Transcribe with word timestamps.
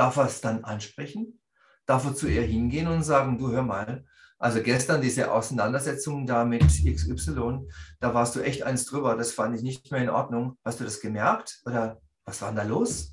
darf 0.00 0.16
er 0.16 0.24
es 0.24 0.40
dann 0.40 0.64
ansprechen? 0.64 1.38
Darf 1.84 2.06
er 2.06 2.14
zu 2.14 2.26
ihr 2.26 2.40
hingehen 2.40 2.88
und 2.88 3.02
sagen, 3.02 3.36
du 3.36 3.50
hör 3.50 3.62
mal, 3.62 4.06
also 4.38 4.62
gestern 4.62 5.02
diese 5.02 5.30
Auseinandersetzung 5.30 6.26
da 6.26 6.46
mit 6.46 6.62
XY, 6.62 7.68
da 8.00 8.14
warst 8.14 8.34
du 8.34 8.40
echt 8.40 8.62
eins 8.62 8.86
drüber, 8.86 9.14
das 9.14 9.32
fand 9.32 9.54
ich 9.54 9.62
nicht 9.62 9.92
mehr 9.92 10.02
in 10.02 10.08
Ordnung. 10.08 10.56
Hast 10.64 10.80
du 10.80 10.84
das 10.84 11.02
gemerkt? 11.02 11.60
Oder 11.66 12.00
was 12.24 12.40
war 12.40 12.48
denn 12.48 12.56
da 12.56 12.62
los? 12.62 13.12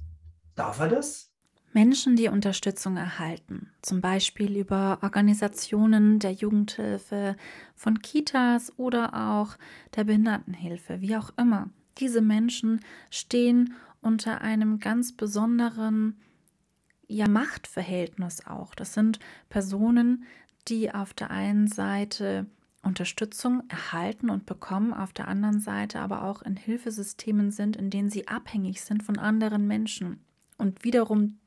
Darf 0.56 0.80
er 0.80 0.88
das? 0.88 1.30
Menschen, 1.74 2.16
die 2.16 2.30
Unterstützung 2.30 2.96
erhalten, 2.96 3.70
zum 3.82 4.00
Beispiel 4.00 4.56
über 4.56 5.00
Organisationen 5.02 6.20
der 6.20 6.32
Jugendhilfe, 6.32 7.36
von 7.76 8.02
Kitas 8.02 8.72
oder 8.78 9.14
auch 9.14 9.58
der 9.98 10.06
Behindertenhilfe, 10.06 11.02
wie 11.02 11.18
auch 11.18 11.32
immer. 11.38 11.70
Diese 11.98 12.22
Menschen 12.22 12.80
stehen 13.10 13.74
unter 14.00 14.40
einem 14.40 14.80
ganz 14.80 15.18
besonderen 15.18 16.16
ja, 17.08 17.28
Machtverhältnis 17.28 18.46
auch. 18.46 18.76
Das 18.76 18.94
sind 18.94 19.20
Personen, 19.50 20.26
die 20.68 20.94
auf 20.94 21.14
der 21.14 21.32
einen 21.32 21.68
Seite 21.68 22.48
Unterstützung 22.84 23.64
erhalten 23.70 24.30
und 24.30 24.46
bekommen, 24.46 24.94
auf 24.94 25.14
der 25.14 25.28
anderen 25.28 25.60
Seite 25.60 26.00
aber 26.00 26.24
auch 26.24 26.42
in 26.42 26.56
Hilfesystemen 26.56 27.52
sind, 27.52 27.76
in 27.76 27.90
denen 27.90 28.10
sie 28.10 28.28
abhängig 28.28 28.82
sind 28.82 29.04
von 29.04 29.20
anderen 29.20 29.68
Menschen 29.68 30.24
und 30.58 30.84
wiederum 30.84 31.40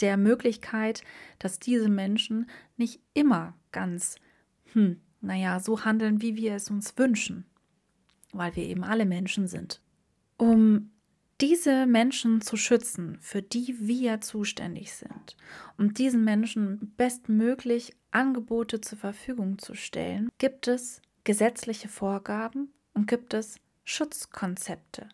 der 0.00 0.16
Möglichkeit, 0.16 1.02
dass 1.38 1.58
diese 1.58 1.88
Menschen 1.88 2.48
nicht 2.76 3.00
immer 3.14 3.54
ganz, 3.72 4.16
hm, 4.72 5.00
naja, 5.20 5.58
so 5.58 5.84
handeln, 5.84 6.22
wie 6.22 6.36
wir 6.36 6.54
es 6.54 6.70
uns 6.70 6.96
wünschen, 6.98 7.46
weil 8.32 8.54
wir 8.56 8.64
eben 8.64 8.84
alle 8.84 9.06
Menschen 9.06 9.48
sind. 9.48 9.80
Um 10.36 10.90
diese 11.40 11.86
Menschen 11.86 12.40
zu 12.40 12.56
schützen, 12.56 13.18
für 13.20 13.42
die 13.42 13.76
wir 13.78 14.20
zuständig 14.20 14.92
sind, 14.92 15.36
um 15.76 15.92
diesen 15.92 16.24
Menschen 16.24 16.94
bestmöglich 16.96 17.94
Angebote 18.10 18.80
zur 18.80 18.98
Verfügung 18.98 19.58
zu 19.58 19.74
stellen, 19.74 20.30
gibt 20.38 20.68
es 20.68 21.02
gesetzliche 21.24 21.88
Vorgaben 21.88 22.72
und 22.94 23.06
gibt 23.06 23.34
es 23.34 23.56
Schutzkonzepte. 23.84 25.08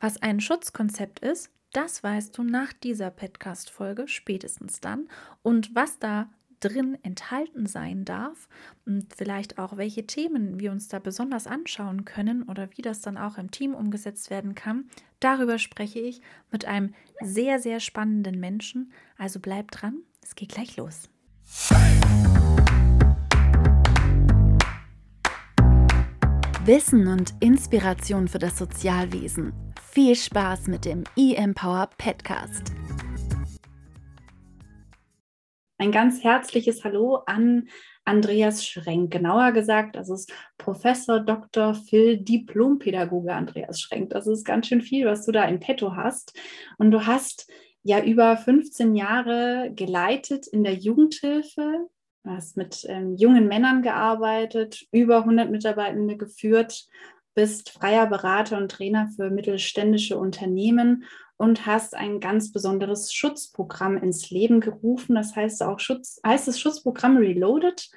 Was 0.00 0.22
ein 0.22 0.40
Schutzkonzept 0.40 1.18
ist, 1.18 1.50
das 1.72 2.02
weißt 2.02 2.38
du 2.38 2.42
nach 2.42 2.72
dieser 2.72 3.10
Podcast-Folge 3.10 4.08
spätestens 4.08 4.80
dann. 4.80 5.08
Und 5.42 5.74
was 5.74 5.98
da 5.98 6.30
drin 6.60 6.98
enthalten 7.02 7.66
sein 7.66 8.04
darf 8.04 8.48
und 8.84 9.06
vielleicht 9.14 9.58
auch 9.58 9.76
welche 9.76 10.06
Themen 10.06 10.60
wir 10.60 10.72
uns 10.72 10.88
da 10.88 10.98
besonders 10.98 11.46
anschauen 11.46 12.04
können 12.04 12.42
oder 12.42 12.68
wie 12.76 12.82
das 12.82 13.00
dann 13.00 13.16
auch 13.16 13.38
im 13.38 13.50
Team 13.50 13.74
umgesetzt 13.74 14.30
werden 14.30 14.54
kann, 14.54 14.88
darüber 15.20 15.58
spreche 15.58 16.00
ich 16.00 16.20
mit 16.50 16.64
einem 16.64 16.94
sehr, 17.20 17.58
sehr 17.58 17.80
spannenden 17.80 18.40
Menschen. 18.40 18.92
Also 19.18 19.40
bleib 19.40 19.70
dran, 19.70 19.98
es 20.22 20.34
geht 20.34 20.50
gleich 20.50 20.76
los. 20.76 21.08
Wissen 26.64 27.06
und 27.06 27.32
Inspiration 27.38 28.26
für 28.26 28.40
das 28.40 28.58
Sozialwesen. 28.58 29.52
Viel 29.88 30.16
Spaß 30.16 30.66
mit 30.66 30.84
dem 30.84 31.04
eMpower 31.16 31.88
Podcast. 31.96 32.72
Ein 35.78 35.92
ganz 35.92 36.24
herzliches 36.24 36.84
Hallo 36.84 37.16
an 37.26 37.68
Andreas 38.06 38.64
Schrenk. 38.64 39.12
Genauer 39.12 39.52
gesagt, 39.52 39.96
das 39.96 40.08
ist 40.08 40.32
Professor 40.56 41.20
Dr. 41.20 41.74
Phil 41.74 42.16
Diplompädagoge 42.16 43.34
Andreas 43.34 43.82
Schrenk. 43.82 44.08
Das 44.08 44.26
ist 44.26 44.44
ganz 44.44 44.68
schön 44.68 44.80
viel, 44.80 45.04
was 45.04 45.26
du 45.26 45.32
da 45.32 45.44
in 45.44 45.60
petto 45.60 45.94
hast. 45.94 46.32
Und 46.78 46.92
du 46.92 47.04
hast 47.04 47.50
ja 47.82 48.02
über 48.02 48.38
15 48.38 48.94
Jahre 48.94 49.70
geleitet 49.74 50.46
in 50.46 50.64
der 50.64 50.74
Jugendhilfe. 50.74 51.88
Du 52.24 52.30
hast 52.30 52.56
mit 52.56 52.86
ähm, 52.88 53.14
jungen 53.16 53.46
Männern 53.46 53.82
gearbeitet, 53.82 54.86
über 54.92 55.18
100 55.18 55.50
Mitarbeitende 55.50 56.16
geführt, 56.16 56.86
bist 57.36 57.70
freier 57.70 58.06
Berater 58.06 58.56
und 58.56 58.70
Trainer 58.72 59.08
für 59.14 59.30
mittelständische 59.30 60.18
Unternehmen 60.18 61.04
und 61.36 61.66
hast 61.66 61.94
ein 61.94 62.18
ganz 62.18 62.50
besonderes 62.50 63.12
Schutzprogramm 63.12 63.98
ins 63.98 64.30
Leben 64.30 64.60
gerufen. 64.60 65.14
Das 65.14 65.36
heißt 65.36 65.62
auch 65.62 65.78
Schutz, 65.78 66.18
heißt 66.26 66.48
das 66.48 66.58
Schutzprogramm 66.58 67.18
Reloaded? 67.18 67.88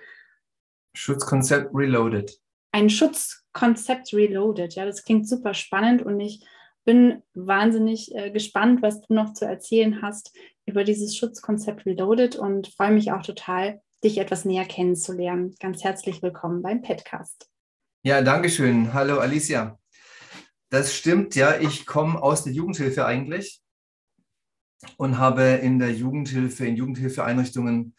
Schutzkonzept 0.94 1.74
Reloaded. 1.74 2.38
Ein 2.74 2.90
Schutzkonzept 2.90 4.14
Reloaded. 4.14 4.76
Ja, 4.76 4.86
das 4.86 5.04
klingt 5.04 5.28
super 5.28 5.54
spannend 5.54 6.04
und 6.04 6.20
ich 6.20 6.46
bin 6.84 7.24
wahnsinnig 7.34 8.14
äh, 8.16 8.32
gespannt, 8.32 8.82
was 8.82 9.02
du 9.02 9.14
noch 9.14 9.34
zu 9.34 9.46
erzählen 9.46 10.02
hast 10.02 10.36
über 10.66 10.84
dieses 10.84 11.16
Schutzkonzept 11.16 11.86
Reloaded 11.86 12.36
und 12.36 12.68
freue 12.68 12.92
mich 12.92 13.12
auch 13.12 13.22
total, 13.22 13.82
dich 14.04 14.18
etwas 14.18 14.44
näher 14.44 14.66
kennenzulernen. 14.66 15.56
Ganz 15.60 15.84
herzlich 15.84 16.22
willkommen 16.22 16.62
beim 16.62 16.82
Podcast. 16.82 17.50
Ja, 18.02 18.22
danke 18.22 18.50
schön. 18.50 18.94
Hallo 18.94 19.20
Alicia. 19.20 19.78
Das 20.70 20.96
stimmt, 20.96 21.36
ja. 21.36 21.58
Ich 21.60 21.86
komme 21.86 22.22
aus 22.22 22.46
der 22.46 22.54
Jugendhilfe 22.54 23.06
eigentlich 23.06 23.62
und 24.96 25.18
habe 25.18 25.44
in 25.44 25.80
der 25.80 25.92
Jugendhilfe, 25.92 26.66
in 26.66 26.78
Jugendhilfeeinrichtungen 26.78 27.98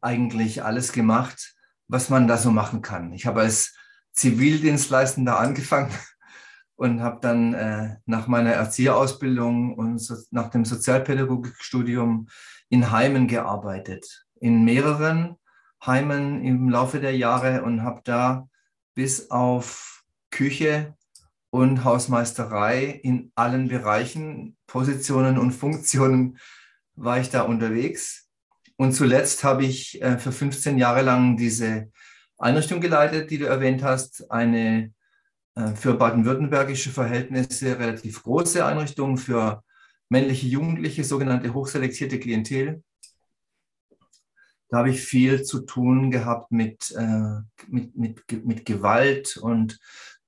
eigentlich 0.00 0.64
alles 0.64 0.92
gemacht, 0.92 1.54
was 1.86 2.08
man 2.08 2.28
da 2.28 2.38
so 2.38 2.50
machen 2.50 2.80
kann. 2.80 3.12
Ich 3.12 3.26
habe 3.26 3.42
als 3.42 3.76
Zivildienstleistender 4.12 5.38
angefangen 5.38 5.92
und 6.76 7.02
habe 7.02 7.18
dann 7.20 7.52
äh, 7.52 7.96
nach 8.06 8.28
meiner 8.28 8.52
Erzieherausbildung 8.52 9.74
und 9.74 9.98
so, 9.98 10.16
nach 10.30 10.48
dem 10.48 10.64
Sozialpädagogikstudium 10.64 12.26
in 12.70 12.90
Heimen 12.90 13.28
gearbeitet, 13.28 14.24
in 14.40 14.64
mehreren 14.64 15.36
Heimen 15.84 16.42
im 16.42 16.70
Laufe 16.70 17.00
der 17.00 17.14
Jahre 17.14 17.64
und 17.64 17.82
habe 17.82 18.00
da 18.04 18.48
bis 18.94 19.30
auf 19.30 20.04
Küche 20.30 20.94
und 21.50 21.84
Hausmeisterei 21.84 22.86
in 23.02 23.30
allen 23.34 23.68
Bereichen, 23.68 24.56
Positionen 24.66 25.38
und 25.38 25.52
Funktionen 25.52 26.38
war 26.94 27.20
ich 27.20 27.30
da 27.30 27.42
unterwegs. 27.42 28.28
Und 28.76 28.92
zuletzt 28.92 29.44
habe 29.44 29.64
ich 29.64 30.00
äh, 30.02 30.18
für 30.18 30.32
15 30.32 30.78
Jahre 30.78 31.02
lang 31.02 31.36
diese 31.36 31.90
Einrichtung 32.38 32.80
geleitet, 32.80 33.30
die 33.30 33.38
du 33.38 33.46
erwähnt 33.46 33.82
hast, 33.82 34.30
eine 34.30 34.92
äh, 35.54 35.74
für 35.74 35.94
baden-württembergische 35.94 36.90
Verhältnisse 36.90 37.78
relativ 37.78 38.22
große 38.22 38.64
Einrichtung 38.64 39.18
für 39.18 39.62
männliche 40.08 40.46
Jugendliche, 40.46 41.04
sogenannte 41.04 41.54
hochselektierte 41.54 42.18
Klientel. 42.18 42.82
Da 44.72 44.78
habe 44.78 44.88
ich 44.88 45.02
viel 45.02 45.42
zu 45.42 45.60
tun 45.60 46.10
gehabt 46.10 46.50
mit, 46.50 46.94
äh, 46.96 47.40
mit, 47.68 47.94
mit, 47.94 48.46
mit 48.46 48.64
Gewalt 48.64 49.36
und 49.36 49.78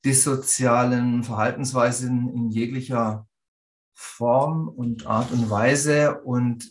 dissozialen 0.04 1.24
Verhaltensweisen 1.24 2.28
in 2.28 2.50
jeglicher 2.50 3.26
Form 3.94 4.68
und 4.68 5.06
Art 5.06 5.32
und 5.32 5.48
Weise. 5.48 6.20
Und 6.24 6.70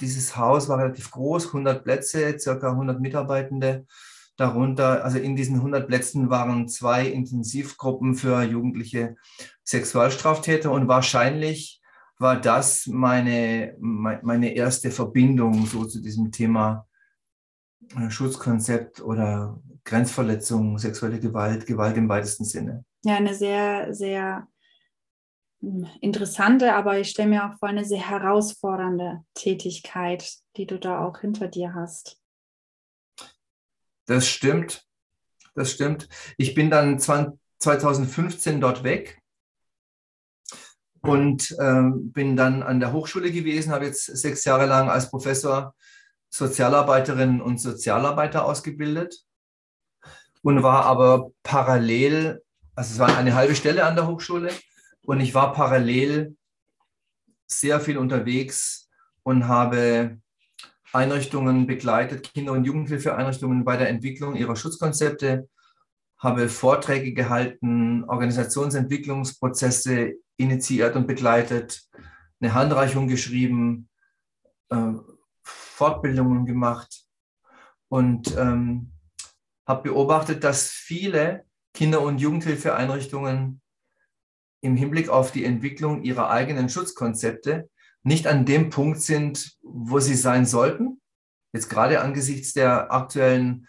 dieses 0.00 0.36
Haus 0.36 0.68
war 0.68 0.78
relativ 0.78 1.10
groß, 1.10 1.46
100 1.46 1.84
Plätze, 1.84 2.38
circa 2.38 2.72
100 2.72 3.00
Mitarbeitende. 3.00 3.86
Darunter, 4.36 5.06
also 5.06 5.18
in 5.18 5.36
diesen 5.36 5.56
100 5.56 5.86
Plätzen 5.86 6.28
waren 6.28 6.68
zwei 6.68 7.06
Intensivgruppen 7.06 8.14
für 8.14 8.42
jugendliche 8.42 9.16
Sexualstraftäter 9.64 10.70
und 10.70 10.86
wahrscheinlich 10.86 11.80
war 12.24 12.40
das 12.40 12.86
meine, 12.86 13.76
meine 13.78 14.54
erste 14.54 14.90
Verbindung 14.90 15.66
so 15.66 15.84
zu 15.84 16.00
diesem 16.00 16.32
Thema 16.32 16.88
äh, 17.98 18.08
Schutzkonzept 18.08 19.02
oder 19.02 19.60
Grenzverletzung, 19.84 20.78
sexuelle 20.78 21.20
Gewalt, 21.20 21.66
Gewalt 21.66 21.98
im 21.98 22.08
weitesten 22.08 22.46
Sinne. 22.46 22.82
Ja, 23.04 23.16
eine 23.16 23.34
sehr, 23.34 23.92
sehr 23.92 24.48
hm, 25.60 25.86
interessante, 26.00 26.74
aber 26.74 26.98
ich 26.98 27.10
stelle 27.10 27.28
mir 27.28 27.44
auch 27.44 27.58
vor, 27.58 27.68
eine 27.68 27.84
sehr 27.84 28.08
herausfordernde 28.08 29.22
Tätigkeit, 29.34 30.26
die 30.56 30.66
du 30.66 30.78
da 30.78 31.04
auch 31.04 31.18
hinter 31.18 31.48
dir 31.48 31.74
hast. 31.74 32.18
Das 34.06 34.26
stimmt. 34.26 34.86
Das 35.54 35.72
stimmt. 35.72 36.08
Ich 36.38 36.54
bin 36.54 36.70
dann 36.70 36.98
2015 36.98 38.62
dort 38.62 38.82
weg 38.82 39.22
und 41.04 41.54
ähm, 41.60 42.12
bin 42.12 42.34
dann 42.34 42.62
an 42.62 42.80
der 42.80 42.92
Hochschule 42.92 43.30
gewesen, 43.30 43.72
habe 43.72 43.84
jetzt 43.84 44.06
sechs 44.06 44.44
Jahre 44.44 44.66
lang 44.66 44.88
als 44.88 45.10
Professor 45.10 45.74
Sozialarbeiterinnen 46.30 47.42
und 47.42 47.60
Sozialarbeiter 47.60 48.44
ausgebildet 48.44 49.22
und 50.42 50.62
war 50.62 50.86
aber 50.86 51.30
parallel, 51.42 52.42
also 52.74 52.94
es 52.94 52.98
war 52.98 53.16
eine 53.16 53.34
halbe 53.34 53.54
Stelle 53.54 53.84
an 53.84 53.96
der 53.96 54.06
Hochschule 54.06 54.50
und 55.04 55.20
ich 55.20 55.34
war 55.34 55.52
parallel 55.52 56.36
sehr 57.46 57.80
viel 57.80 57.98
unterwegs 57.98 58.88
und 59.22 59.46
habe 59.46 60.18
Einrichtungen 60.92 61.66
begleitet, 61.66 62.32
Kinder- 62.32 62.52
und 62.52 62.64
Jugendhilfeeinrichtungen 62.64 63.64
bei 63.64 63.76
der 63.76 63.90
Entwicklung 63.90 64.36
ihrer 64.36 64.56
Schutzkonzepte, 64.56 65.48
habe 66.18 66.48
Vorträge 66.48 67.12
gehalten, 67.12 68.04
Organisationsentwicklungsprozesse 68.04 70.14
initiiert 70.36 70.96
und 70.96 71.06
begleitet, 71.06 71.88
eine 72.40 72.54
Handreichung 72.54 73.08
geschrieben, 73.08 73.88
äh, 74.70 74.92
Fortbildungen 75.42 76.46
gemacht 76.46 77.04
und 77.88 78.36
ähm, 78.36 78.92
habe 79.66 79.90
beobachtet, 79.90 80.44
dass 80.44 80.68
viele 80.68 81.44
Kinder- 81.72 82.02
und 82.02 82.18
Jugendhilfeeinrichtungen 82.18 83.60
im 84.60 84.76
Hinblick 84.76 85.08
auf 85.08 85.32
die 85.32 85.44
Entwicklung 85.44 86.02
ihrer 86.02 86.30
eigenen 86.30 86.68
Schutzkonzepte 86.68 87.68
nicht 88.02 88.26
an 88.26 88.46
dem 88.46 88.70
Punkt 88.70 89.00
sind, 89.00 89.56
wo 89.62 89.98
sie 89.98 90.14
sein 90.14 90.46
sollten. 90.46 91.00
Jetzt 91.52 91.68
gerade 91.68 92.00
angesichts 92.00 92.52
der 92.52 92.92
aktuellen 92.92 93.66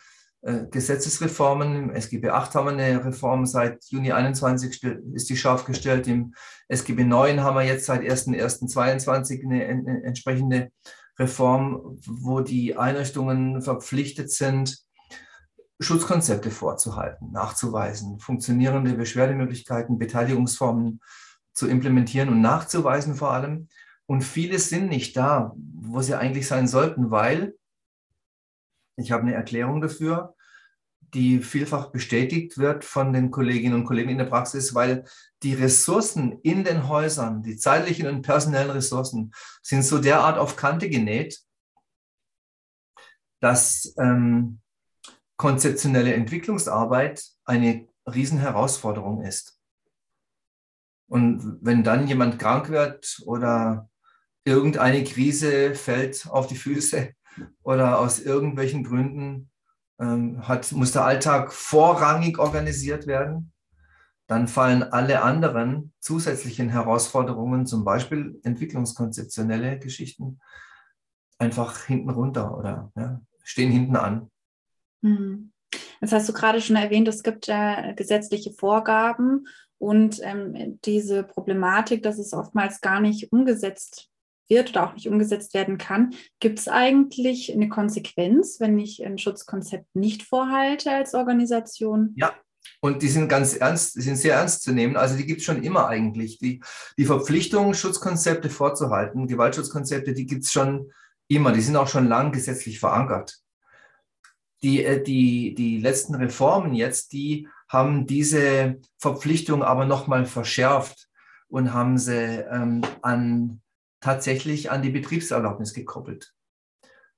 Gesetzesreformen. 0.69 1.75
Im 1.75 1.89
SGB 1.89 2.29
8 2.29 2.53
haben 2.53 2.77
wir 2.77 2.85
eine 2.85 3.03
Reform 3.03 3.45
seit 3.47 3.83
Juni 3.85 4.11
21 4.11 4.83
ist 5.13 5.29
die 5.29 5.37
scharf 5.37 5.65
gestellt. 5.65 6.07
Im 6.07 6.35
SGB 6.67 7.03
9 7.03 7.41
haben 7.41 7.55
wir 7.55 7.63
jetzt 7.63 7.85
seit 7.87 8.01
1.1.22 8.01 9.43
eine, 9.43 9.65
eine 9.65 10.03
entsprechende 10.03 10.71
Reform, 11.17 11.99
wo 12.05 12.41
die 12.41 12.77
Einrichtungen 12.77 13.61
verpflichtet 13.61 14.31
sind, 14.31 14.77
Schutzkonzepte 15.79 16.51
vorzuhalten, 16.51 17.31
nachzuweisen, 17.31 18.19
funktionierende 18.19 18.93
Beschwerdemöglichkeiten, 18.93 19.97
Beteiligungsformen 19.97 21.01
zu 21.53 21.67
implementieren 21.67 22.29
und 22.29 22.41
nachzuweisen 22.41 23.15
vor 23.15 23.31
allem. 23.31 23.67
Und 24.05 24.21
viele 24.21 24.59
sind 24.59 24.89
nicht 24.89 25.17
da, 25.17 25.53
wo 25.57 26.01
sie 26.01 26.15
eigentlich 26.15 26.47
sein 26.47 26.67
sollten, 26.67 27.09
weil 27.09 27.55
ich 28.97 29.11
habe 29.11 29.23
eine 29.23 29.33
Erklärung 29.33 29.81
dafür, 29.81 30.35
die 31.13 31.39
vielfach 31.39 31.91
bestätigt 31.91 32.57
wird 32.57 32.83
von 32.83 33.13
den 33.13 33.31
Kolleginnen 33.31 33.75
und 33.75 33.85
Kollegen 33.85 34.09
in 34.09 34.17
der 34.17 34.25
Praxis, 34.25 34.75
weil 34.75 35.05
die 35.43 35.53
Ressourcen 35.53 36.39
in 36.41 36.63
den 36.63 36.87
Häusern, 36.87 37.43
die 37.43 37.57
zeitlichen 37.57 38.07
und 38.07 38.21
personellen 38.21 38.71
Ressourcen, 38.71 39.31
sind 39.61 39.83
so 39.83 39.99
derart 39.99 40.37
auf 40.37 40.55
Kante 40.55 40.89
genäht, 40.89 41.39
dass 43.39 43.93
ähm, 43.97 44.59
konzeptionelle 45.37 46.13
Entwicklungsarbeit 46.13 47.23
eine 47.45 47.87
Riesenherausforderung 48.07 49.21
ist. 49.21 49.59
Und 51.07 51.59
wenn 51.61 51.83
dann 51.83 52.07
jemand 52.07 52.39
krank 52.39 52.69
wird 52.69 53.21
oder 53.25 53.89
irgendeine 54.43 55.03
Krise 55.03 55.75
fällt 55.75 56.27
auf 56.29 56.47
die 56.47 56.55
Füße 56.55 57.13
oder 57.63 57.99
aus 57.99 58.19
irgendwelchen 58.19 58.83
Gründen 58.83 59.49
ähm, 59.99 60.47
hat, 60.47 60.71
muss 60.71 60.91
der 60.91 61.05
Alltag 61.05 61.53
vorrangig 61.53 62.37
organisiert 62.39 63.07
werden, 63.07 63.51
dann 64.27 64.47
fallen 64.47 64.83
alle 64.83 65.21
anderen 65.21 65.93
zusätzlichen 65.99 66.69
Herausforderungen, 66.69 67.65
zum 67.65 67.83
Beispiel 67.83 68.39
entwicklungskonzeptionelle 68.43 69.79
Geschichten, 69.79 70.39
einfach 71.37 71.83
hinten 71.83 72.09
runter 72.09 72.57
oder 72.57 72.91
ja, 72.95 73.21
stehen 73.43 73.71
hinten 73.71 73.95
an. 73.95 74.31
Das 76.01 76.11
hast 76.11 76.27
du 76.27 76.33
gerade 76.33 76.61
schon 76.61 76.75
erwähnt, 76.75 77.07
es 77.07 77.23
gibt 77.23 77.47
äh, 77.47 77.93
gesetzliche 77.95 78.51
Vorgaben 78.51 79.47
und 79.77 80.19
ähm, 80.23 80.79
diese 80.85 81.23
Problematik, 81.23 82.03
dass 82.03 82.17
es 82.17 82.33
oftmals 82.33 82.81
gar 82.81 82.99
nicht 82.99 83.31
umgesetzt 83.31 84.09
wird 84.49 84.71
oder 84.71 84.87
auch 84.87 84.93
nicht 84.93 85.07
umgesetzt 85.07 85.53
werden 85.53 85.77
kann. 85.77 86.13
Gibt 86.39 86.59
es 86.59 86.67
eigentlich 86.67 87.53
eine 87.53 87.69
Konsequenz, 87.69 88.59
wenn 88.59 88.77
ich 88.79 89.05
ein 89.05 89.17
Schutzkonzept 89.17 89.95
nicht 89.95 90.23
vorhalte 90.23 90.91
als 90.91 91.13
Organisation? 91.13 92.13
Ja, 92.15 92.33
und 92.81 93.01
die 93.01 93.07
sind 93.07 93.27
ganz 93.27 93.55
ernst, 93.55 93.95
die 93.95 94.01
sind 94.01 94.17
sehr 94.17 94.35
ernst 94.35 94.63
zu 94.63 94.71
nehmen. 94.71 94.95
Also 94.95 95.15
die 95.17 95.25
gibt 95.25 95.39
es 95.39 95.45
schon 95.45 95.63
immer 95.63 95.87
eigentlich. 95.87 96.39
Die, 96.39 96.61
die 96.97 97.05
Verpflichtung, 97.05 97.73
Schutzkonzepte 97.73 98.49
vorzuhalten, 98.49 99.27
Gewaltschutzkonzepte, 99.27 100.13
die 100.13 100.25
gibt 100.25 100.43
es 100.43 100.51
schon 100.51 100.91
immer. 101.27 101.51
Die 101.51 101.61
sind 101.61 101.75
auch 101.75 101.87
schon 101.87 102.07
lang 102.07 102.31
gesetzlich 102.31 102.79
verankert. 102.79 103.39
Die, 104.61 104.83
äh, 104.83 105.01
die, 105.01 105.55
die 105.55 105.79
letzten 105.79 106.15
Reformen 106.15 106.73
jetzt, 106.73 107.13
die 107.13 107.47
haben 107.67 108.05
diese 108.05 108.79
Verpflichtung 108.97 109.63
aber 109.63 109.85
nochmal 109.85 110.25
verschärft 110.25 111.07
und 111.47 111.73
haben 111.73 111.97
sie 111.97 112.45
ähm, 112.51 112.81
an 113.01 113.61
tatsächlich 114.05 114.69
an 114.69 114.83
die 114.83 114.91
Betriebserlaubnis 114.91 115.73
gekoppelt. 115.73 116.35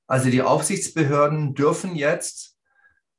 Also 0.08 0.30
die 0.30 0.42
Aufsichtsbehörden 0.42 1.54
dürfen 1.54 1.98
jetzt 1.98 2.56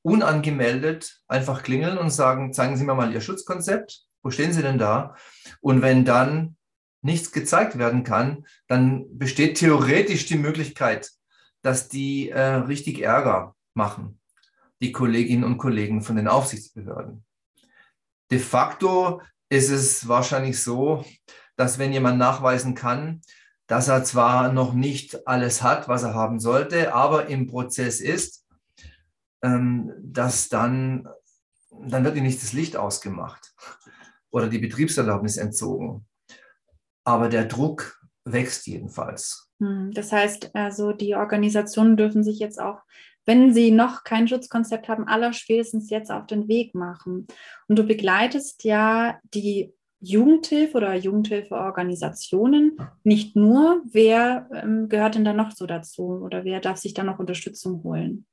unangemeldet 0.00 1.20
einfach 1.29 1.62
klingeln 1.62 1.99
und 1.99 2.09
sagen, 2.09 2.55
zeigen 2.55 2.79
Sie 2.79 2.85
mir 2.85 2.94
mal 2.94 3.12
Ihr 3.12 3.20
Schutzkonzept. 3.20 4.06
Wo 4.23 4.31
stehen 4.31 4.55
Sie 4.55 4.62
denn 4.62 4.79
da? 4.79 5.17
Und 5.61 5.82
wenn 5.82 6.06
dann 6.06 6.56
nichts 7.03 7.31
gezeigt 7.31 7.76
werden 7.76 8.05
kann, 8.05 8.47
dann 8.69 9.05
besteht 9.19 9.59
theoretisch 9.59 10.25
die 10.25 10.38
Möglichkeit, 10.38 11.11
dass 11.61 11.91
die 11.91 12.31
äh, 12.31 12.41
richtig 12.41 13.03
Ärger 13.03 13.55
machen, 13.75 14.19
die 14.81 14.93
Kolleginnen 14.93 15.44
und 15.44 15.59
Kollegen 15.59 16.00
von 16.00 16.17
den 16.17 16.26
Aufsichtsbehörden. 16.26 17.23
De 18.31 18.38
facto 18.38 19.20
ist 19.50 19.69
es 19.69 20.09
wahrscheinlich 20.09 20.62
so, 20.62 21.05
dass 21.56 21.79
wenn 21.79 21.93
jemand 21.93 22.17
nachweisen 22.17 22.75
kann, 22.75 23.20
dass 23.69 23.87
er 23.88 24.03
zwar 24.03 24.53
noch 24.53 24.73
nicht 24.73 25.29
alles 25.29 25.62
hat, 25.62 25.88
was 25.88 26.03
er 26.03 26.15
haben 26.15 26.41
sollte, 26.41 26.94
aber 26.94 27.26
im 27.29 27.47
Prozess 27.47 28.00
ist, 28.00 28.47
ähm, 29.43 29.93
dass 30.00 30.49
dann, 30.49 31.06
dann 31.70 32.03
wird 32.03 32.17
ihm 32.17 32.25
nicht 32.25 32.43
das 32.43 32.55
Licht 32.55 32.76
ausgemacht 32.76 33.55
oder 34.31 34.49
die 34.49 34.59
Betriebserlaubnis 34.59 35.37
entzogen. 35.37 36.06
Aber 37.05 37.29
der 37.29 37.44
Druck 37.44 38.03
wächst 38.25 38.67
jedenfalls. 38.67 39.50
Hm, 39.61 39.93
das 39.93 40.12
heißt, 40.12 40.55
also 40.55 40.93
die 40.93 41.15
Organisationen 41.15 41.97
dürfen 41.97 42.25
sich 42.25 42.38
jetzt 42.38 42.61
auch, 42.61 42.81
wenn 43.26 43.53
sie 43.53 43.70
noch 43.70 44.03
kein 44.05 44.26
Schutzkonzept 44.26 44.88
haben, 44.88 45.06
aller 45.06 45.35
spätestens 45.35 45.91
jetzt 45.91 46.11
auf 46.11 46.26
den 46.26 46.49
Weg 46.49 46.75
machen. 46.75 47.26
Und 47.67 47.79
du 47.79 47.85
begleitest 47.85 48.65
ja 48.65 49.19
die 49.35 49.75
Jugendhilfe 50.00 50.77
oder 50.77 50.95
Jugendhilfeorganisationen 50.95 52.79
nicht 53.03 53.35
nur. 53.37 53.83
Wer 53.91 54.49
ähm, 54.55 54.89
gehört 54.89 55.17
denn 55.17 55.25
da 55.25 55.33
noch 55.33 55.50
so 55.53 55.67
dazu 55.67 56.21
oder 56.23 56.45
wer 56.45 56.61
darf 56.61 56.79
sich 56.79 56.95
da 56.95 57.03
noch 57.03 57.19
Unterstützung 57.19 57.83
holen? 57.83 58.27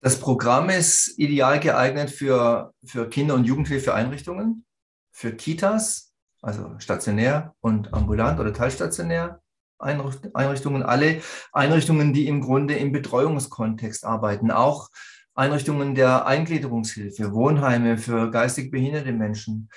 Das 0.00 0.18
Programm 0.20 0.70
ist 0.70 1.18
ideal 1.18 1.58
geeignet 1.58 2.10
für, 2.10 2.72
für 2.84 3.08
Kinder- 3.08 3.34
und 3.34 3.44
Jugendhilfeeinrichtungen, 3.44 4.64
für 5.10 5.32
Kitas, 5.32 6.14
also 6.40 6.78
stationär 6.78 7.54
und 7.60 7.92
ambulant 7.92 8.38
oder 8.38 8.52
teilstationär. 8.52 9.40
Einrichtungen, 9.80 10.82
alle 10.82 11.20
Einrichtungen, 11.52 12.12
die 12.12 12.26
im 12.26 12.40
Grunde 12.40 12.74
im 12.74 12.90
Betreuungskontext 12.90 14.04
arbeiten, 14.04 14.50
auch 14.50 14.88
Einrichtungen 15.34 15.94
der 15.94 16.26
Eingliederungshilfe, 16.26 17.32
Wohnheime 17.32 17.96
für 17.96 18.28
geistig 18.32 18.72
behinderte 18.72 19.12
Menschen, 19.12 19.68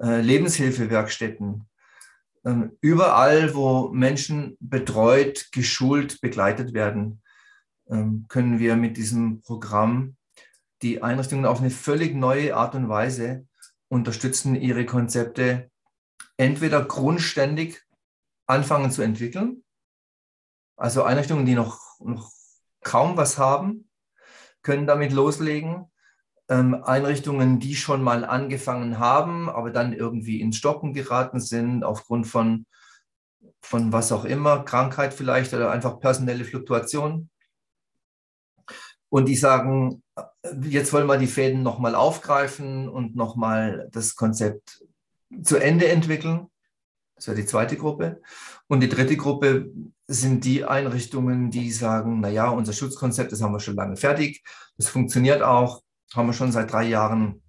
äh, 0.00 0.20
Lebenshilfewerkstätten. 0.20 1.66
Ähm, 2.44 2.76
überall, 2.80 3.54
wo 3.54 3.88
Menschen 3.90 4.56
betreut, 4.60 5.52
geschult, 5.52 6.20
begleitet 6.20 6.72
werden, 6.72 7.22
ähm, 7.88 8.24
können 8.28 8.58
wir 8.58 8.76
mit 8.76 8.96
diesem 8.96 9.40
Programm 9.42 10.16
die 10.82 11.02
Einrichtungen 11.02 11.44
auf 11.44 11.60
eine 11.60 11.70
völlig 11.70 12.14
neue 12.14 12.56
Art 12.56 12.74
und 12.74 12.88
Weise 12.88 13.46
unterstützen, 13.88 14.54
ihre 14.54 14.86
Konzepte 14.86 15.70
entweder 16.38 16.82
grundständig 16.82 17.82
anfangen 18.46 18.90
zu 18.90 19.02
entwickeln, 19.02 19.62
also 20.76 21.02
Einrichtungen, 21.02 21.44
die 21.44 21.54
noch, 21.54 21.78
noch 22.00 22.32
kaum 22.82 23.18
was 23.18 23.36
haben, 23.36 23.90
können 24.62 24.86
damit 24.86 25.12
loslegen 25.12 25.90
Einrichtungen, 26.54 27.60
die 27.60 27.76
schon 27.76 28.02
mal 28.02 28.24
angefangen 28.24 28.98
haben, 28.98 29.48
aber 29.48 29.70
dann 29.70 29.92
irgendwie 29.92 30.40
ins 30.40 30.56
Stocken 30.56 30.92
geraten 30.92 31.38
sind 31.38 31.84
aufgrund 31.84 32.26
von, 32.26 32.66
von 33.60 33.92
was 33.92 34.10
auch 34.10 34.24
immer, 34.24 34.64
Krankheit 34.64 35.14
vielleicht 35.14 35.54
oder 35.54 35.70
einfach 35.70 36.00
personelle 36.00 36.44
Fluktuation. 36.44 37.30
Und 39.10 39.26
die 39.26 39.36
sagen, 39.36 40.02
jetzt 40.64 40.92
wollen 40.92 41.06
wir 41.06 41.18
die 41.18 41.28
Fäden 41.28 41.62
nochmal 41.62 41.94
aufgreifen 41.94 42.88
und 42.88 43.14
nochmal 43.14 43.88
das 43.92 44.16
Konzept 44.16 44.84
zu 45.42 45.56
Ende 45.56 45.88
entwickeln. 45.88 46.48
Das 47.14 47.28
wäre 47.28 47.36
die 47.36 47.46
zweite 47.46 47.76
Gruppe. 47.76 48.22
Und 48.66 48.80
die 48.80 48.88
dritte 48.88 49.16
Gruppe 49.16 49.70
sind 50.08 50.44
die 50.44 50.64
Einrichtungen, 50.64 51.50
die 51.50 51.70
sagen, 51.70 52.20
naja, 52.20 52.48
unser 52.48 52.72
Schutzkonzept, 52.72 53.30
das 53.30 53.40
haben 53.40 53.52
wir 53.52 53.60
schon 53.60 53.76
lange 53.76 53.96
fertig, 53.96 54.42
das 54.76 54.88
funktioniert 54.88 55.42
auch, 55.42 55.82
haben 56.14 56.28
wir 56.28 56.32
schon 56.32 56.52
seit 56.52 56.72
drei 56.72 56.84
Jahren 56.84 57.42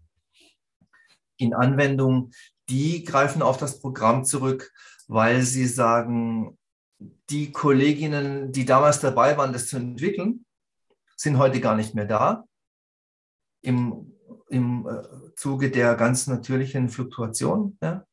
in 1.38 1.54
Anwendung. 1.54 2.32
Die 2.70 3.04
greifen 3.04 3.42
auf 3.42 3.58
das 3.58 3.80
Programm 3.80 4.24
zurück, 4.24 4.72
weil 5.08 5.42
sie 5.42 5.66
sagen, 5.66 6.58
die 7.30 7.52
Kolleginnen, 7.52 8.52
die 8.52 8.66
damals 8.66 9.00
dabei 9.00 9.38
waren, 9.38 9.54
das 9.54 9.68
zu 9.68 9.78
entwickeln, 9.78 10.46
sind 11.16 11.38
heute 11.38 11.60
gar 11.60 11.76
nicht 11.76 11.96
mehr 11.96 12.06
da. 12.06 12.46
Im 13.62 14.12
im 14.52 14.88
äh, 14.88 15.36
Zuge 15.36 15.72
der 15.72 15.96
ganz 15.96 16.28
natürlichen 16.28 16.90
Fluktuation. 16.90 17.78
Ja. 17.82 18.06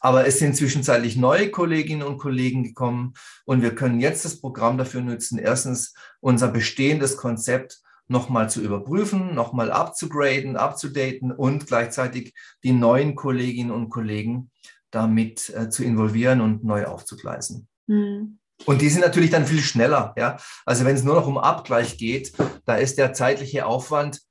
Aber 0.00 0.26
es 0.26 0.38
sind 0.38 0.54
zwischenzeitlich 0.54 1.16
neue 1.16 1.50
Kolleginnen 1.50 2.02
und 2.02 2.18
Kollegen 2.18 2.62
gekommen 2.62 3.14
und 3.44 3.62
wir 3.62 3.74
können 3.74 4.00
jetzt 4.00 4.24
das 4.24 4.40
Programm 4.40 4.78
dafür 4.78 5.00
nutzen, 5.00 5.38
erstens 5.38 5.94
unser 6.20 6.48
bestehendes 6.48 7.16
Konzept 7.16 7.80
nochmal 8.08 8.50
zu 8.50 8.62
überprüfen, 8.62 9.34
nochmal 9.34 9.72
abzugraden, 9.72 10.56
abzudaten 10.56 11.32
und 11.32 11.66
gleichzeitig 11.66 12.34
die 12.62 12.72
neuen 12.72 13.14
Kolleginnen 13.14 13.70
und 13.70 13.88
Kollegen 13.88 14.50
damit 14.90 15.50
äh, 15.50 15.68
zu 15.68 15.84
involvieren 15.84 16.40
und 16.40 16.64
neu 16.64 16.86
aufzugleisen. 16.86 17.68
Mhm. 17.86 18.38
Und 18.64 18.80
die 18.80 18.88
sind 18.88 19.02
natürlich 19.02 19.30
dann 19.30 19.46
viel 19.46 19.60
schneller. 19.60 20.14
Ja? 20.16 20.38
Also 20.64 20.84
wenn 20.84 20.96
es 20.96 21.04
nur 21.04 21.14
noch 21.14 21.26
um 21.26 21.36
Abgleich 21.36 21.98
geht, 21.98 22.32
da 22.64 22.76
ist 22.76 22.96
der 22.96 23.12
zeitliche 23.12 23.66
Aufwand 23.66 24.22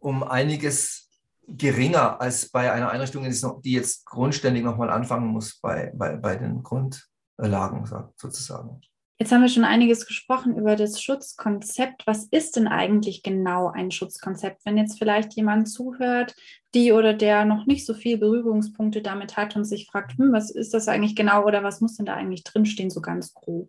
um 0.00 0.22
einiges 0.22 1.08
geringer 1.46 2.20
als 2.20 2.50
bei 2.50 2.72
einer 2.72 2.90
Einrichtung, 2.90 3.24
die 3.62 3.72
jetzt 3.72 4.04
grundständig 4.04 4.64
nochmal 4.64 4.90
anfangen 4.90 5.28
muss 5.28 5.58
bei, 5.60 5.92
bei, 5.94 6.16
bei 6.16 6.36
den 6.36 6.62
Grundlagen 6.62 7.86
sozusagen. 8.16 8.80
Jetzt 9.20 9.32
haben 9.32 9.42
wir 9.42 9.48
schon 9.48 9.64
einiges 9.64 10.06
gesprochen 10.06 10.56
über 10.56 10.76
das 10.76 11.02
Schutzkonzept. 11.02 12.06
Was 12.06 12.26
ist 12.26 12.54
denn 12.54 12.68
eigentlich 12.68 13.24
genau 13.24 13.66
ein 13.68 13.90
Schutzkonzept? 13.90 14.64
Wenn 14.64 14.78
jetzt 14.78 14.96
vielleicht 14.96 15.34
jemand 15.34 15.68
zuhört, 15.68 16.36
die 16.72 16.92
oder 16.92 17.14
der 17.14 17.44
noch 17.44 17.66
nicht 17.66 17.84
so 17.84 17.94
viele 17.94 18.18
Berührungspunkte 18.18 19.02
damit 19.02 19.36
hat 19.36 19.56
und 19.56 19.64
sich 19.64 19.88
fragt, 19.90 20.16
hm, 20.18 20.32
was 20.32 20.50
ist 20.50 20.72
das 20.72 20.86
eigentlich 20.86 21.16
genau 21.16 21.44
oder 21.44 21.64
was 21.64 21.80
muss 21.80 21.96
denn 21.96 22.06
da 22.06 22.14
eigentlich 22.14 22.44
drinstehen, 22.44 22.90
so 22.90 23.00
ganz 23.00 23.34
grob? 23.34 23.68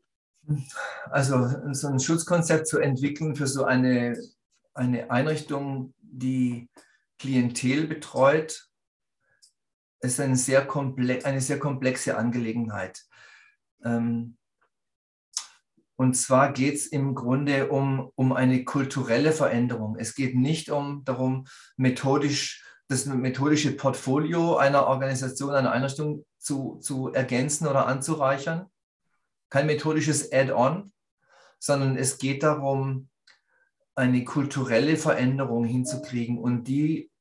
Also 1.09 1.73
so 1.73 1.87
ein 1.87 1.99
Schutzkonzept 1.99 2.67
zu 2.67 2.77
entwickeln 2.77 3.35
für 3.35 3.47
so 3.47 3.65
eine, 3.65 4.17
eine 4.75 5.09
Einrichtung, 5.09 5.95
die 5.99 6.69
Klientel 7.17 7.87
betreut, 7.87 8.67
ist 10.01 10.19
eine 10.19 10.35
sehr, 10.35 10.65
komple 10.65 11.25
eine 11.25 11.41
sehr 11.41 11.57
komplexe 11.57 12.17
Angelegenheit. 12.17 13.03
Ähm, 13.83 14.37
und 15.99 16.13
zwar 16.13 16.53
geht 16.53 16.75
es 16.75 16.87
im 16.87 17.13
Grunde 17.13 17.67
um, 17.67 18.09
um 18.15 18.31
eine 18.31 18.63
kulturelle 18.63 19.33
Veränderung. 19.33 19.97
Es 19.99 20.15
geht 20.15 20.33
nicht 20.33 20.69
um 20.69 21.03
darum, 21.03 21.45
methodisch 21.75 22.63
das 22.87 23.05
methodische 23.05 23.73
Portfolio 23.75 24.55
einer 24.55 24.87
Organisation, 24.87 25.49
einer 25.53 25.73
Einrichtung 25.73 26.25
zu, 26.37 26.77
zu 26.81 27.11
ergänzen 27.11 27.67
oder 27.67 27.85
anzureichern. 27.85 28.67
Kein 29.49 29.65
methodisches 29.65 30.31
Add-on, 30.31 30.93
sondern 31.59 31.97
es 31.97 32.17
geht 32.17 32.43
darum, 32.43 33.09
eine 33.93 34.23
kulturelle 34.23 34.95
Veränderung 34.95 35.65
hinzukriegen. 35.65 36.37
Und 36.37 36.69
die, 36.69 37.11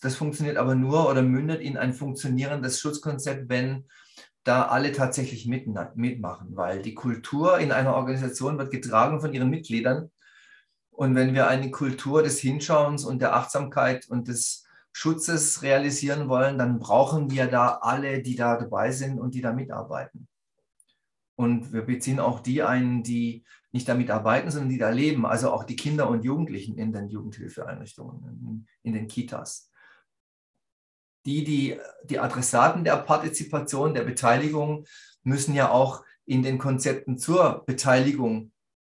das 0.00 0.16
funktioniert 0.16 0.56
aber 0.56 0.74
nur 0.74 1.06
oder 1.10 1.20
mündet 1.20 1.60
in 1.60 1.76
ein 1.76 1.92
funktionierendes 1.92 2.80
Schutzkonzept, 2.80 3.50
wenn 3.50 3.84
da 4.44 4.66
alle 4.66 4.92
tatsächlich 4.92 5.46
mitmachen, 5.46 6.56
weil 6.56 6.82
die 6.82 6.94
Kultur 6.94 7.58
in 7.58 7.70
einer 7.72 7.94
Organisation 7.94 8.58
wird 8.58 8.72
getragen 8.72 9.20
von 9.20 9.32
ihren 9.32 9.50
Mitgliedern. 9.50 10.10
Und 10.90 11.14
wenn 11.14 11.34
wir 11.34 11.48
eine 11.48 11.70
Kultur 11.70 12.22
des 12.22 12.40
Hinschauens 12.40 13.04
und 13.04 13.22
der 13.22 13.34
Achtsamkeit 13.34 14.08
und 14.08 14.28
des 14.28 14.66
Schutzes 14.92 15.62
realisieren 15.62 16.28
wollen, 16.28 16.58
dann 16.58 16.78
brauchen 16.78 17.30
wir 17.30 17.46
da 17.46 17.78
alle, 17.80 18.20
die 18.20 18.36
da 18.36 18.56
dabei 18.56 18.90
sind 18.90 19.18
und 19.18 19.34
die 19.34 19.40
da 19.40 19.52
mitarbeiten. 19.52 20.28
Und 21.34 21.72
wir 21.72 21.82
beziehen 21.82 22.20
auch 22.20 22.40
die 22.40 22.62
ein, 22.62 23.02
die 23.02 23.44
nicht 23.70 23.88
damit 23.88 24.10
arbeiten, 24.10 24.50
sondern 24.50 24.68
die 24.68 24.78
da 24.78 24.90
leben, 24.90 25.24
also 25.24 25.50
auch 25.50 25.64
die 25.64 25.76
Kinder 25.76 26.10
und 26.10 26.24
Jugendlichen 26.24 26.76
in 26.76 26.92
den 26.92 27.08
Jugendhilfeeinrichtungen, 27.08 28.68
in 28.82 28.92
den 28.92 29.08
Kitas 29.08 29.71
die, 31.24 31.44
die, 31.44 31.78
die 32.04 32.18
Adressaten 32.18 32.84
der 32.84 32.96
Partizipation, 32.96 33.94
der 33.94 34.02
Beteiligung, 34.02 34.86
müssen 35.22 35.54
ja 35.54 35.70
auch 35.70 36.04
in 36.24 36.42
den 36.42 36.58
Konzepten 36.58 37.18
zur 37.18 37.64
Beteiligung 37.66 38.52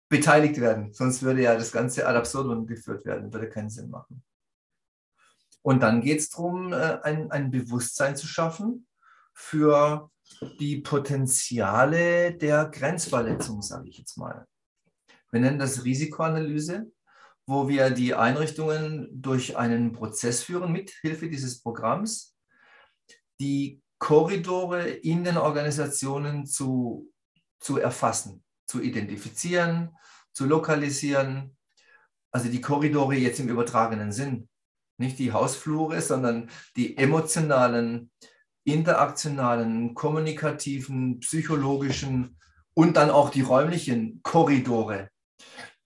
beteiligt 0.08 0.60
werden. 0.60 0.92
Sonst 0.92 1.22
würde 1.22 1.42
ja 1.42 1.54
das 1.54 1.72
Ganze 1.72 2.06
ad 2.06 2.16
absurdum 2.16 2.66
geführt 2.66 3.04
werden, 3.04 3.32
würde 3.32 3.48
keinen 3.48 3.70
Sinn 3.70 3.90
machen. 3.90 4.22
Und 5.62 5.82
dann 5.82 6.00
geht 6.00 6.20
es 6.20 6.30
darum, 6.30 6.72
äh, 6.72 6.98
ein, 7.02 7.30
ein 7.30 7.50
Bewusstsein 7.50 8.16
zu 8.16 8.26
schaffen 8.26 8.86
für 9.34 10.10
die 10.60 10.80
Potenziale 10.80 12.34
der 12.34 12.66
Grenzverletzung, 12.66 13.62
sage 13.62 13.88
ich 13.88 13.98
jetzt 13.98 14.16
mal. 14.16 14.46
Wir 15.30 15.40
nennen 15.40 15.58
das 15.58 15.84
Risikoanalyse 15.84 16.90
wo 17.48 17.66
wir 17.66 17.88
die 17.88 18.14
Einrichtungen 18.14 19.08
durch 19.10 19.56
einen 19.56 19.92
Prozess 19.92 20.42
führen 20.42 20.70
mit 20.70 20.90
Hilfe 21.00 21.30
dieses 21.30 21.62
Programms, 21.62 22.36
die 23.40 23.80
Korridore 23.98 24.86
in 24.86 25.24
den 25.24 25.38
Organisationen 25.38 26.44
zu, 26.44 27.10
zu 27.58 27.78
erfassen, 27.78 28.44
zu 28.66 28.82
identifizieren, 28.82 29.96
zu 30.34 30.44
lokalisieren. 30.44 31.56
Also 32.30 32.50
die 32.50 32.60
Korridore 32.60 33.14
jetzt 33.14 33.40
im 33.40 33.48
übertragenen 33.48 34.12
Sinn, 34.12 34.50
nicht 34.98 35.18
die 35.18 35.32
Hausflure, 35.32 36.02
sondern 36.02 36.50
die 36.76 36.98
emotionalen, 36.98 38.10
interaktionalen, 38.64 39.94
kommunikativen, 39.94 41.20
psychologischen 41.20 42.36
und 42.74 42.98
dann 42.98 43.08
auch 43.08 43.30
die 43.30 43.40
räumlichen 43.40 44.20
Korridore 44.22 45.08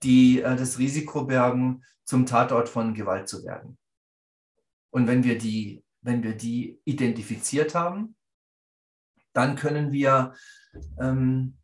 die 0.03 0.41
äh, 0.41 0.55
das 0.55 0.77
Risiko 0.77 1.25
bergen, 1.25 1.83
zum 2.05 2.25
Tatort 2.25 2.69
von 2.69 2.93
Gewalt 2.93 3.27
zu 3.29 3.43
werden. 3.45 3.77
Und 4.91 5.07
wenn 5.07 5.23
wir 5.23 5.37
die, 5.37 5.83
wenn 6.01 6.21
wir 6.21 6.35
die 6.35 6.79
identifiziert 6.83 7.73
haben, 7.75 8.15
dann 9.33 9.55
können 9.55 9.91
wir 9.91 10.35
ähm, 10.99 11.57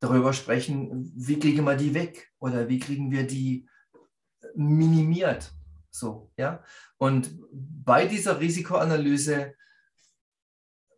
darüber 0.00 0.32
sprechen, 0.32 1.10
wie 1.14 1.38
kriegen 1.38 1.64
wir 1.64 1.76
die 1.76 1.94
weg 1.94 2.30
oder 2.38 2.68
wie 2.68 2.78
kriegen 2.78 3.10
wir 3.10 3.26
die 3.26 3.68
minimiert. 4.54 5.52
So, 5.90 6.30
ja? 6.36 6.62
Und 6.98 7.38
bei 7.52 8.06
dieser 8.06 8.40
Risikoanalyse 8.40 9.54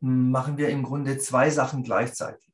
machen 0.00 0.56
wir 0.56 0.70
im 0.70 0.82
Grunde 0.82 1.18
zwei 1.18 1.50
Sachen 1.50 1.82
gleichzeitig. 1.82 2.52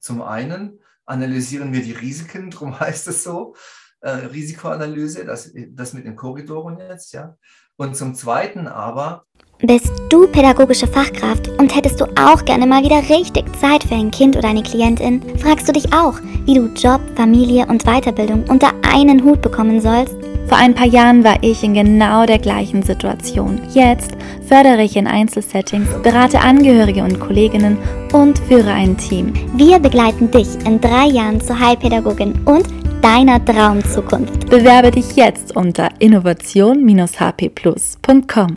Zum 0.00 0.22
einen 0.22 0.80
analysieren 1.08 1.72
wir 1.72 1.82
die 1.82 1.92
Risiken, 1.92 2.50
darum 2.52 2.78
heißt 2.78 3.08
es 3.08 3.24
so, 3.24 3.54
äh, 4.00 4.10
Risikoanalyse, 4.10 5.24
das, 5.24 5.52
das 5.70 5.92
mit 5.92 6.04
den 6.04 6.16
Korridoren 6.16 6.78
jetzt, 6.78 7.12
ja. 7.12 7.36
Und 7.76 7.96
zum 7.96 8.14
Zweiten 8.14 8.66
aber. 8.66 9.24
Bist 9.60 9.92
du 10.08 10.26
pädagogische 10.28 10.86
Fachkraft 10.86 11.48
und 11.58 11.74
hättest 11.74 12.00
du 12.00 12.04
auch 12.16 12.44
gerne 12.44 12.66
mal 12.66 12.82
wieder 12.84 13.08
richtig 13.08 13.44
Zeit 13.58 13.82
für 13.84 13.94
ein 13.94 14.10
Kind 14.10 14.36
oder 14.36 14.48
eine 14.48 14.62
Klientin? 14.62 15.22
Fragst 15.38 15.68
du 15.68 15.72
dich 15.72 15.92
auch, 15.92 16.20
wie 16.44 16.54
du 16.54 16.66
Job, 16.74 17.00
Familie 17.16 17.66
und 17.66 17.84
Weiterbildung 17.84 18.44
unter 18.48 18.72
einen 18.82 19.22
Hut 19.24 19.42
bekommen 19.42 19.80
sollst? 19.80 20.16
Vor 20.48 20.56
ein 20.56 20.74
paar 20.74 20.86
Jahren 20.86 21.22
war 21.24 21.42
ich 21.42 21.62
in 21.62 21.74
genau 21.74 22.24
der 22.24 22.38
gleichen 22.38 22.82
Situation. 22.82 23.60
Jetzt 23.68 24.16
fördere 24.46 24.82
ich 24.82 24.96
in 24.96 25.06
Einzelsettings, 25.06 25.86
berate 26.02 26.40
Angehörige 26.40 27.04
und 27.04 27.20
Kolleginnen 27.20 27.76
und 28.14 28.38
führe 28.38 28.72
ein 28.72 28.96
Team. 28.96 29.34
Wir 29.58 29.78
begleiten 29.78 30.30
dich 30.30 30.48
in 30.64 30.80
drei 30.80 31.04
Jahren 31.04 31.42
zur 31.42 31.60
Heilpädagogin 31.60 32.46
und 32.46 32.66
deiner 33.02 33.44
Traumzukunft. 33.44 34.48
Bewerbe 34.48 34.90
dich 34.90 35.16
jetzt 35.16 35.54
unter 35.54 35.90
innovation-hpplus.com. 36.00 38.56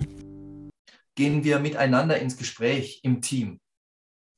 Gehen 1.15 1.43
wir 1.43 1.59
miteinander 1.59 2.19
ins 2.19 2.37
Gespräch 2.37 3.01
im 3.03 3.21
Team, 3.21 3.59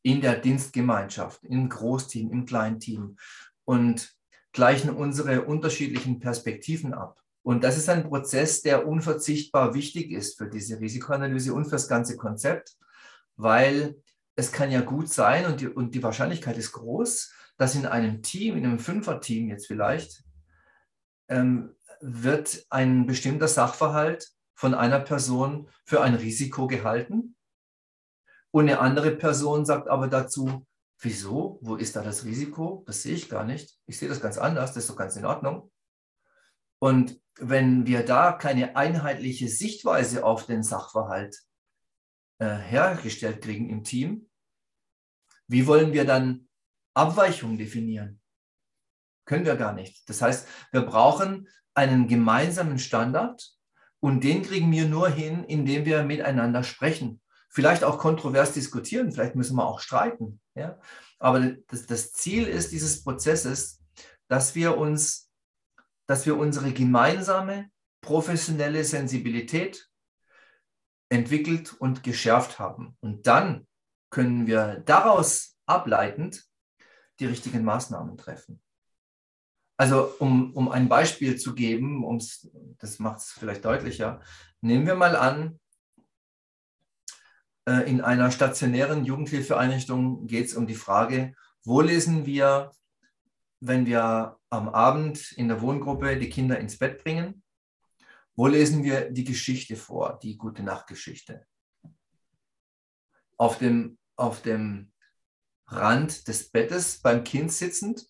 in 0.02 0.22
der 0.22 0.38
Dienstgemeinschaft, 0.38 1.44
im 1.44 1.70
Großteam, 1.70 2.32
im 2.32 2.48
Kleinteam 2.48 3.16
und 3.64 4.12
gleichen 4.54 4.90
unsere 4.90 5.44
unterschiedlichen 5.44 6.20
Perspektiven 6.20 6.96
ab. 6.96 7.20
Und 7.44 7.64
das 7.64 7.78
ist 7.78 7.90
ein 7.90 8.08
Prozess, 8.08 8.62
der 8.62 8.88
unverzichtbar 8.88 9.74
wichtig 9.74 10.12
ist 10.12 10.38
für 10.38 10.50
diese 10.50 10.80
Risikoanalyse 10.80 11.54
und 11.54 11.66
für 11.66 11.72
das 11.72 11.90
ganze 11.90 12.16
Konzept, 12.16 12.78
weil 13.36 13.98
es 14.36 14.52
kann 14.52 14.72
ja 14.72 14.82
gut 14.82 15.10
sein 15.10 15.46
und 15.46 15.62
die, 15.62 15.68
und 15.68 15.94
die 15.94 16.02
Wahrscheinlichkeit 16.02 16.58
ist 16.58 16.72
groß, 16.72 17.34
dass 17.58 17.76
in 17.76 17.86
einem 17.86 18.24
Team, 18.24 18.58
in 18.58 18.66
einem 18.66 18.80
Fünfer-Team 18.80 19.50
jetzt 19.50 19.68
vielleicht, 19.68 20.24
ähm, 21.28 21.76
wird 22.00 22.66
ein 22.70 23.06
bestimmter 23.06 23.48
Sachverhalt 23.48 24.30
von 24.56 24.74
einer 24.74 25.00
Person 25.00 25.70
für 25.86 26.02
ein 26.02 26.16
Risiko 26.16 26.68
gehalten 26.68 27.36
und 28.52 28.70
eine 28.70 28.80
andere 28.80 29.12
Person 29.12 29.66
sagt 29.66 29.88
aber 29.88 30.08
dazu, 30.08 30.66
wieso, 31.00 31.58
wo 31.62 31.76
ist 31.76 31.96
da 31.96 32.04
das 32.04 32.24
Risiko? 32.24 32.84
Das 32.86 33.02
sehe 33.02 33.16
ich 33.16 33.28
gar 33.28 33.46
nicht. 33.46 33.80
Ich 33.88 33.98
sehe 33.98 34.08
das 34.08 34.22
ganz 34.22 34.38
anders, 34.38 34.74
das 34.74 34.84
ist 34.84 34.90
doch 34.92 34.96
ganz 34.96 35.16
in 35.16 35.26
Ordnung. 35.26 35.72
Und 36.78 37.20
wenn 37.40 37.86
wir 37.88 38.06
da 38.06 38.32
keine 38.32 38.76
einheitliche 38.76 39.48
Sichtweise 39.48 40.24
auf 40.24 40.46
den 40.46 40.64
Sachverhalt 40.64 41.42
äh, 42.40 42.56
hergestellt 42.56 43.42
kriegen 43.42 43.70
im 43.70 43.84
Team, 43.84 44.30
wie 45.48 45.68
wollen 45.68 45.94
wir 45.94 46.06
dann 46.06 46.48
Abweichungen 46.94 47.58
definieren? 47.58 48.22
Können 49.26 49.46
wir 49.46 49.56
gar 49.56 49.74
nicht. 49.74 50.08
Das 50.10 50.22
heißt, 50.22 50.48
wir 50.72 50.82
brauchen 50.82 51.48
einen 51.74 52.08
gemeinsamen 52.08 52.78
Standard, 52.78 53.58
Und 54.04 54.26
den 54.26 54.44
kriegen 54.44 54.70
wir 54.70 54.86
nur 54.86 55.08
hin, 55.08 55.46
indem 55.46 55.86
wir 55.86 56.04
miteinander 56.04 56.64
sprechen. 56.64 57.22
Vielleicht 57.48 57.86
auch 57.86 57.98
kontrovers 57.98 58.52
diskutieren, 58.52 59.14
vielleicht 59.14 59.36
müssen 59.36 59.56
wir 59.56 59.66
auch 59.66 59.80
streiten. 59.80 60.42
Ja? 60.56 60.78
Aber 61.20 61.40
das, 61.70 61.86
das 61.86 62.12
Ziel 62.12 62.46
ist 62.46 62.74
dieses 62.74 63.02
Prozesses, 63.02 63.82
dass 64.28 64.56
wir 64.56 64.78
uns, 64.78 65.32
dass 66.14 66.28
wir 66.28 66.38
unsere 66.38 66.72
gemeinsame 66.72 67.72
professionelle 68.00 68.84
Sensibilität 68.84 69.90
entwickelt 71.10 71.74
und 71.74 72.04
geschärft 72.04 72.60
haben. 72.60 72.96
Und 73.00 73.26
dann 73.26 73.66
können 74.12 74.46
wir 74.46 74.84
daraus 74.86 75.58
ableitend 75.66 76.46
die 77.20 77.26
richtigen 77.26 77.64
Maßnahmen 77.64 78.16
treffen. 78.16 78.62
Also 79.76 80.14
um, 80.20 80.54
um 80.54 80.70
ein 80.70 80.88
Beispiel 80.88 81.36
zu 81.38 81.56
geben, 81.56 82.06
um's, 82.06 82.48
das 82.78 83.00
macht 83.00 83.18
es 83.18 83.32
vielleicht 83.32 83.66
deutlicher, 83.66 84.22
nehmen 84.62 84.86
wir 84.86 84.94
mal 84.94 85.16
an, 85.16 85.60
äh, 87.68 87.90
in 87.90 88.02
einer 88.02 88.30
stationären 88.30 89.04
Jugendhilfeeinrichtung 89.04 90.28
geht 90.28 90.46
es 90.46 90.54
um 90.54 90.68
die 90.68 90.76
Frage, 90.76 91.34
wo 91.64 91.82
lesen 91.82 92.28
wir, 92.28 92.70
wenn 93.66 93.86
wir 93.86 94.38
am 94.50 94.68
Abend 94.68 95.32
in 95.32 95.48
der 95.48 95.62
Wohngruppe 95.62 96.18
die 96.18 96.30
Kinder 96.30 96.60
ins 96.60 96.78
Bett 96.78 97.02
bringen, 97.02 97.44
wo 98.36 98.48
lesen 98.48 98.84
wir 98.84 99.10
die 99.10 99.24
Geschichte 99.24 99.78
vor, 99.78 100.20
die 100.22 100.38
gute 100.38 100.64
Nachtgeschichte? 100.64 101.46
Auf 103.38 103.60
dem, 103.60 103.98
auf 104.18 104.42
dem 104.42 104.92
Rand 105.68 106.28
des 106.28 106.52
Bettes 106.52 107.00
beim 107.02 107.24
Kind 107.24 107.54
sitzend, 107.54 108.06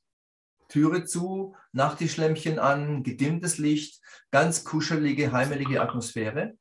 Türe 0.70 1.06
zu, 1.06 1.56
Nachttischlämpchen 1.72 2.58
an, 2.58 3.04
gedimmtes 3.04 3.60
Licht, 3.60 4.02
ganz 4.32 4.64
kuschelige, 4.64 5.32
heimelige 5.34 5.82
Atmosphäre. 5.82 6.58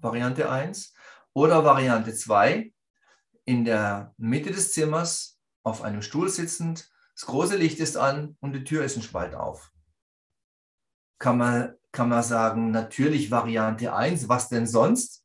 Variante 0.00 0.48
1. 0.48 0.94
Oder 1.32 1.64
Variante 1.64 2.14
2, 2.14 2.72
in 3.44 3.64
der 3.64 4.14
Mitte 4.18 4.52
des 4.52 4.72
Zimmers 4.72 5.40
auf 5.64 5.82
einem 5.82 6.02
Stuhl 6.02 6.28
sitzend, 6.28 6.88
das 7.16 7.26
große 7.26 7.56
Licht 7.56 7.80
ist 7.80 7.96
an 7.96 8.36
und 8.40 8.52
die 8.52 8.62
Tür 8.62 8.84
ist 8.84 8.96
ein 8.96 9.02
Spalt 9.02 9.34
auf. 9.34 9.72
Kann 11.18 11.38
man, 11.38 11.74
kann 11.90 12.10
man 12.10 12.22
sagen, 12.22 12.70
natürlich 12.70 13.30
Variante 13.30 13.94
1, 13.94 14.28
was 14.28 14.50
denn 14.50 14.66
sonst? 14.66 15.24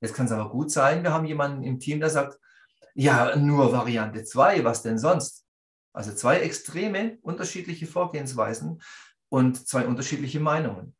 Jetzt 0.00 0.14
kann 0.14 0.26
es 0.26 0.32
aber 0.32 0.50
gut 0.50 0.72
sein, 0.72 1.04
wir 1.04 1.12
haben 1.12 1.24
jemanden 1.24 1.62
im 1.62 1.78
Team, 1.78 2.00
der 2.00 2.10
sagt, 2.10 2.40
ja, 2.94 3.36
nur 3.36 3.72
Variante 3.72 4.24
2, 4.24 4.64
was 4.64 4.82
denn 4.82 4.98
sonst? 4.98 5.46
Also 5.92 6.12
zwei 6.12 6.40
extreme 6.40 7.18
unterschiedliche 7.22 7.86
Vorgehensweisen 7.86 8.82
und 9.28 9.68
zwei 9.68 9.86
unterschiedliche 9.86 10.40
Meinungen. 10.40 10.96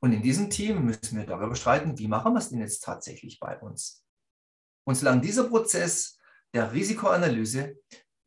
Und 0.00 0.12
in 0.12 0.22
diesem 0.22 0.50
Team 0.50 0.84
müssen 0.84 1.16
wir 1.16 1.26
darüber 1.26 1.54
streiten, 1.54 1.96
wie 1.96 2.08
machen 2.08 2.32
wir 2.32 2.38
es 2.38 2.48
denn 2.48 2.58
jetzt 2.58 2.82
tatsächlich 2.82 3.38
bei 3.38 3.56
uns? 3.60 4.04
Und 4.84 4.96
solange 4.96 5.20
dieser 5.20 5.44
Prozess 5.44 6.18
der 6.52 6.72
Risikoanalyse 6.72 7.76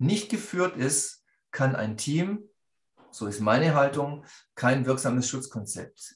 nicht 0.01 0.29
geführt 0.29 0.77
ist, 0.77 1.23
kann 1.51 1.75
ein 1.75 1.95
Team, 1.95 2.49
so 3.11 3.27
ist 3.27 3.39
meine 3.39 3.75
Haltung, 3.75 4.25
kein 4.55 4.85
wirksames 4.85 5.29
Schutzkonzept 5.29 6.15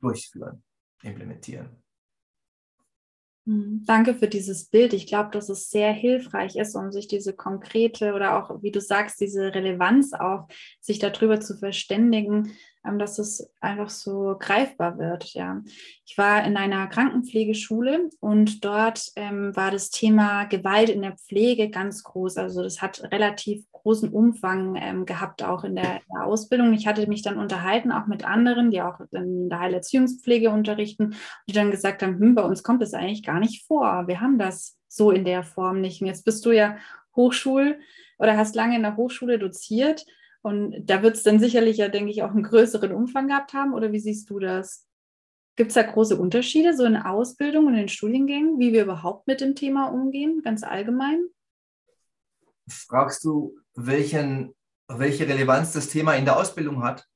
durchführen, 0.00 0.64
implementieren. 1.02 1.82
Hm, 3.46 3.84
danke 3.86 4.14
für 4.14 4.26
dieses 4.26 4.64
Bild. 4.64 4.92
Ich 4.92 5.06
glaube, 5.06 5.30
dass 5.30 5.48
es 5.48 5.70
sehr 5.70 5.92
hilfreich 5.92 6.56
ist, 6.56 6.74
um 6.74 6.90
sich 6.90 7.06
diese 7.06 7.32
konkrete 7.32 8.12
oder 8.12 8.38
auch, 8.38 8.60
wie 8.62 8.72
du 8.72 8.80
sagst, 8.80 9.20
diese 9.20 9.54
Relevanz 9.54 10.12
auch, 10.14 10.48
sich 10.80 10.98
darüber 10.98 11.40
zu 11.40 11.56
verständigen, 11.56 12.52
ähm, 12.84 12.98
dass 12.98 13.20
es 13.20 13.48
einfach 13.60 13.88
so 13.88 14.34
greifbar 14.36 14.98
wird. 14.98 15.32
Ja. 15.34 15.62
Ich 16.04 16.18
war 16.18 16.44
in 16.44 16.56
einer 16.56 16.88
Krankenpflegeschule 16.88 18.10
und 18.18 18.64
dort 18.64 19.12
ähm, 19.14 19.54
war 19.54 19.70
das 19.70 19.90
Thema 19.90 20.44
Gewalt 20.46 20.88
in 20.88 21.02
der 21.02 21.16
Pflege 21.16 21.70
ganz 21.70 22.02
groß. 22.02 22.38
Also 22.38 22.64
das 22.64 22.82
hat 22.82 23.00
relativ 23.12 23.64
großen 23.86 24.08
Umfang 24.08 24.74
ähm, 24.74 25.06
gehabt, 25.06 25.44
auch 25.44 25.62
in 25.62 25.76
der, 25.76 25.98
in 25.98 26.12
der, 26.12 26.24
Ausbildung. 26.24 26.72
Ich 26.72 26.88
hatte 26.88 27.06
mich 27.06 27.22
dann 27.22 27.38
unterhalten, 27.38 27.92
auch 27.92 28.08
mit 28.08 28.24
anderen, 28.24 28.72
die 28.72 28.82
auch 28.82 28.98
in 29.12 29.48
der 29.48 29.60
Heilerziehungspflege 29.60 30.50
unterrichten, 30.50 31.14
die 31.48 31.52
dann 31.52 31.70
gesagt 31.70 32.02
haben, 32.02 32.18
hm, 32.18 32.34
bei 32.34 32.42
uns 32.42 32.64
kommt 32.64 32.82
das 32.82 32.94
eigentlich 32.94 33.22
gar 33.22 33.38
nicht 33.38 33.64
vor. 33.64 34.08
Wir 34.08 34.20
haben 34.20 34.40
das 34.40 34.76
so 34.88 35.12
in 35.12 35.24
der 35.24 35.44
Form 35.44 35.80
nicht. 35.80 36.00
Und 36.00 36.08
jetzt 36.08 36.24
bist 36.24 36.44
du 36.44 36.50
ja 36.50 36.78
Hochschul- 37.14 37.78
oder 38.18 38.36
hast 38.36 38.56
lange 38.56 38.74
in 38.74 38.82
der 38.82 38.96
Hochschule 38.96 39.38
doziert. 39.38 40.04
Und 40.42 40.74
da 40.84 41.04
wird 41.04 41.14
es 41.14 41.22
dann 41.22 41.38
sicherlich 41.38 41.76
ja, 41.76 41.86
denke 41.88 42.10
ich, 42.10 42.24
auch 42.24 42.32
einen 42.32 42.42
größeren 42.42 42.90
Umfang 42.90 43.28
gehabt 43.28 43.52
haben. 43.52 43.72
Oder 43.72 43.92
wie 43.92 44.00
siehst 44.00 44.28
du 44.30 44.40
das? 44.40 44.88
Gibt 45.54 45.68
es 45.68 45.74
da 45.74 45.82
große 45.82 46.18
Unterschiede 46.18 46.76
so 46.76 46.84
in 46.84 46.96
Ausbildung 46.96 47.66
und 47.66 47.76
in 47.76 47.88
Studiengängen, 47.88 48.58
wie 48.58 48.72
wir 48.72 48.82
überhaupt 48.82 49.28
mit 49.28 49.40
dem 49.40 49.54
Thema 49.54 49.86
umgehen, 49.90 50.42
ganz 50.42 50.64
allgemein? 50.64 51.20
Fragst 52.68 53.24
du, 53.24 53.54
welchen, 53.76 54.54
welche 54.88 55.28
Relevanz 55.28 55.72
das 55.72 55.88
Thema 55.88 56.14
in 56.14 56.24
der 56.24 56.36
Ausbildung 56.36 56.82
hat? 56.82 57.06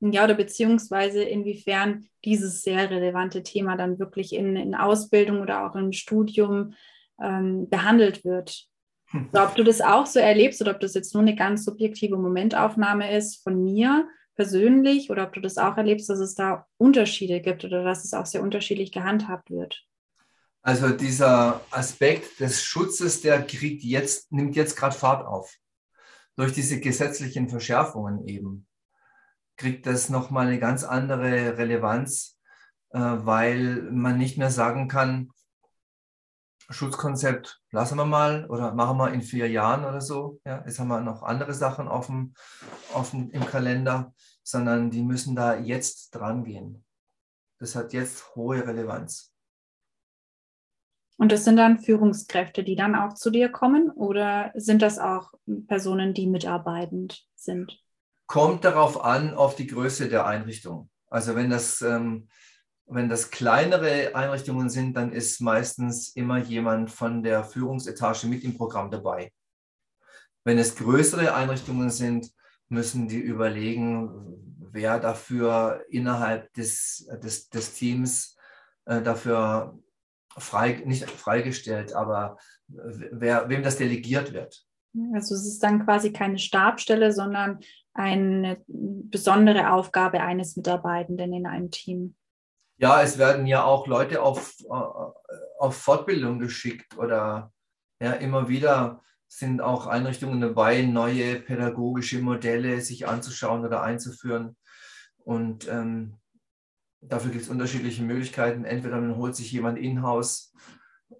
Ja, 0.00 0.24
oder 0.24 0.34
beziehungsweise 0.34 1.22
inwiefern 1.22 2.06
dieses 2.24 2.62
sehr 2.62 2.88
relevante 2.90 3.42
Thema 3.42 3.76
dann 3.76 3.98
wirklich 3.98 4.32
in, 4.32 4.54
in 4.56 4.74
Ausbildung 4.74 5.40
oder 5.40 5.66
auch 5.66 5.74
im 5.74 5.92
Studium 5.92 6.74
ähm, 7.20 7.68
behandelt 7.68 8.24
wird. 8.24 8.66
Hm. 9.10 9.30
ob 9.32 9.54
du 9.54 9.64
das 9.64 9.80
auch 9.80 10.04
so 10.04 10.20
erlebst 10.20 10.60
oder 10.60 10.72
ob 10.72 10.80
das 10.80 10.92
jetzt 10.92 11.14
nur 11.14 11.22
eine 11.22 11.34
ganz 11.34 11.64
subjektive 11.64 12.18
Momentaufnahme 12.18 13.16
ist 13.16 13.42
von 13.42 13.64
mir 13.64 14.06
persönlich 14.34 15.10
oder 15.10 15.24
ob 15.24 15.32
du 15.32 15.40
das 15.40 15.56
auch 15.56 15.78
erlebst, 15.78 16.10
dass 16.10 16.18
es 16.18 16.34
da 16.34 16.66
Unterschiede 16.76 17.40
gibt 17.40 17.64
oder 17.64 17.82
dass 17.84 18.04
es 18.04 18.12
auch 18.12 18.26
sehr 18.26 18.42
unterschiedlich 18.42 18.92
gehandhabt 18.92 19.50
wird. 19.50 19.82
Also 20.60 20.90
dieser 20.90 21.62
Aspekt 21.70 22.38
des 22.38 22.62
Schutzes, 22.62 23.22
der 23.22 23.42
kriegt 23.46 23.82
jetzt, 23.82 24.30
nimmt 24.30 24.54
jetzt 24.56 24.76
gerade 24.76 24.94
Fahrt 24.94 25.26
auf. 25.26 25.56
Durch 26.38 26.52
diese 26.52 26.78
gesetzlichen 26.78 27.48
Verschärfungen 27.48 28.24
eben 28.28 28.68
kriegt 29.56 29.86
das 29.86 30.08
nochmal 30.08 30.46
eine 30.46 30.60
ganz 30.60 30.84
andere 30.84 31.58
Relevanz, 31.58 32.38
äh, 32.90 33.00
weil 33.00 33.82
man 33.90 34.18
nicht 34.18 34.38
mehr 34.38 34.52
sagen 34.52 34.86
kann, 34.86 35.32
Schutzkonzept 36.70 37.60
lassen 37.72 37.96
wir 37.96 38.04
mal 38.04 38.46
oder 38.48 38.72
machen 38.72 38.98
wir 38.98 39.12
in 39.12 39.22
vier 39.22 39.50
Jahren 39.50 39.84
oder 39.84 40.00
so. 40.00 40.40
Ja, 40.44 40.62
jetzt 40.64 40.78
haben 40.78 40.86
wir 40.86 41.00
noch 41.00 41.24
andere 41.24 41.54
Sachen 41.54 41.88
auf 41.88 42.06
dem, 42.06 42.34
im 43.30 43.44
Kalender, 43.44 44.14
sondern 44.44 44.92
die 44.92 45.02
müssen 45.02 45.34
da 45.34 45.56
jetzt 45.56 46.14
dran 46.14 46.44
gehen. 46.44 46.84
Das 47.58 47.74
hat 47.74 47.92
jetzt 47.92 48.36
hohe 48.36 48.64
Relevanz. 48.64 49.34
Und 51.18 51.32
das 51.32 51.44
sind 51.44 51.56
dann 51.56 51.78
Führungskräfte, 51.78 52.64
die 52.64 52.76
dann 52.76 52.94
auch 52.94 53.14
zu 53.14 53.30
dir 53.30 53.50
kommen 53.50 53.90
oder 53.90 54.52
sind 54.54 54.82
das 54.82 54.98
auch 54.98 55.32
Personen, 55.66 56.14
die 56.14 56.26
mitarbeitend 56.26 57.26
sind? 57.34 57.82
Kommt 58.26 58.64
darauf 58.64 59.04
an, 59.04 59.34
auf 59.34 59.56
die 59.56 59.66
Größe 59.66 60.08
der 60.08 60.26
Einrichtung. 60.26 60.88
Also 61.10 61.34
wenn 61.34 61.50
das 61.50 61.82
ähm, 61.82 62.28
wenn 62.90 63.08
das 63.08 63.30
kleinere 63.30 64.14
Einrichtungen 64.14 64.70
sind, 64.70 64.96
dann 64.96 65.12
ist 65.12 65.40
meistens 65.40 66.08
immer 66.16 66.38
jemand 66.38 66.90
von 66.90 67.22
der 67.22 67.44
Führungsetage 67.44 68.26
mit 68.26 68.44
im 68.44 68.56
Programm 68.56 68.90
dabei. 68.90 69.30
Wenn 70.44 70.58
es 70.58 70.74
größere 70.76 71.34
Einrichtungen 71.34 71.90
sind, 71.90 72.30
müssen 72.68 73.08
die 73.08 73.20
überlegen, 73.20 74.10
wer 74.72 74.98
dafür 74.98 75.84
innerhalb 75.90 76.52
des, 76.54 77.06
des, 77.22 77.50
des 77.50 77.74
Teams 77.74 78.36
äh, 78.86 79.02
dafür 79.02 79.78
frei, 80.38 80.82
nicht 80.84 81.08
freigestellt, 81.10 81.94
aber 81.94 82.36
wer, 82.68 83.48
wem 83.48 83.62
das 83.62 83.76
delegiert 83.76 84.32
wird. 84.32 84.64
Also 85.14 85.34
es 85.34 85.46
ist 85.46 85.62
dann 85.62 85.84
quasi 85.84 86.12
keine 86.12 86.38
Stabstelle, 86.38 87.12
sondern 87.12 87.60
eine 87.94 88.62
besondere 88.66 89.72
Aufgabe 89.72 90.20
eines 90.20 90.56
Mitarbeitenden 90.56 91.32
in 91.32 91.46
einem 91.46 91.70
Team. 91.70 92.14
Ja, 92.78 93.02
es 93.02 93.18
werden 93.18 93.46
ja 93.46 93.64
auch 93.64 93.86
Leute 93.86 94.22
auf, 94.22 94.54
äh, 94.60 95.58
auf 95.58 95.76
Fortbildung 95.76 96.38
geschickt 96.38 96.96
oder 96.96 97.52
ja, 98.00 98.12
immer 98.12 98.48
wieder 98.48 99.02
sind 99.26 99.60
auch 99.60 99.86
Einrichtungen 99.86 100.40
dabei, 100.40 100.82
neue 100.82 101.40
pädagogische 101.40 102.20
Modelle 102.20 102.80
sich 102.80 103.06
anzuschauen 103.06 103.64
oder 103.64 103.82
einzuführen. 103.82 104.56
Und 105.18 105.68
ähm, 105.68 106.14
dafür 107.00 107.30
gibt 107.30 107.44
es 107.44 107.50
unterschiedliche 107.50 108.02
Möglichkeiten. 108.02 108.64
Entweder 108.64 109.00
man 109.00 109.16
holt 109.16 109.36
sich 109.36 109.52
jemand 109.52 109.78
in-house 109.78 110.52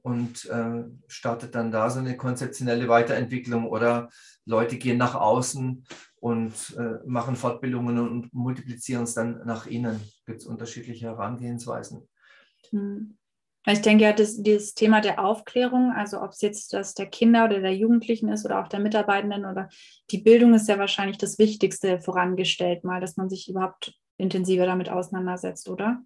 und 0.02 0.46
äh, 0.46 0.84
startet 1.06 1.54
dann 1.54 1.70
da 1.70 1.90
so 1.90 2.00
eine 2.00 2.16
konzeptionelle 2.16 2.88
Weiterentwicklung 2.88 3.66
oder 3.66 4.08
Leute 4.44 4.76
gehen 4.76 4.98
nach 4.98 5.14
außen 5.14 5.84
und 6.16 6.76
äh, 6.78 7.06
machen 7.06 7.36
Fortbildungen 7.36 7.98
und 7.98 8.32
multiplizieren 8.34 9.04
es 9.04 9.14
dann 9.14 9.44
nach 9.46 9.66
innen. 9.66 10.00
Gibt 10.26 10.40
es 10.40 10.46
unterschiedliche 10.46 11.06
Herangehensweisen. 11.06 12.08
Hm. 12.70 13.16
Ich 13.66 13.82
denke 13.82 14.04
ja, 14.04 14.12
das, 14.12 14.42
dieses 14.42 14.72
Thema 14.72 15.00
der 15.00 15.22
Aufklärung, 15.22 15.92
also 15.92 16.22
ob 16.22 16.30
es 16.30 16.40
jetzt 16.40 16.72
das 16.72 16.94
der 16.94 17.06
Kinder 17.06 17.44
oder 17.44 17.60
der 17.60 17.76
Jugendlichen 17.76 18.28
ist 18.28 18.46
oder 18.46 18.62
auch 18.62 18.68
der 18.68 18.80
Mitarbeitenden 18.80 19.44
oder 19.44 19.68
die 20.10 20.18
Bildung 20.18 20.54
ist 20.54 20.68
ja 20.68 20.78
wahrscheinlich 20.78 21.18
das 21.18 21.38
Wichtigste 21.38 22.00
vorangestellt, 22.00 22.84
mal, 22.84 23.00
dass 23.00 23.16
man 23.16 23.28
sich 23.28 23.48
überhaupt 23.48 23.94
intensiver 24.18 24.66
damit 24.66 24.90
auseinandersetzt, 24.90 25.68
oder? 25.68 26.02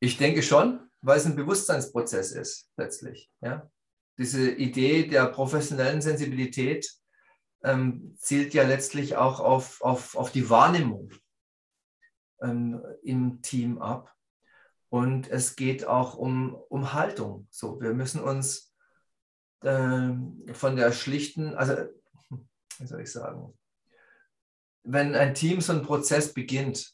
Ich 0.00 0.16
denke 0.16 0.42
schon, 0.42 0.80
weil 1.02 1.18
es 1.18 1.26
ein 1.26 1.36
Bewusstseinsprozess 1.36 2.32
ist, 2.32 2.70
letztlich. 2.76 3.30
Ja? 3.42 3.70
Diese 4.18 4.50
Idee 4.50 5.06
der 5.06 5.26
professionellen 5.26 6.00
Sensibilität 6.00 6.90
ähm, 7.62 8.16
zielt 8.18 8.54
ja 8.54 8.62
letztlich 8.62 9.16
auch 9.16 9.40
auf, 9.40 9.82
auf, 9.82 10.16
auf 10.16 10.30
die 10.30 10.48
Wahrnehmung 10.48 11.10
ähm, 12.40 12.82
im 13.02 13.42
Team 13.42 13.78
ab. 13.78 14.14
Und 14.88 15.28
es 15.28 15.56
geht 15.56 15.86
auch 15.86 16.14
um, 16.14 16.54
um 16.68 16.92
Haltung. 16.92 17.48
So, 17.50 17.80
wir 17.80 17.94
müssen 17.94 18.22
uns 18.22 18.72
äh, 19.62 20.12
von 20.52 20.76
der 20.76 20.92
schlichten, 20.92 21.54
also 21.54 21.88
wie 22.78 22.86
soll 22.86 23.00
ich 23.00 23.10
sagen, 23.10 23.58
wenn 24.84 25.14
ein 25.14 25.34
Team 25.34 25.60
so 25.60 25.72
einen 25.72 25.82
Prozess 25.82 26.32
beginnt, 26.32 26.93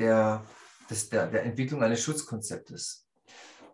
der, 0.00 0.44
des, 0.88 1.08
der, 1.08 1.28
der 1.28 1.44
Entwicklung 1.44 1.82
eines 1.82 2.02
Schutzkonzeptes, 2.02 3.06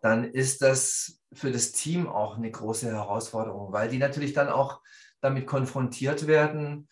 dann 0.02 0.24
ist 0.24 0.60
das 0.62 1.22
für 1.32 1.50
das 1.50 1.72
Team 1.72 2.06
auch 2.06 2.36
eine 2.36 2.50
große 2.50 2.90
Herausforderung, 2.90 3.72
weil 3.72 3.88
die 3.88 3.98
natürlich 3.98 4.34
dann 4.34 4.48
auch 4.48 4.82
damit 5.20 5.46
konfrontiert 5.46 6.26
werden, 6.26 6.88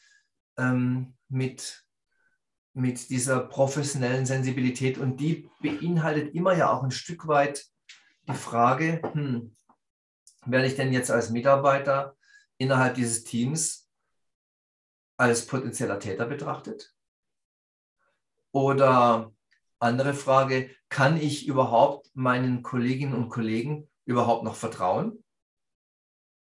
ähm, 0.57 1.15
mit, 1.29 1.85
mit 2.73 3.11
dieser 3.11 3.41
professionellen 3.41 4.27
Sensibilität. 4.27 4.99
Und 4.99 5.19
die 5.19 5.51
beinhaltet 5.61 6.35
immer 6.35 6.57
ja 6.57 6.71
auch 6.71 6.83
ein 6.83 6.91
Stück 6.91 7.27
weit 7.27 7.67
die 8.29 8.35
Frage, 8.35 9.03
hm, 9.13 9.57
werde 10.47 10.67
ich 10.67 10.77
denn 10.77 10.93
jetzt 10.93 11.11
als 11.11 11.31
Mitarbeiter 11.31 12.17
innerhalb 12.59 12.95
dieses 12.95 13.25
Teams 13.25 13.91
als 15.17 15.47
potenzieller 15.47 15.99
Täter 15.99 16.27
betrachtet? 16.27 16.94
Oder 18.55 19.33
andere 19.81 20.15
Frage, 20.15 20.71
kann 20.89 21.17
ich 21.17 21.49
überhaupt 21.49 22.09
meinen 22.15 22.63
Kolleginnen 22.63 23.15
und 23.15 23.29
Kollegen 23.29 23.91
überhaupt 24.05 24.45
noch 24.45 24.55
vertrauen? 24.55 25.25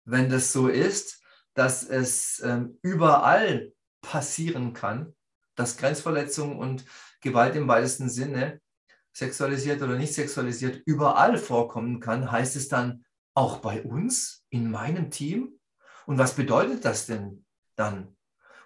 Wenn 0.05 0.29
das 0.29 0.53
so 0.53 0.69
ist, 0.69 1.21
dass 1.53 1.83
es 1.83 2.39
ähm, 2.45 2.79
überall 2.81 3.73
passieren 3.99 4.71
kann, 4.71 5.13
dass 5.55 5.75
Grenzverletzung 5.75 6.57
und 6.57 6.85
Gewalt 7.19 7.57
im 7.57 7.67
weitesten 7.67 8.07
Sinne, 8.09 8.61
sexualisiert 9.11 9.81
oder 9.81 9.97
nicht 9.97 10.13
sexualisiert, 10.13 10.81
überall 10.85 11.37
vorkommen 11.37 11.99
kann, 11.99 12.31
heißt 12.31 12.55
es 12.55 12.69
dann 12.69 13.03
auch 13.33 13.57
bei 13.57 13.83
uns, 13.83 14.45
in 14.49 14.71
meinem 14.71 15.11
Team? 15.11 15.59
Und 16.05 16.17
was 16.17 16.35
bedeutet 16.35 16.85
das 16.85 17.05
denn 17.05 17.45
dann? 17.75 18.16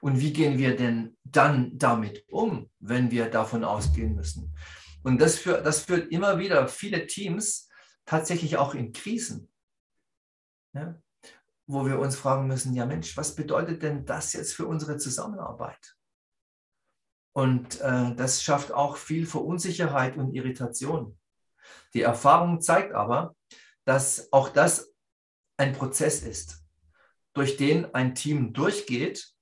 Und 0.02 0.20
wie 0.20 0.34
gehen 0.34 0.58
wir 0.58 0.76
denn 0.76 1.18
dann 1.24 1.78
damit 1.78 2.26
um, 2.30 2.70
wenn 2.80 3.10
wir 3.12 3.30
davon 3.30 3.64
ausgehen 3.64 4.16
müssen? 4.16 4.56
Und 5.04 5.22
das, 5.22 5.38
für, 5.38 5.62
das 5.62 5.86
führt 5.86 6.12
immer 6.12 6.38
wieder 6.38 6.68
viele 6.68 7.08
Teams 7.08 7.70
tatsächlich 8.06 8.58
auch 8.58 8.76
in 8.76 8.92
Krisen. 8.92 9.48
Ja? 10.74 11.02
wo 11.72 11.86
wir 11.86 12.00
uns 12.00 12.16
fragen 12.16 12.48
müssen, 12.48 12.74
ja 12.74 12.86
Mensch, 12.86 13.16
was 13.16 13.36
bedeutet 13.36 13.82
denn 13.82 14.06
das 14.06 14.34
jetzt 14.34 14.54
für 14.54 14.68
unsere 14.68 14.98
Zusammenarbeit? 14.98 15.96
Und 17.34 17.80
äh, 17.80 18.14
das 18.16 18.44
schafft 18.44 18.74
auch 18.74 18.98
viel 18.98 19.26
Verunsicherheit 19.26 20.18
und 20.18 20.34
Irritation. 20.34 21.18
Die 21.94 22.02
Erfahrung 22.02 22.60
zeigt 22.60 22.94
aber, 22.94 23.36
dass 23.86 24.32
auch 24.34 24.50
das 24.50 24.94
ein 25.58 25.74
Prozess 25.74 26.24
ist, 26.24 26.64
durch 27.34 27.56
den 27.56 27.94
ein 27.96 28.16
Team 28.16 28.52
durchgeht 28.52 29.34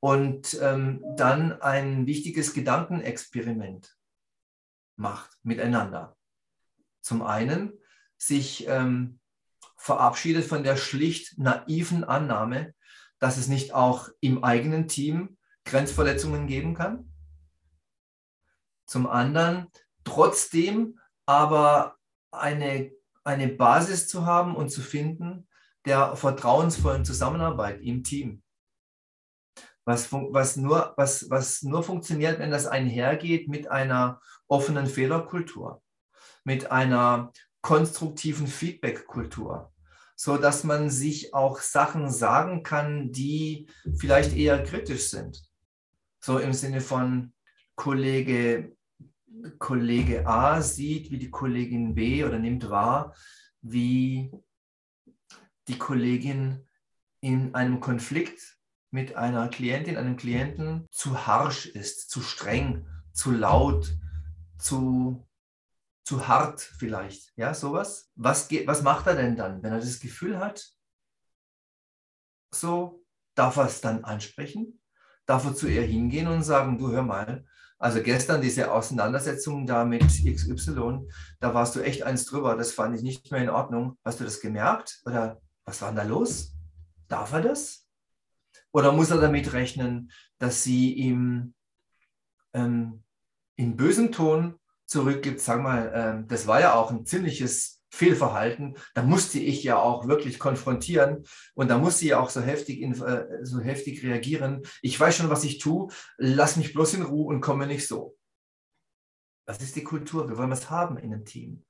und 0.00 0.58
ähm, 0.60 1.04
dann 1.16 1.60
ein 1.60 2.06
wichtiges 2.06 2.54
Gedankenexperiment 2.54 3.96
macht 4.96 5.38
miteinander. 5.42 6.16
Zum 7.00 7.22
einen 7.22 7.72
sich 8.16 8.66
ähm, 8.68 9.20
verabschiedet 9.76 10.44
von 10.44 10.62
der 10.62 10.76
schlicht 10.76 11.38
naiven 11.38 12.04
Annahme, 12.04 12.74
dass 13.18 13.36
es 13.36 13.48
nicht 13.48 13.74
auch 13.74 14.08
im 14.20 14.44
eigenen 14.44 14.88
Team 14.88 15.38
Grenzverletzungen 15.64 16.46
geben 16.46 16.74
kann. 16.74 17.12
Zum 18.86 19.06
anderen 19.06 19.68
trotzdem 20.04 20.98
aber 21.26 21.96
eine, 22.30 22.90
eine 23.24 23.48
Basis 23.48 24.08
zu 24.08 24.24
haben 24.26 24.56
und 24.56 24.70
zu 24.70 24.80
finden 24.80 25.48
der 25.84 26.16
vertrauensvollen 26.16 27.04
Zusammenarbeit 27.04 27.80
im 27.82 28.02
Team. 28.02 28.42
Was, 29.88 30.12
was, 30.12 30.56
nur, 30.56 30.92
was, 30.98 31.30
was 31.30 31.62
nur 31.62 31.82
funktioniert, 31.82 32.38
wenn 32.40 32.50
das 32.50 32.66
einhergeht 32.66 33.48
mit 33.48 33.70
einer 33.70 34.20
offenen 34.46 34.86
Fehlerkultur, 34.86 35.82
mit 36.44 36.70
einer 36.70 37.32
konstruktiven 37.62 38.48
Feedback-Kultur, 38.48 39.72
so 40.14 40.36
dass 40.36 40.62
man 40.62 40.90
sich 40.90 41.32
auch 41.32 41.60
Sachen 41.62 42.10
sagen 42.10 42.62
kann, 42.62 43.12
die 43.12 43.70
vielleicht 43.96 44.36
eher 44.36 44.62
kritisch 44.62 45.08
sind. 45.08 45.42
So 46.22 46.38
im 46.38 46.52
Sinne 46.52 46.82
von 46.82 47.32
Kollege, 47.74 48.76
Kollege 49.58 50.26
A 50.26 50.60
sieht, 50.60 51.10
wie 51.10 51.18
die 51.18 51.30
Kollegin 51.30 51.94
B 51.94 52.24
oder 52.24 52.38
nimmt 52.38 52.68
wahr, 52.68 53.14
wie 53.62 54.30
die 55.66 55.78
Kollegin 55.78 56.68
in 57.22 57.54
einem 57.54 57.80
Konflikt 57.80 58.57
mit 58.90 59.16
einer 59.16 59.48
Klientin, 59.48 59.96
einem 59.96 60.16
Klienten 60.16 60.86
zu 60.90 61.26
harsch 61.26 61.66
ist, 61.66 62.10
zu 62.10 62.20
streng, 62.20 62.86
zu 63.12 63.30
laut, 63.30 63.96
zu 64.58 65.28
zu 66.08 66.26
hart 66.26 66.62
vielleicht, 66.62 67.34
ja, 67.36 67.52
sowas. 67.52 68.10
Was, 68.14 68.48
geht, 68.48 68.66
was 68.66 68.80
macht 68.80 69.06
er 69.06 69.14
denn 69.14 69.36
dann, 69.36 69.62
wenn 69.62 69.72
er 69.72 69.78
das 69.78 70.00
Gefühl 70.00 70.38
hat, 70.38 70.72
so, 72.50 73.04
darf 73.34 73.58
er 73.58 73.66
es 73.66 73.82
dann 73.82 74.04
ansprechen? 74.04 74.80
Darf 75.26 75.44
er 75.44 75.54
zu 75.54 75.68
ihr 75.68 75.82
hingehen 75.82 76.26
und 76.26 76.42
sagen, 76.44 76.78
du 76.78 76.90
hör 76.90 77.02
mal, 77.02 77.44
also 77.78 78.02
gestern 78.02 78.40
diese 78.40 78.72
Auseinandersetzung 78.72 79.66
da 79.66 79.84
mit 79.84 80.02
XY, 80.02 81.06
da 81.40 81.52
warst 81.52 81.76
du 81.76 81.80
echt 81.80 82.04
eins 82.04 82.24
drüber, 82.24 82.56
das 82.56 82.72
fand 82.72 82.96
ich 82.96 83.02
nicht 83.02 83.30
mehr 83.30 83.42
in 83.42 83.50
Ordnung. 83.50 83.98
Hast 84.02 84.20
du 84.20 84.24
das 84.24 84.40
gemerkt? 84.40 85.02
Oder 85.04 85.42
was 85.66 85.82
war 85.82 85.90
denn 85.90 85.96
da 85.96 86.02
los? 86.04 86.54
Darf 87.06 87.34
er 87.34 87.42
das? 87.42 87.86
Oder 88.78 88.92
muss 88.92 89.10
er 89.10 89.20
damit 89.20 89.54
rechnen, 89.54 90.12
dass 90.38 90.62
sie 90.62 90.92
ihm 90.92 91.52
ähm, 92.52 93.02
in 93.56 93.76
bösem 93.76 94.12
Ton 94.12 94.54
zurückgibt, 94.86 95.40
sag 95.40 95.64
mal, 95.64 95.88
äh, 95.88 96.28
das 96.28 96.46
war 96.46 96.60
ja 96.60 96.74
auch 96.74 96.92
ein 96.92 97.04
ziemliches 97.04 97.82
Fehlverhalten. 97.90 98.76
Da 98.94 99.02
musste 99.02 99.40
ich 99.40 99.64
ja 99.64 99.80
auch 99.80 100.06
wirklich 100.06 100.38
konfrontieren 100.38 101.24
und 101.54 101.66
da 101.66 101.76
musste 101.76 102.04
ich 102.04 102.14
auch 102.14 102.30
so 102.30 102.40
heftig, 102.40 102.80
in, 102.80 102.92
äh, 103.02 103.44
so 103.44 103.58
heftig 103.58 104.04
reagieren. 104.04 104.62
Ich 104.80 105.00
weiß 105.00 105.16
schon, 105.16 105.28
was 105.28 105.42
ich 105.42 105.58
tue. 105.58 105.88
Lass 106.16 106.56
mich 106.56 106.72
bloß 106.72 106.94
in 106.94 107.02
Ruhe 107.02 107.34
und 107.34 107.40
komme 107.40 107.66
nicht 107.66 107.84
so. 107.84 108.16
Das 109.44 109.60
ist 109.60 109.74
die 109.74 109.82
Kultur. 109.82 110.28
Wir 110.28 110.38
wollen 110.38 110.52
was 110.52 110.70
haben 110.70 110.98
in 110.98 111.12
einem 111.12 111.24
Team. 111.24 111.64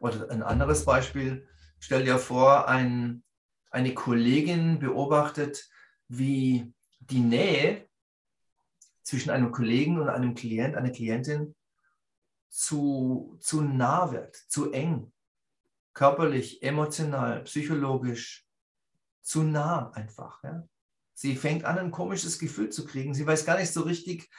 Oder 0.00 0.30
ein 0.30 0.42
anderes 0.42 0.86
Beispiel. 0.86 1.46
Stell 1.78 2.06
dir 2.06 2.16
vor, 2.16 2.68
ein, 2.68 3.22
eine 3.70 3.92
Kollegin 3.92 4.78
beobachtet, 4.78 5.68
wie 6.18 6.72
die 7.00 7.20
Nähe 7.20 7.88
zwischen 9.02 9.30
einem 9.30 9.52
Kollegen 9.52 10.00
und 10.00 10.08
einem 10.08 10.34
Klient, 10.34 10.76
einer 10.76 10.90
Klientin 10.90 11.54
zu, 12.48 13.36
zu 13.40 13.62
nah 13.62 14.10
wird, 14.12 14.34
zu 14.34 14.72
eng, 14.72 15.12
körperlich, 15.92 16.62
emotional, 16.62 17.42
psychologisch, 17.44 18.46
zu 19.22 19.42
nah 19.42 19.90
einfach. 19.92 20.42
Ja? 20.42 20.66
Sie 21.14 21.36
fängt 21.36 21.64
an, 21.64 21.78
ein 21.78 21.90
komisches 21.90 22.38
Gefühl 22.38 22.70
zu 22.70 22.84
kriegen. 22.84 23.14
Sie 23.14 23.26
weiß 23.26 23.44
gar 23.44 23.58
nicht 23.58 23.72
so 23.72 23.82
richtig, 23.82 24.30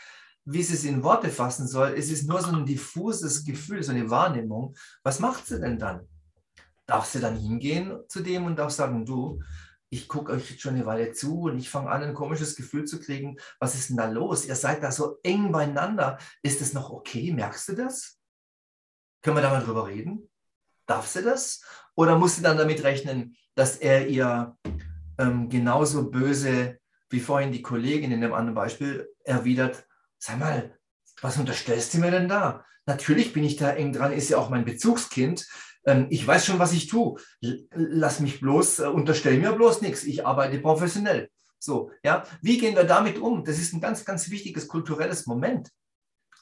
wie 0.45 0.61
sie 0.61 0.75
es 0.75 0.83
in 0.83 1.03
Worte 1.03 1.29
fassen 1.29 1.67
soll. 1.67 1.95
Es 1.97 2.09
ist 2.09 2.27
nur 2.27 2.41
so 2.41 2.51
ein 2.51 2.65
diffuses 2.65 3.43
Gefühl, 3.43 3.81
so 3.81 3.91
eine 3.91 4.09
Wahrnehmung. 4.09 4.75
Was 5.03 5.19
macht 5.19 5.47
sie 5.47 5.59
denn 5.59 5.79
dann? 5.79 6.07
Darf 6.85 7.05
sie 7.05 7.19
dann 7.19 7.35
hingehen 7.35 7.99
zu 8.07 8.21
dem 8.21 8.45
und 8.45 8.57
darf 8.57 8.71
sagen, 8.71 9.05
du, 9.05 9.41
ich 9.89 10.07
gucke 10.07 10.31
euch 10.31 10.49
jetzt 10.49 10.61
schon 10.61 10.75
eine 10.75 10.85
Weile 10.85 11.13
zu 11.13 11.41
und 11.41 11.57
ich 11.57 11.69
fange 11.69 11.89
an, 11.89 12.03
ein 12.03 12.13
komisches 12.13 12.55
Gefühl 12.55 12.85
zu 12.85 12.99
kriegen. 12.99 13.37
Was 13.59 13.75
ist 13.75 13.89
denn 13.89 13.97
da 13.97 14.09
los? 14.09 14.45
Ihr 14.45 14.55
seid 14.55 14.83
da 14.83 14.91
so 14.91 15.19
eng 15.23 15.51
beieinander. 15.51 16.17
Ist 16.41 16.61
es 16.61 16.73
noch 16.73 16.89
okay? 16.89 17.31
Merkst 17.31 17.69
du 17.69 17.73
das? 17.73 18.19
Können 19.21 19.37
wir 19.37 19.41
da 19.41 19.51
mal 19.51 19.63
drüber 19.63 19.87
reden? 19.87 20.29
Darf 20.85 21.07
sie 21.07 21.23
das? 21.23 21.63
Oder 21.95 22.17
muss 22.17 22.35
sie 22.35 22.41
dann 22.41 22.57
damit 22.57 22.83
rechnen, 22.83 23.35
dass 23.55 23.77
er 23.77 24.07
ihr 24.07 24.57
ähm, 25.17 25.49
genauso 25.49 26.09
böse 26.09 26.79
wie 27.09 27.19
vorhin 27.19 27.51
die 27.51 27.61
Kollegin 27.61 28.11
in 28.11 28.21
dem 28.21 28.33
anderen 28.33 28.55
Beispiel 28.55 29.09
erwidert, 29.23 29.87
sag 30.17 30.39
mal, 30.39 30.77
was 31.21 31.37
unterstellst 31.37 31.93
du 31.93 31.99
mir 31.99 32.11
denn 32.11 32.27
da? 32.27 32.65
Natürlich 32.85 33.33
bin 33.33 33.43
ich 33.43 33.55
da 33.55 33.71
eng 33.71 33.93
dran, 33.93 34.11
ist 34.11 34.29
ja 34.29 34.37
auch 34.37 34.49
mein 34.49 34.65
Bezugskind. 34.65 35.47
Ähm, 35.85 36.07
ich 36.09 36.25
weiß 36.25 36.45
schon, 36.45 36.59
was 36.59 36.73
ich 36.73 36.87
tue. 36.87 37.19
Lass 37.41 38.19
mich 38.19 38.39
bloß, 38.41 38.79
äh, 38.79 38.87
unterstell 38.87 39.37
mir 39.37 39.53
bloß 39.53 39.81
nichts. 39.81 40.03
Ich 40.03 40.25
arbeite 40.25 40.59
professionell. 40.59 41.29
So, 41.59 41.91
ja, 42.03 42.25
wie 42.41 42.57
gehen 42.57 42.75
wir 42.75 42.83
damit 42.83 43.17
um? 43.17 43.43
Das 43.43 43.57
ist 43.57 43.73
ein 43.73 43.81
ganz, 43.81 44.05
ganz 44.05 44.29
wichtiges 44.29 44.67
kulturelles 44.67 45.25
Moment, 45.25 45.71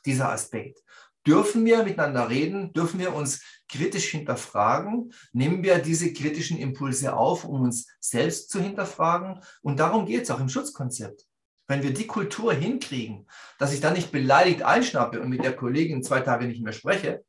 dieser 0.05 0.29
Aspekt. 0.29 0.79
Dürfen 1.25 1.63
wir 1.63 1.83
miteinander 1.83 2.29
reden? 2.29 2.73
Dürfen 2.73 2.99
wir 2.99 3.15
uns 3.15 3.41
kritisch 3.69 4.09
hinterfragen? 4.09 5.13
Nehmen 5.31 5.63
wir 5.63 5.79
diese 5.79 6.11
kritischen 6.11 6.57
Impulse 6.57 7.15
auf, 7.15 7.45
um 7.45 7.61
uns 7.61 7.87
selbst 8.01 8.49
zu 8.49 8.59
hinterfragen? 8.59 9.39
Und 9.61 9.79
darum 9.79 10.05
geht 10.05 10.23
es 10.23 10.31
auch 10.31 10.41
im 10.41 10.49
Schutzkonzept. 10.49 11.25
Wenn 11.67 11.81
wir 11.81 11.93
die 11.93 12.07
Kultur 12.07 12.53
hinkriegen, 12.53 13.25
dass 13.57 13.73
ich 13.73 13.79
dann 13.79 13.93
nicht 13.93 14.11
beleidigt 14.11 14.63
einschnappe 14.63 15.21
und 15.21 15.29
mit 15.29 15.45
der 15.45 15.55
Kollegin 15.55 16.03
zwei 16.03 16.19
Tage 16.19 16.45
nicht 16.45 16.61
mehr 16.61 16.73
spreche, 16.73 17.23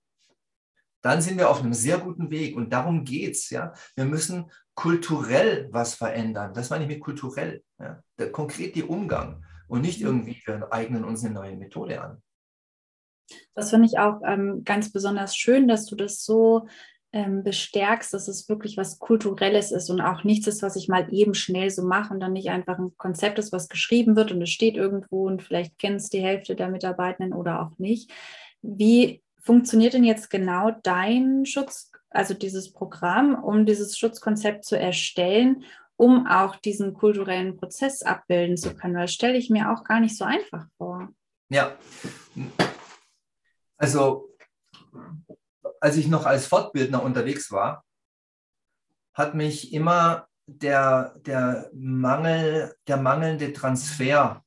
dann 1.05 1.21
sind 1.21 1.37
wir 1.37 1.51
auf 1.51 1.61
einem 1.61 1.75
sehr 1.75 1.99
guten 1.99 2.31
Weg. 2.31 2.57
Und 2.57 2.73
darum 2.73 3.05
geht 3.05 3.33
es. 3.33 3.51
Ja? 3.51 3.75
Wir 3.95 4.07
müssen 4.07 4.51
kulturell 4.75 5.69
was 5.71 5.95
verändern. 5.95 6.55
Das 6.55 6.71
meine 6.71 6.85
ich 6.85 6.89
mit 6.89 7.01
kulturell. 7.01 7.63
Ja? 7.79 8.03
Der 8.19 8.33
konkrete 8.33 8.87
Umgang 8.87 9.45
und 9.69 9.83
nicht 9.83 10.01
irgendwie, 10.01 10.41
wir 10.47 10.73
eignen 10.73 11.05
uns 11.05 11.23
eine 11.23 11.35
neue 11.35 11.57
Methode 11.57 12.01
an. 12.01 12.23
Das 13.55 13.71
finde 13.71 13.87
ich 13.87 13.99
auch 13.99 14.23
ähm, 14.27 14.65
ganz 14.65 14.93
besonders 14.93 15.37
schön, 15.37 15.69
dass 15.69 15.85
du 15.85 15.95
das 15.95 16.25
so 16.25 16.69
ähm, 17.13 17.45
bestärkst, 17.45 18.15
dass 18.15 18.27
es 18.27 18.49
wirklich 18.49 18.79
was 18.79 18.99
Kulturelles 18.99 19.73
ist 19.73 19.91
und 19.91 20.01
auch 20.01 20.25
nichts 20.25 20.47
ist, 20.47 20.63
was 20.63 20.75
ich 20.75 20.89
mal 20.89 21.13
eben 21.13 21.35
schnell 21.35 21.69
so 21.69 21.85
mache 21.85 22.15
und 22.15 22.21
dann 22.21 22.33
nicht 22.33 22.49
einfach 22.49 22.79
ein 22.79 22.97
Konzept 22.97 23.39
ist, 23.39 23.53
was 23.53 23.69
geschrieben 23.69 24.17
wird 24.17 24.33
und 24.33 24.41
es 24.41 24.51
steht 24.51 24.77
irgendwo 24.77 25.27
und 25.27 25.43
vielleicht 25.43 25.79
kennst 25.79 26.15
die 26.15 26.23
Hälfte 26.23 26.57
der 26.57 26.71
Mitarbeitenden 26.71 27.35
oder 27.35 27.61
auch 27.61 27.79
nicht. 27.79 28.11
Wie 28.63 29.23
funktioniert 29.45 29.95
denn 29.95 30.05
jetzt 30.05 30.31
genau 30.31 30.71
dein 30.83 31.47
Schutz, 31.47 31.93
also 32.11 32.35
dieses 32.35 32.73
Programm, 32.73 33.35
um 33.35 33.67
dieses 33.67 33.97
Schutzkonzept 33.99 34.65
zu 34.65 34.79
erstellen, 34.79 35.65
um 35.97 36.27
auch 36.27 36.57
diesen 36.57 36.95
kulturellen 36.95 37.57
Prozess 37.57 38.03
abbilden 38.03 38.57
zu 38.57 38.75
können? 38.75 38.95
Weil 38.95 39.03
das 39.03 39.13
stelle 39.13 39.37
ich 39.37 39.51
mir 39.51 39.71
auch 39.71 39.85
gar 39.85 40.01
nicht 40.01 40.17
so 40.17 40.25
einfach 40.25 40.67
vor. 40.77 41.09
Ja, 41.51 41.77
also 43.77 44.31
als 45.81 45.97
ich 45.97 46.09
noch 46.09 46.25
als 46.25 46.47
Fortbildner 46.47 47.03
unterwegs 47.03 47.53
war, 47.53 47.85
hat 49.13 49.35
mich 49.35 49.73
immer 49.73 50.27
der, 50.47 51.15
der, 51.19 51.71
Mangel, 51.75 52.75
der 52.87 52.97
mangelnde 52.97 53.53
Transfer 53.53 54.43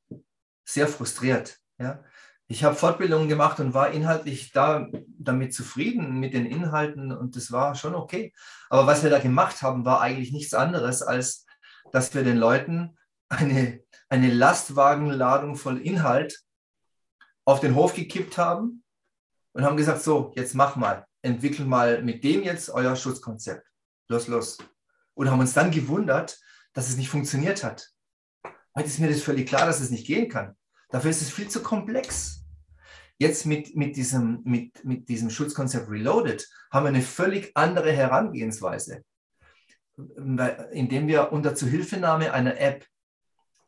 sehr 0.65 0.87
frustriert. 0.87 1.59
Ja? 1.77 2.03
Ich 2.49 2.63
habe 2.63 2.75
Fortbildungen 2.75 3.27
gemacht 3.27 3.59
und 3.59 3.73
war 3.73 3.91
inhaltlich 3.91 4.53
da 4.53 4.87
damit 5.19 5.53
zufrieden 5.53 6.19
mit 6.19 6.33
den 6.33 6.45
Inhalten 6.45 7.11
und 7.11 7.35
das 7.35 7.51
war 7.51 7.75
schon 7.75 7.93
okay. 7.93 8.33
Aber 8.69 8.87
was 8.87 9.03
wir 9.03 9.09
da 9.09 9.19
gemacht 9.19 9.61
haben, 9.61 9.83
war 9.83 9.99
eigentlich 9.99 10.31
nichts 10.31 10.53
anderes, 10.53 11.01
als 11.01 11.45
dass 11.91 12.13
wir 12.15 12.23
den 12.23 12.37
Leuten 12.37 12.97
eine, 13.29 13.81
eine 14.07 14.33
Lastwagenladung 14.33 15.57
voll 15.57 15.79
Inhalt 15.79 16.41
auf 17.43 17.59
den 17.59 17.75
Hof 17.75 17.93
gekippt 17.93 18.37
haben 18.37 18.83
und 19.51 19.65
haben 19.65 19.77
gesagt, 19.77 20.01
so, 20.01 20.31
jetzt 20.35 20.55
mach 20.55 20.77
mal, 20.77 21.05
entwickel 21.21 21.65
mal 21.65 22.01
mit 22.01 22.23
dem 22.23 22.43
jetzt 22.43 22.69
euer 22.69 22.95
Schutzkonzept. 22.95 23.67
Los, 24.07 24.27
los. 24.27 24.57
Und 25.15 25.29
haben 25.29 25.39
uns 25.39 25.53
dann 25.53 25.71
gewundert, 25.71 26.39
dass 26.73 26.87
es 26.87 26.95
nicht 26.95 27.09
funktioniert 27.09 27.63
hat. 27.63 27.89
Heute 28.75 28.87
ist 28.87 28.99
mir 28.99 29.09
das 29.09 29.23
völlig 29.23 29.47
klar, 29.47 29.65
dass 29.65 29.81
es 29.81 29.89
nicht 29.89 30.07
gehen 30.07 30.29
kann. 30.29 30.55
Dafür 30.89 31.09
ist 31.09 31.21
es 31.21 31.31
viel 31.31 31.49
zu 31.49 31.61
komplex. 31.61 32.36
Jetzt 33.19 33.45
mit, 33.45 33.75
mit, 33.75 33.95
diesem, 33.95 34.41
mit, 34.43 34.83
mit 34.85 35.09
diesem 35.09 35.29
Schutzkonzept 35.29 35.89
Reloaded 35.89 36.47
haben 36.71 36.85
wir 36.85 36.89
eine 36.89 37.01
völlig 37.01 37.51
andere 37.55 37.91
Herangehensweise, 37.91 39.03
indem 40.71 41.07
wir 41.07 41.31
unter 41.31 41.55
Zuhilfenahme 41.55 42.31
einer 42.31 42.59
App, 42.59 42.85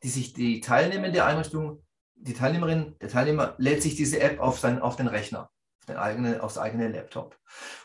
die 0.04 0.10
sich 0.10 0.34
die 0.34 0.62
teilnehmende 0.62 1.26
Einrichtung, 1.26 1.84
die 2.16 2.34
Teilnehmerin, 2.34 2.96
der 3.02 3.10
Teilnehmer 3.10 3.56
lädt 3.58 3.82
sich 3.82 3.96
diese 3.96 4.20
App 4.20 4.40
auf, 4.40 4.60
sein, 4.60 4.80
auf 4.80 4.96
den 4.96 5.08
Rechner 5.08 5.50
den 5.90 5.98
eigene, 5.98 6.42
aufs 6.42 6.58
eigene 6.58 6.88
Laptop 6.88 7.38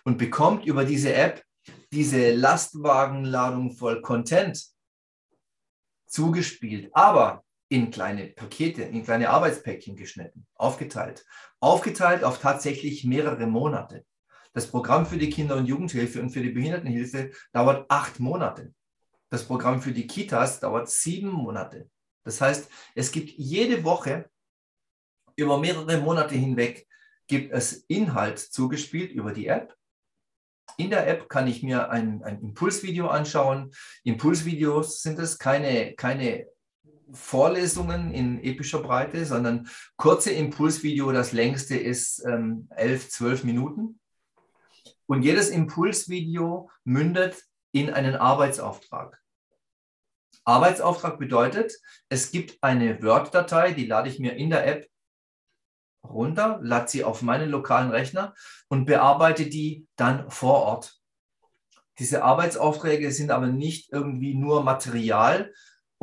und 0.05 0.19
bekommt 0.19 0.65
über 0.67 0.85
diese 0.85 1.15
App 1.15 1.43
diese 1.93 2.35
Lastwagenladung 2.35 3.73
voll 3.73 4.03
Content 4.03 4.63
zugespielt, 6.07 6.91
aber 6.93 7.43
in 7.69 7.91
kleine 7.91 8.27
Pakete, 8.27 8.83
in 8.83 9.03
kleine 9.03 9.31
Arbeitspäckchen 9.31 9.97
geschnitten, 9.97 10.47
aufgeteilt. 10.55 11.25
Aufgeteilt 11.65 12.25
auf 12.25 12.41
tatsächlich 12.41 13.05
mehrere 13.05 13.47
Monate. 13.47 14.05
Das 14.53 14.71
Programm 14.71 15.07
für 15.07 15.17
die 15.17 15.31
Kinder- 15.31 15.57
und 15.57 15.65
Jugendhilfe 15.65 16.21
und 16.21 16.29
für 16.29 16.43
die 16.43 16.51
Behindertenhilfe 16.51 17.31
dauert 17.55 17.91
acht 17.91 18.21
Monate. 18.21 18.75
Das 19.31 19.45
Programm 19.45 19.81
für 19.81 19.93
die 19.93 20.07
Kitas 20.07 20.61
dauert 20.61 20.91
sieben 20.91 21.31
Monate. 21.31 21.89
Das 22.23 22.43
heißt, 22.43 22.71
es 22.95 23.11
gibt 23.13 23.31
jede 23.31 23.83
Woche 23.83 24.29
über 25.37 25.59
mehrere 25.59 25.97
Monate 25.97 26.35
hinweg 26.35 26.87
gibt 27.29 27.51
es 27.51 27.87
Inhalt 27.89 28.39
zugespielt 28.39 29.13
über 29.13 29.33
die 29.33 29.47
App. 29.47 29.75
In 30.77 30.91
der 30.91 31.09
App 31.09 31.31
kann 31.31 31.47
ich 31.47 31.63
mir 31.63 31.89
ein, 31.89 32.23
ein 32.25 32.43
Impulsvideo 32.43 33.09
anschauen. 33.09 33.73
Impulsvideos 34.03 35.01
sind 35.01 35.19
es 35.19 35.39
keine, 35.39 35.95
keine 35.95 36.47
Vorlesungen 37.13 38.13
in 38.13 38.43
epischer 38.43 38.81
Breite, 38.81 39.25
sondern 39.25 39.69
kurze 39.97 40.33
Impulsvideo. 40.33 41.13
Das 41.13 41.33
längste 41.33 41.77
ist 41.77 42.25
ähm, 42.27 42.69
11, 42.77 43.11
12 43.11 43.45
Minuten. 43.45 44.01
Und 45.07 45.23
jedes 45.23 45.51
Impulsvideo 45.51 46.71
mündet 46.85 47.45
in 47.73 47.91
einen 47.91 48.17
Arbeitsauftrag. 48.17 49.21
Arbeitsauftrag 50.45 51.19
bedeutet, 51.19 51.73
es 52.09 52.31
gibt 52.31 52.59
eine 52.63 53.03
Word-Datei, 53.03 53.73
die 53.73 53.87
lade 53.87 54.09
ich 54.09 54.19
mir 54.19 54.35
in 54.35 54.51
der 54.51 54.67
App 54.67 54.89
runter, 56.05 56.59
lade 56.63 56.89
sie 56.89 57.03
auf 57.03 57.23
meinen 57.23 57.51
lokalen 57.51 57.91
Rechner 57.91 58.35
und 58.69 58.85
bearbeite 58.85 59.47
die 59.47 59.87
dann 59.97 60.31
vor 60.31 60.63
Ort. 60.63 61.01
Diese 61.99 62.25
Arbeitsaufträge 62.25 63.11
sind 63.13 63.31
aber 63.31 63.47
nicht 63.47 63.93
irgendwie 63.93 64.35
nur 64.35 64.65
Material, 64.65 65.53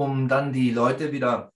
um 0.02 0.28
dann 0.28 0.52
die 0.52 0.72
Leute 0.72 1.12
wieder 1.12 1.54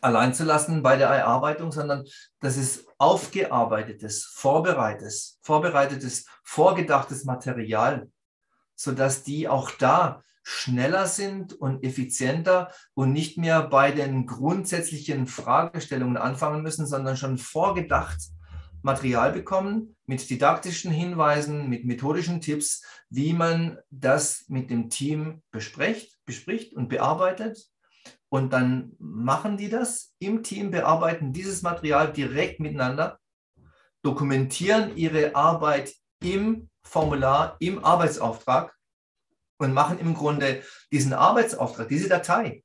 allein 0.00 0.34
zu 0.34 0.44
lassen 0.44 0.82
bei 0.82 0.96
der 0.96 1.08
Erarbeitung, 1.08 1.70
sondern 1.70 2.04
das 2.40 2.56
ist 2.56 2.86
aufgearbeitetes, 2.98 4.24
vorbereitetes, 4.24 5.38
vorbereitetes, 5.42 6.26
vorgedachtes 6.42 7.24
Material, 7.24 8.08
sodass 8.74 9.22
die 9.22 9.48
auch 9.48 9.70
da 9.70 10.22
schneller 10.42 11.06
sind 11.06 11.52
und 11.52 11.84
effizienter 11.84 12.72
und 12.94 13.12
nicht 13.12 13.38
mehr 13.38 13.62
bei 13.62 13.92
den 13.92 14.26
grundsätzlichen 14.26 15.26
Fragestellungen 15.26 16.16
anfangen 16.16 16.62
müssen, 16.62 16.86
sondern 16.86 17.16
schon 17.16 17.38
vorgedacht 17.38 18.20
Material 18.82 19.32
bekommen 19.32 19.96
mit 20.06 20.28
didaktischen 20.28 20.90
Hinweisen, 20.90 21.68
mit 21.68 21.84
methodischen 21.84 22.40
Tipps, 22.40 22.82
wie 23.08 23.32
man 23.32 23.78
das 23.90 24.44
mit 24.48 24.70
dem 24.70 24.90
Team 24.90 25.42
bespricht, 25.50 26.18
bespricht 26.24 26.74
und 26.74 26.88
bearbeitet. 26.88 27.66
Und 28.28 28.52
dann 28.52 28.92
machen 28.98 29.56
die 29.56 29.68
das 29.68 30.14
im 30.18 30.42
Team, 30.42 30.70
bearbeiten 30.70 31.32
dieses 31.32 31.62
Material 31.62 32.12
direkt 32.12 32.60
miteinander, 32.60 33.18
dokumentieren 34.02 34.96
ihre 34.96 35.34
Arbeit 35.34 35.94
im 36.22 36.70
Formular, 36.82 37.56
im 37.60 37.84
Arbeitsauftrag 37.84 38.74
und 39.58 39.74
machen 39.74 39.98
im 39.98 40.14
Grunde 40.14 40.62
diesen 40.90 41.12
Arbeitsauftrag, 41.12 41.88
diese 41.88 42.08
Datei 42.08 42.62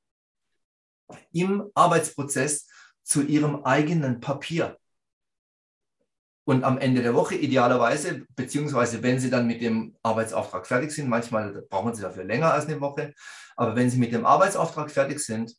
im 1.32 1.70
Arbeitsprozess 1.74 2.68
zu 3.04 3.22
ihrem 3.22 3.64
eigenen 3.64 4.20
Papier. 4.20 4.78
Und 6.48 6.62
am 6.62 6.78
Ende 6.78 7.02
der 7.02 7.14
Woche 7.14 7.34
idealerweise, 7.34 8.24
beziehungsweise 8.36 9.02
wenn 9.02 9.18
Sie 9.18 9.30
dann 9.30 9.48
mit 9.48 9.60
dem 9.60 9.96
Arbeitsauftrag 10.04 10.64
fertig 10.64 10.92
sind, 10.92 11.08
manchmal 11.08 11.66
brauchen 11.68 11.92
Sie 11.92 12.02
dafür 12.02 12.22
länger 12.22 12.52
als 12.52 12.66
eine 12.66 12.80
Woche, 12.80 13.14
aber 13.56 13.74
wenn 13.74 13.90
Sie 13.90 13.98
mit 13.98 14.12
dem 14.12 14.24
Arbeitsauftrag 14.24 14.92
fertig 14.92 15.18
sind, 15.18 15.56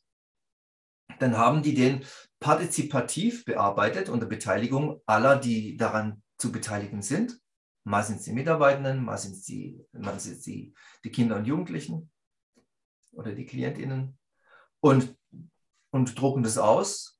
dann 1.18 1.36
haben 1.36 1.62
die 1.62 1.74
den 1.74 2.06
partizipativ 2.40 3.44
bearbeitet 3.44 4.08
unter 4.08 4.24
Beteiligung 4.24 5.02
aller, 5.04 5.36
die 5.36 5.76
daran 5.76 6.22
zu 6.38 6.52
beteiligen 6.52 7.02
sind. 7.02 7.38
Mal 7.84 8.02
sind 8.02 8.20
es 8.20 8.24
die 8.24 8.32
Mitarbeitenden, 8.32 9.04
mal 9.04 9.18
sind 9.18 9.32
es 9.32 9.42
die, 9.42 9.84
mal 9.92 10.18
sind 10.18 10.44
die, 10.46 10.74
die 11.04 11.10
Kinder 11.10 11.36
und 11.36 11.44
Jugendlichen 11.44 12.10
oder 13.12 13.34
die 13.34 13.44
KlientInnen 13.44 14.16
und, 14.80 15.14
und 15.90 16.18
drucken 16.18 16.42
das 16.42 16.56
aus 16.56 17.17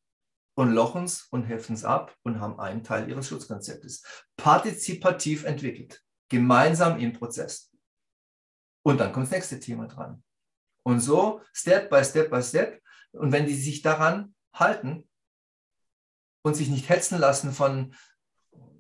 und 0.59 0.73
lochen 0.73 1.05
es 1.05 1.23
und 1.31 1.45
heften 1.45 1.77
es 1.77 1.85
ab 1.85 2.17
und 2.25 2.41
haben 2.41 2.59
einen 2.59 2.83
Teil 2.83 3.09
ihres 3.09 3.29
Schutzkonzeptes 3.29 4.03
partizipativ 4.37 5.45
entwickelt, 5.45 6.03
gemeinsam 6.29 6.99
im 6.99 7.13
Prozess. 7.13 7.71
Und 8.83 8.99
dann 8.99 9.13
kommt 9.13 9.27
das 9.27 9.31
nächste 9.31 9.61
Thema 9.61 9.87
dran. 9.87 10.21
Und 10.83 10.99
so, 10.99 11.43
Step 11.53 11.89
by 11.89 12.03
Step 12.03 12.29
by 12.29 12.43
Step. 12.43 12.83
Und 13.13 13.31
wenn 13.31 13.47
die 13.47 13.55
sich 13.55 13.83
daran 13.83 14.35
halten 14.53 15.09
und 16.43 16.57
sich 16.57 16.71
nicht 16.71 16.89
hetzen 16.89 17.21
lassen 17.21 17.53
von 17.53 17.95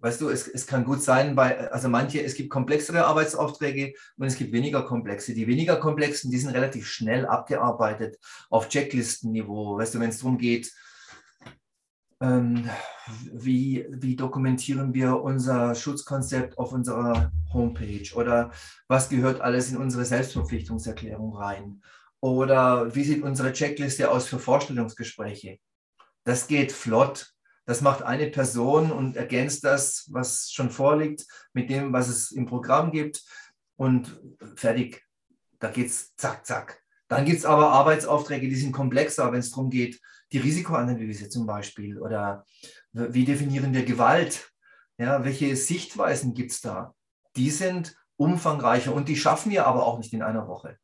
weißt 0.00 0.20
du, 0.20 0.30
es, 0.30 0.48
es 0.48 0.66
kann 0.66 0.84
gut 0.84 1.02
sein, 1.02 1.34
bei, 1.34 1.70
also 1.70 1.88
manche, 1.88 2.22
es 2.22 2.34
gibt 2.34 2.50
komplexere 2.50 3.04
Arbeitsaufträge 3.04 3.94
und 4.16 4.26
es 4.26 4.36
gibt 4.36 4.52
weniger 4.52 4.82
komplexe. 4.82 5.34
Die 5.34 5.46
weniger 5.46 5.76
komplexen, 5.76 6.30
die 6.30 6.38
sind 6.38 6.50
relativ 6.50 6.88
schnell 6.88 7.26
abgearbeitet 7.26 8.16
auf 8.48 8.68
Checklistenniveau. 8.68 9.78
Weißt 9.78 9.94
du, 9.94 10.00
wenn 10.00 10.10
es 10.10 10.18
darum 10.18 10.38
geht, 10.38 10.72
ähm, 12.20 12.68
wie, 13.32 13.86
wie 13.90 14.16
dokumentieren 14.16 14.92
wir 14.92 15.20
unser 15.20 15.74
Schutzkonzept 15.74 16.58
auf 16.58 16.72
unserer 16.72 17.30
Homepage 17.52 18.12
oder 18.14 18.50
was 18.88 19.08
gehört 19.08 19.40
alles 19.40 19.70
in 19.70 19.76
unsere 19.76 20.04
Selbstverpflichtungserklärung 20.04 21.36
rein 21.36 21.82
oder 22.20 22.94
wie 22.94 23.04
sieht 23.04 23.22
unsere 23.22 23.52
Checkliste 23.52 24.10
aus 24.10 24.26
für 24.26 24.38
Vorstellungsgespräche. 24.38 25.58
Das 26.24 26.46
geht 26.48 26.72
flott. 26.72 27.32
Das 27.64 27.82
macht 27.82 28.02
eine 28.02 28.28
Person 28.28 28.90
und 28.90 29.16
ergänzt 29.16 29.62
das, 29.62 30.08
was 30.10 30.50
schon 30.50 30.70
vorliegt, 30.70 31.26
mit 31.52 31.68
dem, 31.68 31.92
was 31.92 32.08
es 32.08 32.30
im 32.30 32.46
Programm 32.46 32.90
gibt 32.92 33.22
und 33.76 34.18
fertig. 34.56 35.04
Da 35.58 35.70
geht 35.70 35.88
es 35.88 36.14
zack, 36.16 36.46
zack. 36.46 36.82
Dann 37.08 37.24
gibt 37.24 37.38
es 37.38 37.44
aber 37.44 37.70
Arbeitsaufträge, 37.70 38.48
die 38.48 38.54
sind 38.54 38.72
komplexer, 38.72 39.32
wenn 39.32 39.40
es 39.40 39.50
darum 39.50 39.70
geht, 39.70 40.00
die 40.32 40.38
Risikoanalyse 40.38 41.28
zum 41.30 41.46
Beispiel 41.46 41.98
oder 41.98 42.44
wie 42.92 43.24
definieren 43.24 43.72
wir 43.72 43.84
Gewalt? 43.84 44.52
Ja, 44.98 45.24
welche 45.24 45.56
Sichtweisen 45.56 46.34
gibt 46.34 46.50
es 46.50 46.60
da? 46.60 46.94
Die 47.36 47.50
sind 47.50 47.96
umfangreicher 48.16 48.92
und 48.92 49.08
die 49.08 49.16
schaffen 49.16 49.50
wir 49.50 49.66
aber 49.66 49.86
auch 49.86 49.98
nicht 49.98 50.12
in 50.12 50.22
einer 50.22 50.48
Woche. 50.48 50.76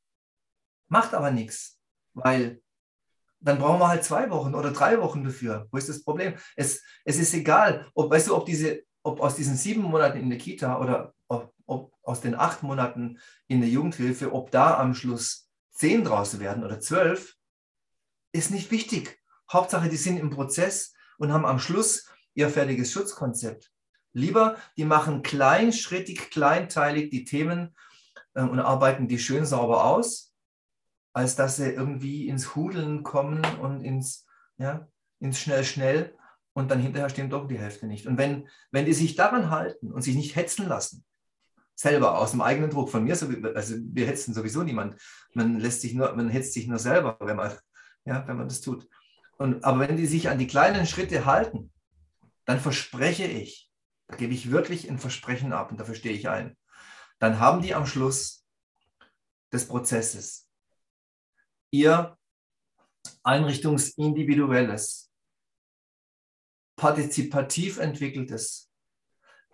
Macht 0.89 1.15
aber 1.15 1.31
nichts, 1.31 1.79
weil 2.15 2.63
dann 3.41 3.59
brauchen 3.59 3.81
wir 3.81 3.89
halt 3.89 4.05
zwei 4.05 4.31
Wochen 4.31 4.55
oder 4.55 4.71
drei 4.71 5.01
Wochen 5.01 5.25
dafür. 5.25 5.67
Wo 5.71 5.77
ist 5.77 5.89
das 5.89 6.03
Problem? 6.03 6.35
Es, 6.57 6.83
es 7.05 7.19
ist 7.19 7.35
egal, 7.35 7.87
ob, 7.95 8.11
weißt 8.11 8.29
du, 8.29 8.37
ob, 8.37 8.47
diese, 8.47 8.83
ob 9.03 9.21
aus 9.21 9.37
diesen 9.37 9.57
sieben 9.57 9.83
Monaten 9.83 10.19
in 10.19 10.31
der 10.31 10.39
Kita 10.39 10.81
oder 10.81 11.13
ob, 11.29 11.53
ob 11.67 11.93
aus 12.03 12.23
den 12.23 12.35
acht 12.35 12.63
Monaten 12.63 13.19
in 13.47 13.61
der 13.61 13.69
Jugendhilfe, 13.69 14.33
ob 14.33 14.51
da 14.51 14.79
am 14.79 14.95
Schluss 14.95 15.44
zehn 15.75 16.05
draus 16.05 16.39
werden 16.41 16.65
oder 16.65 16.81
zwölf, 16.81 17.37
ist 18.33 18.51
nicht 18.51 18.71
wichtig. 18.71 19.21
Hauptsache, 19.53 19.89
die 19.89 19.97
sind 19.97 20.19
im 20.19 20.31
Prozess 20.31 20.95
und 21.19 21.33
haben 21.33 21.45
am 21.45 21.59
Schluss 21.59 22.09
ihr 22.35 22.49
fertiges 22.49 22.93
Schutzkonzept. 22.93 23.71
Lieber, 24.13 24.57
die 24.77 24.85
machen 24.85 25.23
kleinschrittig, 25.23 26.31
kleinteilig 26.31 27.11
die 27.11 27.25
Themen 27.25 27.75
äh, 28.35 28.43
und 28.43 28.61
arbeiten 28.61 29.09
die 29.09 29.19
schön 29.19 29.45
sauber 29.45 29.85
aus, 29.85 30.33
als 31.13 31.37
dass 31.37 31.57
sie 31.57 31.71
irgendwie 31.71 32.29
ins 32.29 32.55
Hudeln 32.55 33.03
kommen 33.03 33.45
und 33.61 33.83
ins, 33.83 34.27
ja, 34.57 34.89
ins 35.21 35.41
schnell, 35.41 35.65
schnell 35.65 36.17
und 36.53 36.71
dann 36.71 36.81
hinterher 36.81 37.09
stimmt 37.09 37.33
doch 37.33 37.49
die 37.49 37.59
Hälfte 37.59 37.87
nicht. 37.87 38.07
Und 38.07 38.19
wenn, 38.19 38.49
wenn 38.71 38.87
die 38.87 38.93
sich 38.93 39.17
daran 39.17 39.51
halten 39.51 39.93
und 39.93 40.03
sich 40.03 40.15
nicht 40.15 40.37
hetzen 40.37 40.69
lassen, 40.69 41.05
selber 41.75 42.19
aus 42.19 42.33
dem 42.33 42.41
eigenen 42.41 42.71
Druck 42.71 42.91
von 42.91 43.05
mir, 43.05 43.13
also 43.13 43.77
wir 43.79 44.07
hetzen 44.07 44.35
sowieso 44.35 44.63
niemand, 44.63 45.01
man 45.33 45.59
lässt 45.59 45.81
sich 45.81 45.95
nur, 45.95 46.15
man 46.15 46.29
hetzt 46.29 46.53
sich 46.53 46.67
nur 46.67 46.79
selber, 46.79 47.17
wenn 47.21 47.37
man, 47.37 47.53
ja, 48.05 48.27
wenn 48.27 48.37
man 48.37 48.49
das 48.49 48.61
tut. 48.61 48.89
Und, 49.39 49.65
aber 49.65 49.81
wenn 49.81 49.97
die 49.97 50.07
sich 50.07 50.29
an 50.29 50.39
die 50.39 50.47
kleinen 50.47 50.87
Schritte 50.87 51.27
halten, 51.27 51.73
dann 52.45 52.61
verspreche 52.61 53.25
ich, 53.25 53.71
da 54.07 54.17
gebe 54.17 54.35
ich 54.35 54.51
wirklich 54.51 54.89
ein 54.89 54.99
Versprechen 54.99 55.53
ab 55.53 55.71
und 55.71 55.81
dafür 55.81 55.95
stehe 55.95 56.15
ich 56.15 56.29
ein, 56.29 56.57
dann 57.19 57.41
haben 57.41 57.63
die 57.63 57.75
am 57.75 57.87
Schluss 57.87 58.45
des 59.53 59.67
Prozesses 59.67 60.49
ihr 61.71 62.17
einrichtungsindividuelles, 63.25 65.11
partizipativ 66.77 67.79
entwickeltes, 67.79 68.71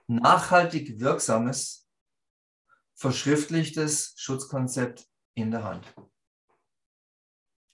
nachhaltig 0.06 1.00
wirksames, 1.00 1.88
verschriftlichtes 3.01 4.13
Schutzkonzept 4.17 5.07
in 5.35 5.51
der 5.51 5.65
Hand. 5.65 5.87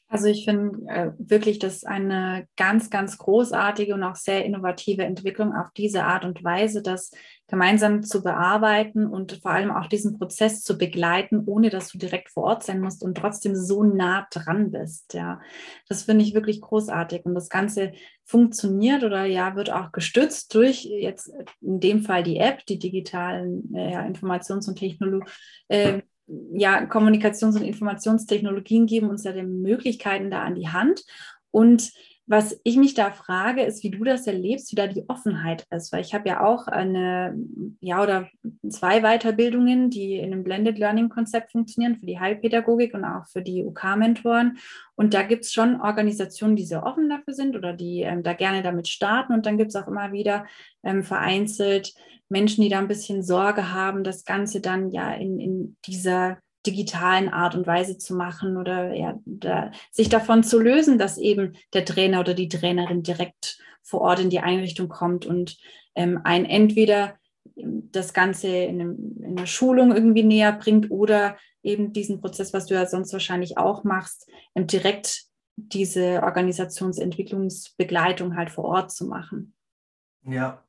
Also 0.09 0.29
ich 0.29 0.45
finde 0.45 0.89
äh, 0.89 1.11
wirklich, 1.19 1.59
das 1.59 1.77
ist 1.77 1.87
eine 1.87 2.47
ganz, 2.57 2.91
ganz 2.91 3.19
großartige 3.19 3.93
und 3.95 4.05
auch 4.05 4.15
sehr 4.15 4.45
innovative 4.45 5.03
Entwicklung 5.03 5.53
auf 5.53 5.73
diese 5.77 6.05
Art 6.05 6.25
und 6.25 6.45
Weise, 6.45 6.81
das 6.81 7.11
gemeinsam 7.49 8.05
zu 8.05 8.23
bearbeiten 8.23 9.07
und 9.07 9.41
vor 9.43 9.51
allem 9.51 9.73
auch 9.73 9.87
diesen 9.87 10.17
Prozess 10.17 10.63
zu 10.63 10.79
begleiten, 10.79 11.43
ohne 11.47 11.71
dass 11.71 11.89
du 11.89 11.99
direkt 11.99 12.31
vor 12.31 12.45
Ort 12.45 12.63
sein 12.63 12.81
musst 12.81 13.03
und 13.03 13.17
trotzdem 13.17 13.57
so 13.57 13.83
nah 13.83 14.29
dran 14.31 14.71
bist. 14.71 15.13
Ja, 15.15 15.41
das 15.89 16.05
finde 16.05 16.25
ich 16.25 16.35
wirklich 16.35 16.61
großartig 16.61 17.25
und 17.25 17.35
das 17.35 17.49
Ganze 17.49 17.93
funktioniert 18.25 19.03
oder 19.03 19.25
ja 19.25 19.57
wird 19.57 19.71
auch 19.71 19.91
gestützt 19.91 20.55
durch 20.55 20.85
jetzt 20.85 21.33
in 21.61 21.81
dem 21.81 22.03
Fall 22.03 22.23
die 22.23 22.39
App, 22.39 22.65
die 22.67 22.79
digitalen 22.79 23.75
äh, 23.75 24.09
Informations- 24.09 24.69
und 24.69 24.77
Technologie. 24.77 25.31
Äh, 25.69 26.03
ja, 26.27 26.85
Kommunikations- 26.85 27.57
und 27.57 27.63
Informationstechnologien 27.63 28.87
geben 28.87 29.09
uns 29.09 29.25
ja 29.25 29.33
die 29.33 29.43
Möglichkeiten 29.43 30.31
da 30.31 30.43
an 30.43 30.55
die 30.55 30.69
Hand. 30.69 31.03
Und 31.51 31.93
was 32.29 32.61
ich 32.65 32.77
mich 32.77 32.95
da 32.95 33.13
frage, 33.13 33.63
ist, 33.63 33.85
wie 33.85 33.91
du 33.91 34.03
das 34.03 34.27
erlebst, 34.27 34.73
wie 34.73 34.77
da 34.77 34.89
die 34.89 35.09
Offenheit 35.09 35.65
ist. 35.71 35.93
Weil 35.93 36.01
ich 36.01 36.13
habe 36.13 36.29
ja 36.29 36.45
auch 36.45 36.67
eine, 36.67 37.37
ja, 37.81 38.03
oder 38.03 38.29
zwei 38.69 39.01
Weiterbildungen, 39.03 39.91
die 39.91 40.17
in 40.17 40.33
einem 40.33 40.43
Blended 40.43 40.77
Learning 40.77 41.09
Konzept 41.09 41.53
funktionieren, 41.53 41.97
für 41.97 42.07
die 42.07 42.19
Heilpädagogik 42.19 42.95
und 42.95 43.05
auch 43.05 43.27
für 43.29 43.43
die 43.43 43.65
UK-Mentoren. 43.65 44.59
Und 44.97 45.15
da 45.15 45.23
gibt 45.23 45.45
es 45.45 45.53
schon 45.53 45.81
Organisationen, 45.81 46.57
die 46.57 46.65
sehr 46.65 46.85
offen 46.85 47.09
dafür 47.09 47.33
sind 47.33 47.55
oder 47.55 47.73
die 47.73 48.01
ähm, 48.01 48.25
da 48.25 48.33
gerne 48.33 48.63
damit 48.63 48.89
starten. 48.89 49.33
Und 49.33 49.47
dann 49.47 49.57
gibt 49.57 49.69
es 49.69 49.77
auch 49.77 49.87
immer 49.87 50.11
wieder 50.11 50.47
ähm, 50.83 51.05
vereinzelt 51.05 51.95
Menschen, 52.29 52.63
die 52.63 52.69
da 52.69 52.79
ein 52.79 52.89
bisschen 52.89 53.23
Sorge 53.23 53.73
haben, 53.73 54.05
das 54.05 54.25
Ganze 54.25 54.61
dann 54.61 54.91
ja 54.91 55.13
in, 55.13 55.39
in 55.39 55.77
dieser 55.87 56.39
digitalen 56.67 57.29
Art 57.29 57.55
und 57.55 57.67
Weise 57.67 57.97
zu 57.97 58.15
machen 58.15 58.57
oder 58.57 58.95
ja, 58.95 59.19
da, 59.25 59.71
sich 59.93 60.09
davon 60.09 60.43
zu 60.43 60.59
lösen, 60.59 60.99
dass 60.99 61.19
eben 61.19 61.57
der 61.73 61.85
Trainer 61.85 62.21
oder 62.21 62.35
die 62.35 62.49
Trainerin 62.49 63.03
direkt 63.03 63.59
vor 63.83 64.01
Ort 64.01 64.21
in 64.21 64.31
die 64.31 64.41
Einrichtung 64.41 64.89
kommt 64.89 65.27
und 65.27 65.57
ähm, 65.95 66.21
ein 66.25 66.45
entweder 66.45 67.15
das 67.55 68.13
Ganze 68.13 68.49
in, 68.49 68.81
einem, 68.81 69.17
in, 69.19 69.39
einer 69.39 69.47
Schulung 69.47 69.93
irgendwie 69.93 70.25
näher 70.25 70.53
bringt 70.53 70.91
oder 70.91 71.37
eben 71.63 71.93
diesen 71.93 72.21
Prozess, 72.21 72.53
was 72.53 72.67
du 72.67 72.75
ja 72.75 72.87
sonst 72.87 73.13
wahrscheinlich 73.13 73.59
auch 73.59 73.85
machst, 73.85 74.29
ähm, 74.55 74.67
direkt 74.67 75.23
diese 75.57 76.23
Organisationsentwicklungsbegleitung 76.23 78.37
halt 78.37 78.51
vor 78.51 78.65
Ort 78.65 78.93
zu 78.93 79.07
machen. 79.07 79.55
Ja, 80.25 80.63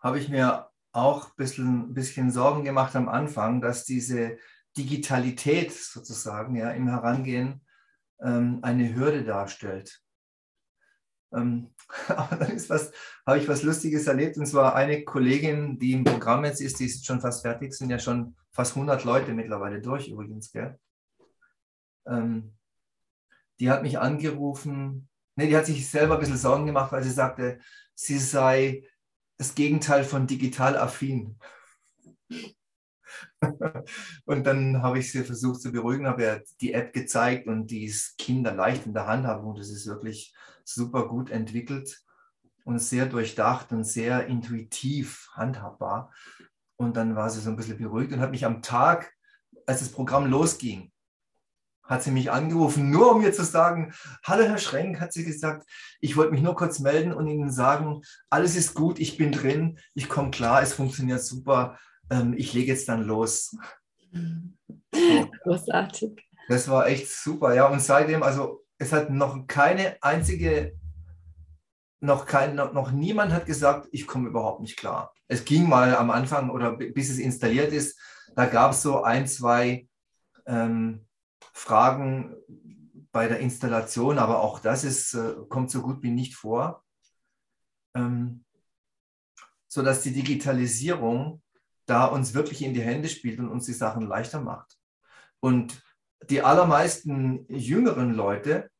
habe 0.00 0.18
ich 0.18 0.28
mir 0.28 0.66
auch 0.96 1.26
ein 1.26 1.36
bisschen, 1.36 1.94
bisschen 1.94 2.30
Sorgen 2.30 2.64
gemacht 2.64 2.96
am 2.96 3.08
Anfang, 3.08 3.60
dass 3.60 3.84
diese 3.84 4.38
Digitalität 4.76 5.72
sozusagen 5.72 6.56
ja, 6.56 6.70
im 6.70 6.88
Herangehen 6.88 7.60
ähm, 8.20 8.60
eine 8.62 8.94
Hürde 8.94 9.24
darstellt. 9.24 10.00
Ähm, 11.34 11.74
aber 12.08 12.36
dann 12.36 12.50
ist 12.50 12.70
was, 12.70 12.92
habe 13.26 13.38
ich 13.38 13.46
was 13.46 13.62
Lustiges 13.62 14.06
erlebt, 14.06 14.38
und 14.38 14.46
zwar 14.46 14.74
eine 14.74 15.04
Kollegin, 15.04 15.78
die 15.78 15.92
im 15.92 16.04
Programm 16.04 16.44
jetzt 16.44 16.60
ist, 16.60 16.80
die 16.80 16.86
ist 16.86 17.04
schon 17.04 17.20
fast 17.20 17.42
fertig, 17.42 17.74
sind 17.74 17.90
ja 17.90 17.98
schon 17.98 18.34
fast 18.52 18.74
100 18.74 19.04
Leute 19.04 19.34
mittlerweile 19.34 19.82
durch 19.82 20.08
übrigens, 20.08 20.50
gell? 20.50 20.78
Ähm, 22.06 22.54
die 23.60 23.70
hat 23.70 23.82
mich 23.82 23.98
angerufen, 23.98 25.08
nee, 25.34 25.48
die 25.48 25.56
hat 25.56 25.66
sich 25.66 25.88
selber 25.88 26.14
ein 26.14 26.20
bisschen 26.20 26.38
Sorgen 26.38 26.66
gemacht, 26.66 26.92
weil 26.92 27.02
sie 27.02 27.10
sagte, 27.10 27.58
sie 27.94 28.18
sei 28.18 28.88
das 29.38 29.54
Gegenteil 29.54 30.04
von 30.04 30.26
digital 30.26 30.76
affin. 30.76 31.38
und 34.24 34.44
dann 34.44 34.82
habe 34.82 34.98
ich 34.98 35.12
sie 35.12 35.24
versucht 35.24 35.60
zu 35.60 35.72
beruhigen, 35.72 36.06
habe 36.06 36.22
ihr 36.22 36.42
die 36.60 36.72
App 36.72 36.92
gezeigt 36.92 37.46
und 37.46 37.68
die 37.68 37.84
ist 37.84 38.18
kinderleicht 38.18 38.86
in 38.86 38.94
der 38.94 39.06
Handhabung. 39.06 39.54
Das 39.54 39.70
ist 39.70 39.86
wirklich 39.86 40.34
super 40.64 41.08
gut 41.08 41.30
entwickelt 41.30 42.02
und 42.64 42.78
sehr 42.80 43.06
durchdacht 43.06 43.72
und 43.72 43.84
sehr 43.84 44.26
intuitiv 44.26 45.28
handhabbar. 45.32 46.12
Und 46.76 46.96
dann 46.96 47.14
war 47.16 47.30
sie 47.30 47.40
so 47.40 47.50
ein 47.50 47.56
bisschen 47.56 47.78
beruhigt 47.78 48.12
und 48.12 48.20
hat 48.20 48.32
mich 48.32 48.44
am 48.44 48.60
Tag, 48.62 49.12
als 49.66 49.80
das 49.80 49.90
Programm 49.90 50.26
losging, 50.26 50.92
hat 51.86 52.02
sie 52.02 52.10
mich 52.10 52.30
angerufen, 52.30 52.90
nur 52.90 53.12
um 53.12 53.22
mir 53.22 53.32
zu 53.32 53.44
sagen, 53.44 53.92
hallo 54.24 54.44
Herr 54.44 54.58
Schrenk, 54.58 55.00
hat 55.00 55.12
sie 55.12 55.24
gesagt, 55.24 55.66
ich 56.00 56.16
wollte 56.16 56.32
mich 56.32 56.42
nur 56.42 56.54
kurz 56.54 56.80
melden 56.80 57.12
und 57.12 57.26
Ihnen 57.28 57.50
sagen, 57.50 58.02
alles 58.28 58.56
ist 58.56 58.74
gut, 58.74 58.98
ich 58.98 59.16
bin 59.16 59.32
drin, 59.32 59.78
ich 59.94 60.08
komme 60.08 60.30
klar, 60.30 60.62
es 60.62 60.72
funktioniert 60.72 61.22
super, 61.22 61.78
ähm, 62.10 62.34
ich 62.36 62.52
lege 62.52 62.72
jetzt 62.72 62.88
dann 62.88 63.04
los. 63.04 63.56
Großartig. 65.42 66.22
Das 66.48 66.68
war 66.68 66.86
echt 66.86 67.08
super, 67.08 67.54
ja. 67.54 67.66
Und 67.66 67.80
seitdem, 67.80 68.22
also 68.22 68.64
es 68.78 68.92
hat 68.92 69.10
noch 69.10 69.46
keine 69.46 69.96
einzige, 70.00 70.76
noch, 72.00 72.26
kein, 72.26 72.54
noch, 72.54 72.72
noch 72.72 72.92
niemand 72.92 73.32
hat 73.32 73.46
gesagt, 73.46 73.88
ich 73.90 74.06
komme 74.06 74.28
überhaupt 74.28 74.60
nicht 74.60 74.76
klar. 74.76 75.12
Es 75.28 75.44
ging 75.44 75.68
mal 75.68 75.96
am 75.96 76.10
Anfang 76.10 76.50
oder 76.50 76.76
bis 76.76 77.10
es 77.10 77.18
installiert 77.18 77.72
ist, 77.72 77.98
da 78.36 78.46
gab 78.46 78.72
es 78.72 78.82
so 78.82 79.02
ein, 79.02 79.26
zwei 79.26 79.88
ähm, 80.46 81.05
Fragen 81.56 82.36
bei 83.12 83.28
der 83.28 83.40
Installation, 83.40 84.18
aber 84.18 84.42
auch 84.42 84.60
das 84.60 84.84
ist, 84.84 85.14
äh, 85.14 85.36
kommt 85.48 85.70
so 85.70 85.80
gut 85.80 86.02
wie 86.02 86.10
nicht 86.10 86.34
vor. 86.34 86.84
Ähm, 87.94 88.44
sodass 89.66 90.02
die 90.02 90.12
Digitalisierung 90.12 91.42
da 91.86 92.04
uns 92.04 92.34
wirklich 92.34 92.62
in 92.62 92.74
die 92.74 92.82
Hände 92.82 93.08
spielt 93.08 93.38
und 93.38 93.48
uns 93.48 93.64
die 93.64 93.72
Sachen 93.72 94.06
leichter 94.06 94.42
macht. 94.42 94.76
Und 95.40 95.82
die 96.28 96.42
allermeisten 96.42 97.46
jüngeren 97.48 98.12
Leute, 98.12 98.70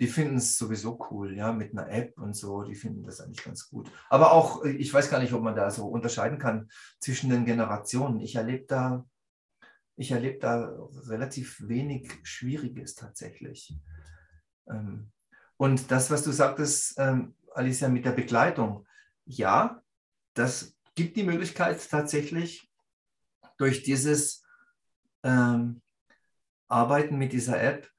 die 0.00 0.08
finden 0.08 0.38
es 0.38 0.58
sowieso 0.58 0.98
cool, 1.10 1.36
ja, 1.36 1.52
mit 1.52 1.70
einer 1.72 1.88
App 1.90 2.18
und 2.18 2.34
so, 2.34 2.64
die 2.64 2.74
finden 2.74 3.04
das 3.04 3.20
eigentlich 3.20 3.44
ganz 3.44 3.68
gut. 3.68 3.88
Aber 4.08 4.32
auch, 4.32 4.64
ich 4.64 4.92
weiß 4.92 5.10
gar 5.10 5.20
nicht, 5.20 5.32
ob 5.32 5.42
man 5.42 5.54
da 5.54 5.70
so 5.70 5.86
unterscheiden 5.86 6.40
kann 6.40 6.68
zwischen 6.98 7.30
den 7.30 7.44
Generationen. 7.44 8.20
Ich 8.20 8.34
erlebe 8.34 8.66
da, 8.66 9.04
ich 9.98 10.12
erlebe 10.12 10.38
da 10.38 10.78
relativ 11.08 11.68
wenig 11.68 12.08
Schwieriges 12.22 12.94
tatsächlich. 12.94 13.74
Ähm, 14.68 15.10
und 15.56 15.90
das, 15.90 16.10
was 16.10 16.22
du 16.22 16.30
sagtest, 16.30 16.94
ähm, 16.98 17.34
Alicia, 17.52 17.88
mit 17.88 18.04
der 18.04 18.12
Begleitung, 18.12 18.86
ja, 19.26 19.82
das 20.34 20.76
gibt 20.94 21.16
die 21.16 21.24
Möglichkeit 21.24 21.84
tatsächlich 21.90 22.70
durch 23.56 23.82
dieses 23.82 24.44
ähm, 25.24 25.82
Arbeiten 26.68 27.18
mit 27.18 27.32
dieser 27.32 27.60
App 27.60 27.90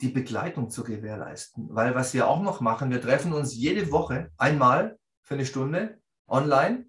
die 0.00 0.10
Begleitung 0.10 0.70
zu 0.70 0.84
gewährleisten. 0.84 1.66
Weil 1.74 1.96
was 1.96 2.14
wir 2.14 2.28
auch 2.28 2.42
noch 2.42 2.60
machen, 2.60 2.90
wir 2.90 3.00
treffen 3.00 3.32
uns 3.32 3.56
jede 3.56 3.90
Woche 3.90 4.30
einmal 4.36 5.00
für 5.22 5.34
eine 5.34 5.46
Stunde 5.46 6.00
online 6.28 6.86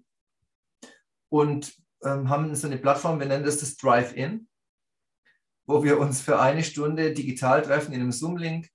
und 1.30 1.74
ähm, 2.02 2.28
haben 2.28 2.54
so 2.54 2.66
eine 2.66 2.78
Plattform, 2.78 3.18
wir 3.18 3.26
nennen 3.26 3.44
das 3.44 3.58
das 3.58 3.76
Drive-In, 3.76 4.48
wo 5.66 5.82
wir 5.82 5.98
uns 5.98 6.20
für 6.20 6.40
eine 6.40 6.64
Stunde 6.64 7.12
digital 7.12 7.62
treffen 7.62 7.92
in 7.92 8.00
einem 8.00 8.12
Zoom-Link, 8.12 8.68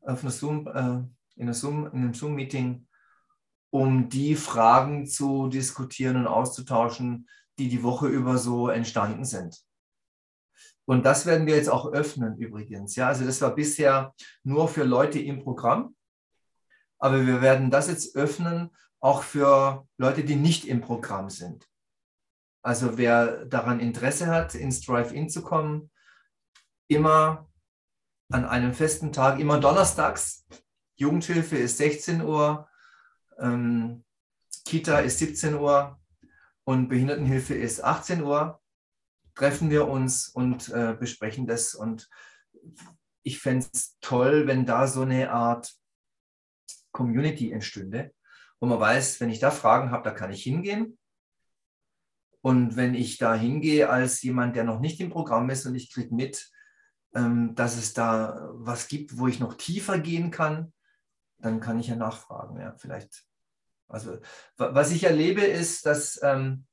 auf 0.00 0.22
einer 0.22 0.30
Zoom, 0.30 0.66
äh, 0.66 1.04
in, 1.36 1.42
einer 1.42 1.54
Zoom, 1.54 1.86
in 1.86 1.92
einem 1.92 2.14
Zoom-Meeting, 2.14 2.86
um 3.70 4.08
die 4.08 4.34
Fragen 4.34 5.06
zu 5.06 5.48
diskutieren 5.48 6.16
und 6.16 6.26
auszutauschen, 6.26 7.28
die 7.58 7.68
die 7.68 7.82
Woche 7.82 8.08
über 8.08 8.38
so 8.38 8.68
entstanden 8.68 9.24
sind. 9.24 9.62
Und 10.84 11.04
das 11.04 11.26
werden 11.26 11.46
wir 11.46 11.56
jetzt 11.56 11.70
auch 11.70 11.86
öffnen 11.92 12.36
übrigens. 12.36 12.96
Ja, 12.96 13.08
also 13.08 13.24
das 13.24 13.40
war 13.40 13.54
bisher 13.54 14.14
nur 14.42 14.68
für 14.68 14.84
Leute 14.84 15.20
im 15.20 15.42
Programm. 15.42 15.94
Aber 16.98 17.26
wir 17.26 17.40
werden 17.40 17.70
das 17.70 17.88
jetzt 17.88 18.16
öffnen 18.16 18.70
auch 19.00 19.22
für 19.22 19.86
Leute, 19.96 20.24
die 20.24 20.36
nicht 20.36 20.66
im 20.66 20.80
Programm 20.80 21.30
sind. 21.30 21.68
Also 22.62 22.96
wer 22.96 23.44
daran 23.46 23.80
Interesse 23.80 24.28
hat, 24.28 24.54
ins 24.54 24.80
Drive-In 24.82 25.28
zu 25.28 25.42
kommen, 25.42 25.90
immer 26.88 27.48
an 28.30 28.44
einem 28.44 28.72
festen 28.72 29.12
Tag, 29.12 29.40
immer 29.40 29.60
donnerstags. 29.60 30.46
Jugendhilfe 30.96 31.56
ist 31.56 31.78
16 31.78 32.22
Uhr, 32.22 32.68
ähm, 33.38 34.04
Kita 34.64 35.00
ist 35.00 35.18
17 35.18 35.54
Uhr 35.54 36.00
und 36.64 36.88
Behindertenhilfe 36.88 37.54
ist 37.54 37.82
18 37.82 38.22
Uhr 38.22 38.62
treffen 39.34 39.70
wir 39.70 39.88
uns 39.88 40.28
und 40.28 40.68
äh, 40.70 40.94
besprechen 40.98 41.46
das. 41.46 41.74
Und 41.74 42.08
ich 43.22 43.40
fände 43.40 43.66
es 43.72 43.98
toll, 44.00 44.46
wenn 44.46 44.66
da 44.66 44.86
so 44.86 45.02
eine 45.02 45.30
Art 45.30 45.74
Community 46.92 47.50
entstünde, 47.50 48.12
wo 48.60 48.66
man 48.66 48.80
weiß, 48.80 49.20
wenn 49.20 49.30
ich 49.30 49.38
da 49.38 49.50
Fragen 49.50 49.90
habe, 49.90 50.04
da 50.04 50.10
kann 50.10 50.32
ich 50.32 50.42
hingehen. 50.42 50.98
Und 52.42 52.76
wenn 52.76 52.94
ich 52.94 53.18
da 53.18 53.34
hingehe 53.34 53.88
als 53.88 54.20
jemand, 54.22 54.56
der 54.56 54.64
noch 54.64 54.80
nicht 54.80 55.00
im 55.00 55.10
Programm 55.10 55.48
ist 55.48 55.64
und 55.64 55.74
ich 55.74 55.92
kriege 55.92 56.14
mit, 56.14 56.50
ähm, 57.14 57.54
dass 57.54 57.76
es 57.76 57.94
da 57.94 58.50
was 58.52 58.88
gibt, 58.88 59.18
wo 59.18 59.28
ich 59.28 59.40
noch 59.40 59.54
tiefer 59.54 59.98
gehen 59.98 60.30
kann, 60.30 60.72
dann 61.38 61.60
kann 61.60 61.78
ich 61.78 61.86
ja 61.86 61.96
nachfragen. 61.96 62.60
Ja, 62.60 62.74
vielleicht. 62.76 63.24
Also, 63.88 64.18
was 64.56 64.90
ich 64.90 65.04
erlebe, 65.04 65.42
ist, 65.42 65.86
dass 65.86 66.20
ähm, 66.22 66.66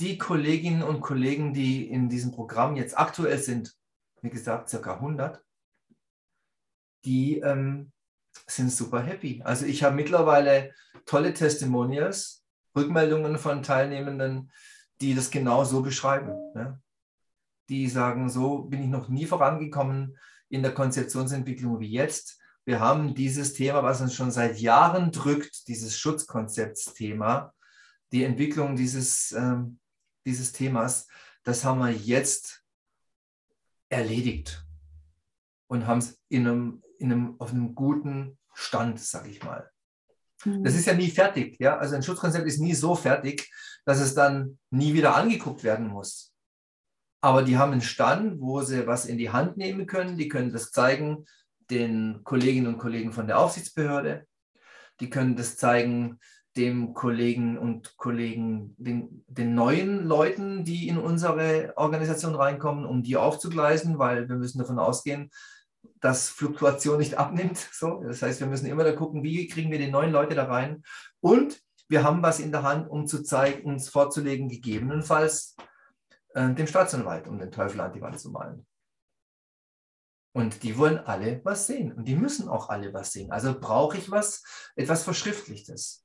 die 0.00 0.18
Kolleginnen 0.18 0.82
und 0.82 1.00
Kollegen, 1.00 1.54
die 1.54 1.88
in 1.88 2.08
diesem 2.08 2.32
Programm 2.32 2.76
jetzt 2.76 2.98
aktuell 2.98 3.38
sind, 3.38 3.74
wie 4.20 4.30
gesagt, 4.30 4.68
circa 4.68 4.94
100, 4.94 5.42
die 7.04 7.38
ähm, 7.38 7.92
sind 8.46 8.72
super 8.72 9.00
happy. 9.00 9.42
Also 9.44 9.66
ich 9.66 9.84
habe 9.84 9.94
mittlerweile 9.94 10.74
tolle 11.06 11.32
Testimonials, 11.32 12.43
Rückmeldungen 12.76 13.38
von 13.38 13.62
Teilnehmenden, 13.62 14.50
die 15.00 15.14
das 15.14 15.30
genau 15.30 15.64
so 15.64 15.82
beschreiben. 15.82 16.32
Ja? 16.54 16.78
Die 17.68 17.88
sagen, 17.88 18.28
so 18.28 18.64
bin 18.64 18.82
ich 18.82 18.88
noch 18.88 19.08
nie 19.08 19.26
vorangekommen 19.26 20.16
in 20.48 20.62
der 20.62 20.74
Konzeptionsentwicklung 20.74 21.80
wie 21.80 21.90
jetzt. 21.90 22.40
Wir 22.64 22.80
haben 22.80 23.14
dieses 23.14 23.54
Thema, 23.54 23.82
was 23.82 24.00
uns 24.00 24.14
schon 24.14 24.30
seit 24.30 24.58
Jahren 24.58 25.12
drückt, 25.12 25.68
dieses 25.68 25.98
Schutzkonzeptsthema, 25.98 27.52
die 28.12 28.24
Entwicklung 28.24 28.76
dieses 28.76 29.32
ähm, 29.32 29.78
dieses 30.26 30.52
Themas, 30.52 31.06
das 31.42 31.64
haben 31.64 31.80
wir 31.80 31.90
jetzt 31.90 32.64
erledigt 33.88 34.66
und 35.66 35.86
haben 35.86 35.98
es 35.98 36.20
in 36.28 36.46
einem, 36.46 36.82
in 36.98 37.12
einem, 37.12 37.40
auf 37.40 37.50
einem 37.50 37.74
guten 37.74 38.38
Stand, 38.54 39.00
sage 39.00 39.28
ich 39.28 39.42
mal. 39.42 39.70
Mhm. 40.44 40.64
Das 40.64 40.74
ist 40.74 40.86
ja 40.86 40.94
nie 40.94 41.10
fertig. 41.10 41.56
Ja? 41.58 41.78
Also 41.78 41.96
ein 41.96 42.02
Schutzkonzept 42.02 42.46
ist 42.46 42.60
nie 42.60 42.74
so 42.74 42.94
fertig, 42.94 43.50
dass 43.84 44.00
es 44.00 44.14
dann 44.14 44.58
nie 44.70 44.94
wieder 44.94 45.16
angeguckt 45.16 45.64
werden 45.64 45.88
muss. 45.88 46.32
Aber 47.20 47.42
die 47.42 47.56
haben 47.56 47.72
einen 47.72 47.80
Stand, 47.80 48.40
wo 48.40 48.60
sie 48.60 48.86
was 48.86 49.06
in 49.06 49.16
die 49.16 49.30
Hand 49.30 49.56
nehmen 49.56 49.86
können. 49.86 50.18
Die 50.18 50.28
können 50.28 50.52
das 50.52 50.70
zeigen 50.70 51.24
den 51.70 52.22
Kolleginnen 52.24 52.66
und 52.66 52.78
Kollegen 52.78 53.12
von 53.12 53.26
der 53.26 53.38
Aufsichtsbehörde. 53.38 54.26
Die 55.00 55.10
können 55.10 55.36
das 55.36 55.56
zeigen 55.56 56.18
dem 56.56 56.94
Kollegen 56.94 57.58
und 57.58 57.96
Kollegen, 57.96 58.76
den, 58.78 59.24
den, 59.26 59.54
neuen 59.54 60.04
Leuten, 60.04 60.64
die 60.64 60.86
in 60.86 60.98
unsere 60.98 61.72
Organisation 61.76 62.34
reinkommen, 62.34 62.84
um 62.84 63.02
die 63.02 63.16
aufzugleisen, 63.16 63.98
weil 63.98 64.28
wir 64.28 64.36
müssen 64.36 64.58
davon 64.58 64.78
ausgehen, 64.78 65.30
dass 66.04 66.28
Fluktuation 66.28 66.98
nicht 66.98 67.16
abnimmt. 67.16 67.58
So, 67.72 68.02
das 68.02 68.20
heißt, 68.20 68.40
wir 68.40 68.46
müssen 68.46 68.66
immer 68.66 68.84
da 68.84 68.92
gucken, 68.92 69.22
wie 69.22 69.48
kriegen 69.48 69.70
wir 69.70 69.78
die 69.78 69.90
neuen 69.90 70.12
Leute 70.12 70.34
da 70.34 70.44
rein. 70.44 70.84
Und 71.20 71.62
wir 71.88 72.04
haben 72.04 72.22
was 72.22 72.40
in 72.40 72.52
der 72.52 72.62
Hand, 72.62 72.90
um 72.90 73.06
zu 73.06 73.22
zeigen, 73.22 73.64
uns 73.64 73.88
vorzulegen, 73.88 74.48
gegebenenfalls 74.48 75.56
äh, 76.34 76.52
dem 76.52 76.66
Staatsanwalt, 76.66 77.26
um 77.26 77.38
den 77.38 77.50
Teufel 77.50 77.80
an 77.80 77.94
die 77.94 78.02
Wand 78.02 78.20
zu 78.20 78.30
malen. 78.30 78.66
Und 80.36 80.62
die 80.62 80.76
wollen 80.76 80.98
alle 80.98 81.42
was 81.42 81.66
sehen. 81.66 81.92
Und 81.92 82.06
die 82.06 82.16
müssen 82.16 82.48
auch 82.48 82.68
alle 82.68 82.92
was 82.92 83.12
sehen. 83.12 83.32
Also 83.32 83.58
brauche 83.58 83.96
ich 83.96 84.10
was, 84.10 84.42
etwas 84.76 85.04
Verschriftlichtes. 85.04 86.04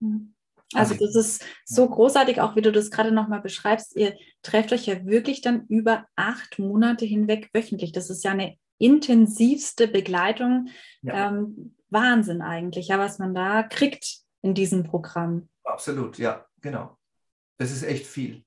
Mhm. 0.00 0.33
Also 0.74 0.94
das 0.94 1.14
ist 1.14 1.44
so 1.64 1.88
großartig, 1.88 2.40
auch 2.40 2.56
wie 2.56 2.62
du 2.62 2.72
das 2.72 2.90
gerade 2.90 3.12
nochmal 3.12 3.40
beschreibst. 3.40 3.96
Ihr 3.96 4.16
trefft 4.42 4.72
euch 4.72 4.86
ja 4.86 5.04
wirklich 5.06 5.40
dann 5.40 5.66
über 5.68 6.06
acht 6.16 6.58
Monate 6.58 7.04
hinweg 7.04 7.50
wöchentlich. 7.52 7.92
Das 7.92 8.10
ist 8.10 8.24
ja 8.24 8.32
eine 8.32 8.56
intensivste 8.78 9.88
Begleitung. 9.88 10.68
Ja. 11.02 11.28
Ähm, 11.28 11.76
Wahnsinn 11.90 12.42
eigentlich, 12.42 12.88
ja, 12.88 12.98
was 12.98 13.18
man 13.18 13.34
da 13.34 13.62
kriegt 13.62 14.18
in 14.42 14.54
diesem 14.54 14.82
Programm. 14.82 15.48
Absolut, 15.62 16.18
ja, 16.18 16.44
genau. 16.60 16.98
Das 17.56 17.70
ist 17.70 17.84
echt 17.84 18.06
viel. 18.06 18.44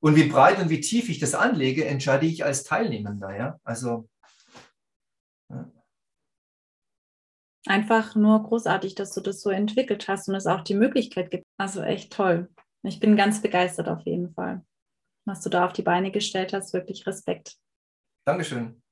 Und 0.00 0.14
wie 0.14 0.28
breit 0.28 0.60
und 0.60 0.68
wie 0.68 0.80
tief 0.80 1.08
ich 1.08 1.18
das 1.18 1.34
anlege, 1.34 1.86
entscheide 1.86 2.26
ich 2.26 2.44
als 2.44 2.62
Teilnehmender, 2.64 3.36
ja. 3.36 3.58
Also 3.64 4.08
einfach 7.68 8.14
nur 8.14 8.42
großartig, 8.42 8.94
dass 8.94 9.12
du 9.12 9.20
das 9.20 9.40
so 9.40 9.50
entwickelt 9.50 10.08
hast 10.08 10.28
und 10.28 10.34
es 10.34 10.46
auch 10.46 10.62
die 10.62 10.74
Möglichkeit 10.74 11.30
gibt. 11.30 11.44
Also 11.58 11.82
echt 11.82 12.12
toll. 12.12 12.48
Ich 12.82 13.00
bin 13.00 13.16
ganz 13.16 13.42
begeistert 13.42 13.88
auf 13.88 14.02
jeden 14.04 14.32
Fall, 14.32 14.64
was 15.24 15.40
du 15.42 15.50
da 15.50 15.66
auf 15.66 15.72
die 15.72 15.82
Beine 15.82 16.10
gestellt 16.10 16.52
hast. 16.52 16.72
Wirklich 16.72 17.06
Respekt. 17.06 17.56
Dankeschön. 18.24 18.82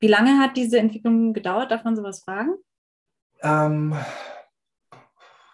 Wie 0.00 0.08
lange 0.08 0.38
hat 0.38 0.56
diese 0.56 0.78
Entwicklung 0.78 1.32
gedauert? 1.32 1.70
Darf 1.70 1.84
man 1.84 1.96
sowas 1.96 2.22
fragen? 2.22 2.54
Ähm, 3.42 3.94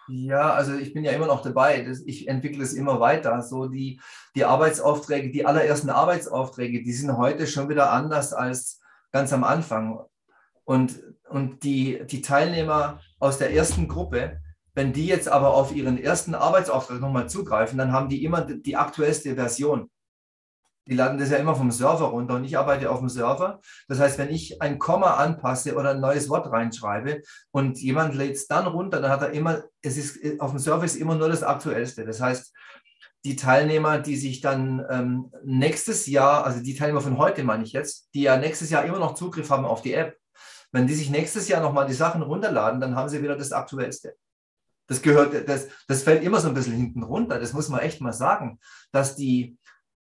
ja, 0.07 0.53
also 0.53 0.75
ich 0.75 0.93
bin 0.93 1.03
ja 1.03 1.11
immer 1.11 1.27
noch 1.27 1.41
dabei. 1.41 1.87
Ich 2.05 2.27
entwickle 2.27 2.63
es 2.63 2.73
immer 2.73 2.99
weiter. 2.99 3.41
So 3.41 3.67
die, 3.67 3.99
die 4.35 4.45
Arbeitsaufträge, 4.45 5.31
die 5.31 5.45
allerersten 5.45 5.89
Arbeitsaufträge, 5.89 6.83
die 6.83 6.93
sind 6.93 7.17
heute 7.17 7.47
schon 7.47 7.69
wieder 7.69 7.91
anders 7.91 8.33
als 8.33 8.81
ganz 9.11 9.33
am 9.33 9.43
Anfang. 9.43 9.99
Und, 10.63 11.01
und 11.29 11.63
die, 11.63 12.05
die 12.05 12.21
Teilnehmer 12.21 12.99
aus 13.19 13.37
der 13.37 13.53
ersten 13.53 13.87
Gruppe, 13.87 14.39
wenn 14.73 14.93
die 14.93 15.07
jetzt 15.07 15.27
aber 15.27 15.53
auf 15.53 15.73
ihren 15.73 15.97
ersten 15.97 16.35
Arbeitsauftrag 16.35 16.99
nochmal 16.99 17.29
zugreifen, 17.29 17.77
dann 17.77 17.91
haben 17.91 18.09
die 18.09 18.23
immer 18.23 18.41
die 18.41 18.75
aktuellste 18.75 19.35
Version. 19.35 19.89
Die 20.87 20.93
laden 20.93 21.17
das 21.17 21.31
ja 21.31 21.37
immer 21.37 21.55
vom 21.55 21.71
Server 21.71 22.05
runter 22.05 22.35
und 22.35 22.43
ich 22.43 22.57
arbeite 22.57 22.91
auf 22.91 22.99
dem 22.99 23.09
Server. 23.09 23.59
Das 23.87 23.99
heißt, 23.99 24.19
wenn 24.19 24.29
ich 24.29 24.61
ein 24.61 24.77
Komma 24.77 25.15
anpasse 25.15 25.75
oder 25.75 25.91
ein 25.91 25.99
neues 25.99 26.29
Wort 26.29 26.51
reinschreibe 26.51 27.21
und 27.51 27.79
jemand 27.79 28.13
lädt 28.13 28.35
es 28.35 28.47
dann 28.47 28.67
runter, 28.67 29.01
dann 29.01 29.09
hat 29.09 29.23
er 29.23 29.31
immer, 29.31 29.63
es 29.81 29.97
ist 29.97 30.39
auf 30.39 30.51
dem 30.51 30.59
Server 30.59 30.85
ist 30.85 30.95
immer 30.95 31.15
nur 31.15 31.29
das 31.29 31.41
Aktuellste. 31.41 32.05
Das 32.05 32.21
heißt, 32.21 32.53
die 33.23 33.35
Teilnehmer, 33.35 33.97
die 33.97 34.15
sich 34.15 34.41
dann 34.41 34.85
ähm, 34.87 35.31
nächstes 35.43 36.05
Jahr, 36.05 36.45
also 36.45 36.61
die 36.61 36.75
Teilnehmer 36.75 37.01
von 37.01 37.17
heute 37.17 37.43
meine 37.43 37.63
ich 37.63 37.73
jetzt, 37.73 38.09
die 38.13 38.21
ja 38.21 38.37
nächstes 38.37 38.69
Jahr 38.69 38.85
immer 38.85 38.99
noch 38.99 39.15
Zugriff 39.15 39.49
haben 39.49 39.65
auf 39.65 39.81
die 39.81 39.93
App, 39.93 40.15
Wenn 40.75 40.87
die 40.87 40.93
sich 40.93 41.09
nächstes 41.09 41.47
Jahr 41.47 41.61
nochmal 41.61 41.87
die 41.87 41.93
Sachen 41.93 42.21
runterladen, 42.21 42.81
dann 42.81 42.97
haben 42.97 43.07
sie 43.07 43.23
wieder 43.23 43.37
das 43.37 43.53
Aktuellste. 43.53 44.17
Das 44.87 45.01
gehört, 45.01 45.47
das, 45.47 45.69
das 45.87 46.03
fällt 46.03 46.21
immer 46.21 46.41
so 46.41 46.49
ein 46.49 46.53
bisschen 46.53 46.75
hinten 46.75 47.01
runter. 47.01 47.39
Das 47.39 47.53
muss 47.53 47.69
man 47.69 47.79
echt 47.79 48.01
mal 48.01 48.11
sagen, 48.11 48.59
dass 48.91 49.15
die, 49.15 49.57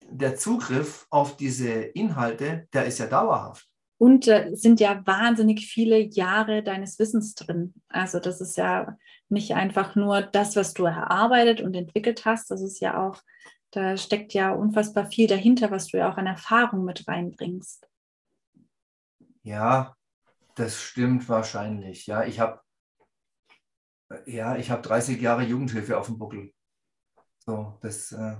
der 0.09 0.35
Zugriff 0.35 1.05
auf 1.11 1.37
diese 1.37 1.69
Inhalte, 1.69 2.67
der 2.73 2.85
ist 2.85 2.97
ja 2.97 3.05
dauerhaft. 3.05 3.67
Und 3.99 4.27
äh, 4.27 4.49
sind 4.55 4.79
ja 4.79 5.05
wahnsinnig 5.05 5.67
viele 5.67 5.99
Jahre 5.99 6.63
deines 6.63 6.97
Wissens 6.97 7.35
drin. 7.35 7.75
Also 7.89 8.19
das 8.19 8.41
ist 8.41 8.57
ja 8.57 8.97
nicht 9.29 9.53
einfach 9.53 9.95
nur 9.95 10.23
das, 10.23 10.55
was 10.55 10.73
du 10.73 10.85
erarbeitet 10.85 11.61
und 11.61 11.75
entwickelt 11.75 12.25
hast. 12.25 12.49
Das 12.49 12.63
ist 12.63 12.79
ja 12.79 12.99
auch, 12.99 13.21
da 13.69 13.95
steckt 13.95 14.33
ja 14.33 14.51
unfassbar 14.53 15.05
viel 15.05 15.27
dahinter, 15.27 15.69
was 15.69 15.89
du 15.89 15.97
ja 15.97 16.11
auch 16.11 16.17
an 16.17 16.25
Erfahrung 16.25 16.83
mit 16.83 17.07
reinbringst. 17.07 17.87
Ja, 19.43 19.95
das 20.55 20.79
stimmt 20.81 21.27
wahrscheinlich. 21.29 22.07
Ja, 22.07 22.23
ich 22.23 22.39
habe 22.39 22.61
ja, 24.25 24.55
ich 24.55 24.67
30 24.67 25.19
Jahre 25.21 25.43
Jugendhilfe 25.43 25.97
auf 25.97 26.07
dem 26.07 26.17
Buckel. 26.17 26.53
So, 27.39 27.77
das, 27.81 28.11
äh, 28.11 28.35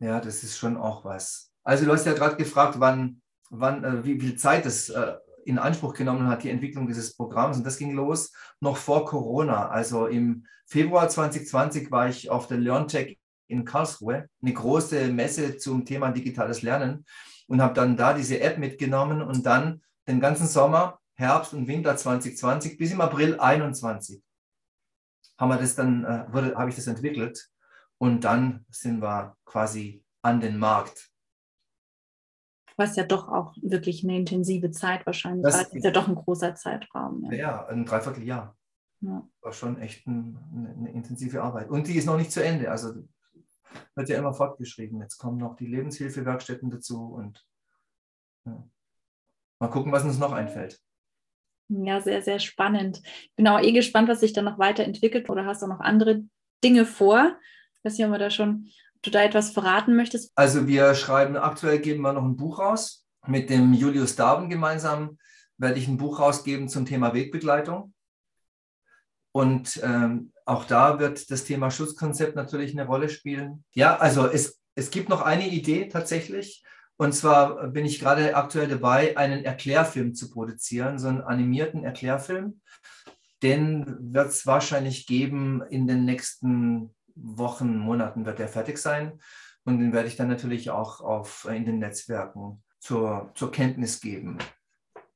ja, 0.00 0.20
das 0.20 0.42
ist 0.42 0.58
schon 0.58 0.76
auch 0.76 1.04
was. 1.04 1.52
Also 1.62 1.84
du 1.84 1.92
hast 1.92 2.06
ja 2.06 2.12
gerade 2.12 2.36
gefragt, 2.36 2.76
wann, 2.78 3.22
wann, 3.50 3.84
äh, 3.84 4.04
wie 4.04 4.20
viel 4.20 4.36
Zeit 4.36 4.66
das 4.66 4.88
äh, 4.88 5.16
in 5.44 5.58
Anspruch 5.58 5.94
genommen 5.94 6.28
hat, 6.28 6.42
die 6.42 6.50
Entwicklung 6.50 6.86
dieses 6.86 7.16
Programms. 7.16 7.56
Und 7.56 7.64
das 7.64 7.78
ging 7.78 7.92
los 7.92 8.32
noch 8.60 8.76
vor 8.76 9.04
Corona. 9.06 9.68
Also 9.68 10.06
im 10.06 10.46
Februar 10.66 11.08
2020 11.08 11.90
war 11.90 12.08
ich 12.08 12.30
auf 12.30 12.46
der 12.46 12.58
LearnTech 12.58 13.18
in 13.46 13.64
Karlsruhe, 13.64 14.28
eine 14.42 14.52
große 14.52 15.08
Messe 15.08 15.56
zum 15.56 15.84
Thema 15.84 16.12
digitales 16.12 16.62
Lernen 16.62 17.04
und 17.48 17.60
habe 17.60 17.74
dann 17.74 17.96
da 17.96 18.14
diese 18.14 18.40
App 18.40 18.58
mitgenommen 18.58 19.22
und 19.22 19.44
dann 19.44 19.82
den 20.10 20.20
ganzen 20.20 20.46
Sommer, 20.46 20.98
Herbst 21.14 21.54
und 21.54 21.68
Winter 21.68 21.96
2020 21.96 22.78
bis 22.78 22.92
im 22.92 23.00
April 23.00 23.36
2021 23.36 24.22
haben 25.38 25.48
wir 25.48 25.56
das 25.56 25.74
dann, 25.74 26.04
äh, 26.04 26.54
habe 26.54 26.68
ich 26.68 26.76
das 26.76 26.86
entwickelt 26.86 27.50
und 27.98 28.24
dann 28.24 28.66
sind 28.70 29.00
wir 29.00 29.36
quasi 29.46 30.04
an 30.22 30.40
den 30.40 30.58
Markt. 30.58 31.10
Was 32.76 32.96
ja 32.96 33.04
doch 33.04 33.28
auch 33.28 33.54
wirklich 33.62 34.04
eine 34.04 34.16
intensive 34.16 34.70
Zeit 34.70 35.04
wahrscheinlich 35.06 35.44
das 35.44 35.54
war. 35.54 35.64
Das 35.64 35.74
ist 35.74 35.84
ja 35.84 35.90
doch 35.90 36.08
ein 36.08 36.14
großer 36.14 36.54
Zeitraum. 36.54 37.24
Ja, 37.30 37.32
ja 37.32 37.66
ein 37.66 37.84
Dreivierteljahr. 37.84 38.56
Ja. 39.00 39.26
War 39.40 39.52
schon 39.52 39.78
echt 39.78 40.06
ein, 40.06 40.38
eine, 40.54 40.70
eine, 40.70 40.92
intensive 40.92 41.42
Arbeit. 41.42 41.70
Und 41.70 41.86
die 41.86 41.94
ist 41.94 42.06
noch 42.06 42.18
nicht 42.18 42.32
zu 42.32 42.44
Ende. 42.44 42.70
Also 42.70 42.94
wird 43.94 44.08
ja 44.08 44.18
immer 44.18 44.34
fortgeschrieben. 44.34 45.00
Jetzt 45.00 45.18
kommen 45.18 45.38
noch 45.38 45.56
die 45.56 45.66
Lebenshilfewerkstätten 45.66 46.70
dazu 46.70 47.04
und 47.04 47.46
ja. 48.44 48.62
Mal 49.60 49.68
gucken, 49.68 49.92
was 49.92 50.04
uns 50.04 50.18
noch 50.18 50.32
einfällt. 50.32 50.80
Ja, 51.68 52.00
sehr, 52.00 52.20
sehr 52.22 52.40
spannend. 52.40 53.00
Ich 53.04 53.34
bin 53.36 53.46
auch 53.46 53.60
eh 53.60 53.72
gespannt, 53.72 54.08
was 54.08 54.20
sich 54.20 54.32
dann 54.32 54.46
noch 54.46 54.58
weiterentwickelt 54.58 55.30
oder 55.30 55.46
hast 55.46 55.62
du 55.62 55.68
noch 55.68 55.78
andere 55.78 56.24
Dinge 56.64 56.84
vor? 56.84 57.36
Ich 57.76 57.84
weiß 57.84 57.96
nicht, 57.96 58.06
ob, 58.06 58.12
wir 58.12 58.18
da 58.18 58.30
schon, 58.30 58.66
ob 58.96 59.02
du 59.02 59.10
da 59.10 59.22
etwas 59.22 59.52
verraten 59.52 59.94
möchtest. 59.94 60.32
Also 60.34 60.66
wir 60.66 60.94
schreiben, 60.94 61.36
aktuell 61.36 61.78
geben 61.78 62.02
wir 62.02 62.12
noch 62.12 62.24
ein 62.24 62.36
Buch 62.36 62.58
raus. 62.58 63.06
Mit 63.26 63.50
dem 63.50 63.72
Julius 63.72 64.16
Darben 64.16 64.48
gemeinsam 64.50 65.18
werde 65.58 65.78
ich 65.78 65.86
ein 65.86 65.98
Buch 65.98 66.18
rausgeben 66.18 66.68
zum 66.68 66.86
Thema 66.86 67.14
Wegbegleitung. 67.14 67.94
Und 69.32 69.80
ähm, 69.84 70.32
auch 70.44 70.64
da 70.64 70.98
wird 70.98 71.30
das 71.30 71.44
Thema 71.44 71.70
Schutzkonzept 71.70 72.34
natürlich 72.34 72.72
eine 72.72 72.86
Rolle 72.86 73.08
spielen. 73.08 73.64
Ja, 73.72 73.96
also 73.96 74.26
es, 74.26 74.58
es 74.74 74.90
gibt 74.90 75.08
noch 75.08 75.22
eine 75.22 75.46
Idee 75.48 75.86
tatsächlich. 75.86 76.64
Und 77.00 77.14
zwar 77.14 77.68
bin 77.68 77.86
ich 77.86 77.98
gerade 77.98 78.36
aktuell 78.36 78.68
dabei, 78.68 79.16
einen 79.16 79.42
Erklärfilm 79.42 80.14
zu 80.14 80.28
produzieren, 80.28 80.98
so 80.98 81.08
einen 81.08 81.22
animierten 81.22 81.82
Erklärfilm. 81.82 82.60
Den 83.42 84.12
wird 84.12 84.28
es 84.28 84.46
wahrscheinlich 84.46 85.06
geben 85.06 85.62
in 85.70 85.86
den 85.86 86.04
nächsten 86.04 86.94
Wochen, 87.14 87.78
Monaten 87.78 88.26
wird 88.26 88.38
der 88.38 88.48
fertig 88.48 88.76
sein. 88.76 89.18
Und 89.64 89.78
den 89.78 89.94
werde 89.94 90.08
ich 90.08 90.16
dann 90.16 90.28
natürlich 90.28 90.68
auch 90.68 91.00
auf, 91.00 91.48
in 91.50 91.64
den 91.64 91.78
Netzwerken 91.78 92.62
zur, 92.80 93.30
zur 93.34 93.50
Kenntnis 93.50 94.02
geben. 94.02 94.36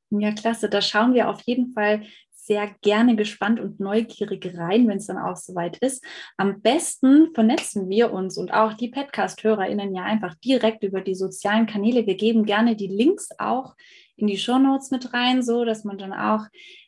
Ja, 0.09 0.32
klasse. 0.32 0.70
Da 0.70 0.80
schauen 0.80 1.12
wir 1.12 1.28
auf 1.28 1.43
jeden 1.43 1.74
Fall 1.74 2.07
sehr 2.47 2.74
gerne 2.82 3.16
gespannt 3.16 3.59
und 3.59 3.80
neugierig 3.80 4.55
rein, 4.57 4.86
wenn 4.86 4.99
es 4.99 5.07
dann 5.07 5.18
auch 5.18 5.36
soweit 5.36 5.78
ist. 5.78 6.05
Am 6.36 6.61
besten 6.61 7.32
vernetzen 7.34 7.88
wir 7.88 8.12
uns 8.12 8.36
und 8.36 8.53
auch 8.53 8.74
die 8.74 8.88
Podcast-HörerInnen 8.88 9.95
ja 9.95 10.03
einfach 10.03 10.34
direkt 10.36 10.84
über 10.84 11.01
die 11.01 11.14
sozialen 11.14 11.66
Kanäle. 11.66 12.07
Wir 12.07 12.16
geben 12.16 12.45
gerne 12.45 12.76
die 12.76 12.88
Links 12.88 13.30
auch 13.38 13.74
in 14.16 14.26
die 14.26 14.36
Show 14.36 14.59
Notes 14.59 14.90
mit 14.90 15.14
rein, 15.14 15.42
so 15.42 15.64
dass 15.64 15.84
man 15.84 15.97
dann 15.97 16.12
auch 16.12 16.47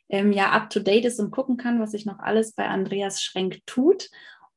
ähm, 0.09 0.31
ja 0.31 0.51
up 0.51 0.69
to 0.69 0.79
date 0.79 1.05
ist 1.05 1.19
und 1.19 1.31
gucken 1.31 1.57
kann, 1.57 1.79
was 1.79 1.91
sich 1.91 2.05
noch 2.05 2.19
alles 2.19 2.53
bei 2.53 2.67
Andreas 2.67 3.21
Schrenk 3.23 3.65
tut. 3.65 4.09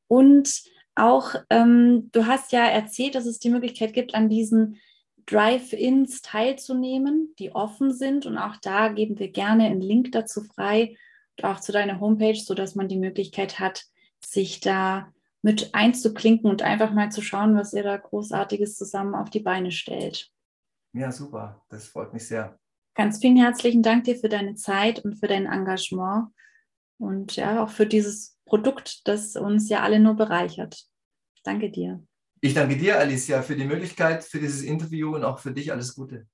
Und 0.07 0.61
auch, 0.95 1.35
ähm, 1.49 2.09
du 2.11 2.27
hast 2.27 2.51
ja 2.51 2.65
erzählt, 2.65 3.15
dass 3.15 3.25
es 3.25 3.39
die 3.39 3.49
Möglichkeit 3.49 3.93
gibt, 3.93 4.13
an 4.13 4.29
diesen 4.29 4.77
Drive-ins 5.25 6.21
teilzunehmen, 6.21 7.33
die 7.39 7.53
offen 7.53 7.93
sind. 7.93 8.25
Und 8.25 8.37
auch 8.37 8.57
da 8.61 8.89
geben 8.89 9.19
wir 9.19 9.31
gerne 9.31 9.65
einen 9.65 9.81
Link 9.81 10.11
dazu 10.11 10.43
frei, 10.43 10.95
auch 11.41 11.59
zu 11.59 11.71
deiner 11.71 11.99
Homepage, 11.99 12.35
sodass 12.35 12.75
man 12.75 12.87
die 12.87 12.99
Möglichkeit 12.99 13.59
hat, 13.59 13.85
sich 14.23 14.59
da 14.59 15.11
mit 15.41 15.73
einzuklinken 15.73 16.49
und 16.49 16.61
einfach 16.61 16.91
mal 16.91 17.11
zu 17.11 17.21
schauen, 17.21 17.55
was 17.55 17.73
ihr 17.73 17.83
da 17.83 17.97
Großartiges 17.97 18.75
zusammen 18.75 19.15
auf 19.15 19.29
die 19.29 19.39
Beine 19.39 19.71
stellt. 19.71 20.29
Ja, 20.93 21.11
super. 21.11 21.63
Das 21.69 21.87
freut 21.87 22.13
mich 22.13 22.27
sehr. 22.27 22.59
Ganz 22.93 23.19
vielen 23.19 23.37
herzlichen 23.37 23.81
Dank 23.81 24.03
dir 24.03 24.17
für 24.17 24.29
deine 24.29 24.55
Zeit 24.55 24.99
und 24.99 25.15
für 25.15 25.27
dein 25.27 25.45
Engagement 25.45 26.27
und 26.97 27.35
ja, 27.37 27.63
auch 27.63 27.69
für 27.69 27.87
dieses 27.87 28.37
Produkt, 28.45 29.07
das 29.07 29.35
uns 29.35 29.69
ja 29.69 29.81
alle 29.81 29.99
nur 29.99 30.15
bereichert. 30.15 30.85
Danke 31.43 31.71
dir. 31.71 32.05
Ich 32.43 32.55
danke 32.55 32.75
dir, 32.75 32.97
Alicia, 32.97 33.43
für 33.43 33.55
die 33.55 33.65
Möglichkeit, 33.65 34.23
für 34.23 34.39
dieses 34.39 34.63
Interview 34.63 35.13
und 35.13 35.23
auch 35.23 35.37
für 35.37 35.51
dich 35.51 35.71
alles 35.71 35.93
Gute. 35.93 36.25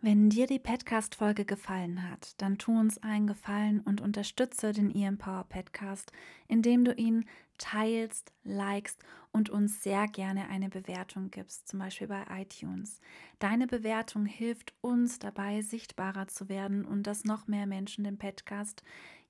Wenn 0.00 0.30
dir 0.30 0.46
die 0.46 0.58
Podcast-Folge 0.58 1.44
gefallen 1.44 2.10
hat, 2.10 2.32
dann 2.40 2.56
tu 2.56 2.72
uns 2.72 2.96
einen 3.02 3.26
Gefallen 3.26 3.80
und 3.80 4.00
unterstütze 4.00 4.72
den 4.72 4.90
EMpower 4.90 5.44
Podcast, 5.50 6.12
indem 6.48 6.86
du 6.86 6.94
ihn 6.94 7.26
teilst, 7.58 8.32
likest 8.42 9.02
und 9.32 9.50
uns 9.50 9.82
sehr 9.82 10.08
gerne 10.08 10.48
eine 10.48 10.70
Bewertung 10.70 11.30
gibst, 11.30 11.68
zum 11.68 11.80
Beispiel 11.80 12.06
bei 12.06 12.24
iTunes. 12.30 12.98
Deine 13.38 13.66
Bewertung 13.66 14.24
hilft 14.24 14.72
uns 14.80 15.18
dabei, 15.18 15.60
sichtbarer 15.60 16.26
zu 16.26 16.48
werden 16.48 16.86
und 16.86 17.02
dass 17.02 17.24
noch 17.24 17.48
mehr 17.48 17.66
Menschen 17.66 18.04
den 18.04 18.16
Podcast 18.16 18.82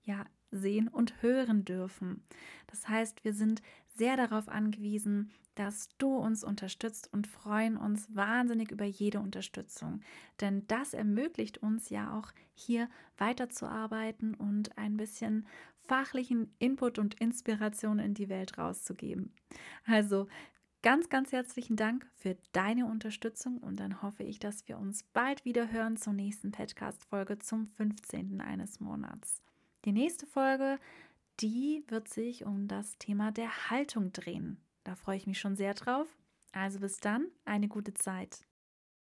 ja 0.05 0.25
sehen 0.53 0.87
und 0.87 1.23
hören 1.23 1.65
dürfen. 1.65 2.25
Das 2.69 2.89
heißt, 2.89 3.25
wir 3.25 3.35
sind 3.35 3.63
sehr 3.97 4.17
darauf 4.17 4.49
angewiesen, 4.49 5.33
dass 5.61 5.91
du 5.99 6.17
uns 6.17 6.43
unterstützt 6.43 7.13
und 7.13 7.27
freuen 7.27 7.77
uns 7.77 8.09
wahnsinnig 8.17 8.71
über 8.71 8.87
jede 8.87 9.21
Unterstützung. 9.21 10.01
Denn 10.41 10.67
das 10.69 10.95
ermöglicht 10.95 11.59
uns 11.59 11.91
ja 11.91 12.19
auch 12.19 12.33
hier 12.55 12.89
weiterzuarbeiten 13.19 14.35
und 14.35 14.79
ein 14.79 14.97
bisschen 14.97 15.47
fachlichen 15.83 16.55
Input 16.59 16.99
und 16.99 17.21
Inspiration 17.21 17.99
in 17.99 18.15
die 18.15 18.31
Welt 18.31 18.57
rauszugeben. 18.57 19.35
Also 19.85 20.29
ganz, 20.81 21.11
ganz 21.11 21.31
herzlichen 21.31 21.77
Dank 21.77 22.09
für 22.15 22.39
deine 22.53 22.87
Unterstützung 22.87 23.59
und 23.59 23.79
dann 23.81 24.01
hoffe 24.01 24.23
ich, 24.23 24.39
dass 24.39 24.67
wir 24.67 24.79
uns 24.79 25.03
bald 25.13 25.45
wieder 25.45 25.71
hören 25.71 25.99
zur 25.99 26.15
nächsten 26.15 26.53
Podcast-Folge 26.53 27.39
zum 27.39 27.67
15. 27.77 28.41
eines 28.41 28.81
Monats. 28.81 29.43
Die 29.85 29.93
nächste 29.93 30.27
Folge, 30.27 30.79
die 31.41 31.85
wird 31.89 32.09
sich 32.09 32.47
um 32.47 32.67
das 32.67 32.97
Thema 32.97 33.31
der 33.31 33.69
Haltung 33.69 34.11
drehen. 34.15 34.57
Da 34.85 34.95
freue 34.95 35.17
ich 35.17 35.27
mich 35.27 35.39
schon 35.39 35.57
sehr 35.57 35.75
drauf. 35.75 36.09
Also 36.53 36.81
bis 36.81 36.99
dann, 36.99 37.29
eine 37.45 37.69
gute 37.69 37.95
Zeit. 37.95 38.41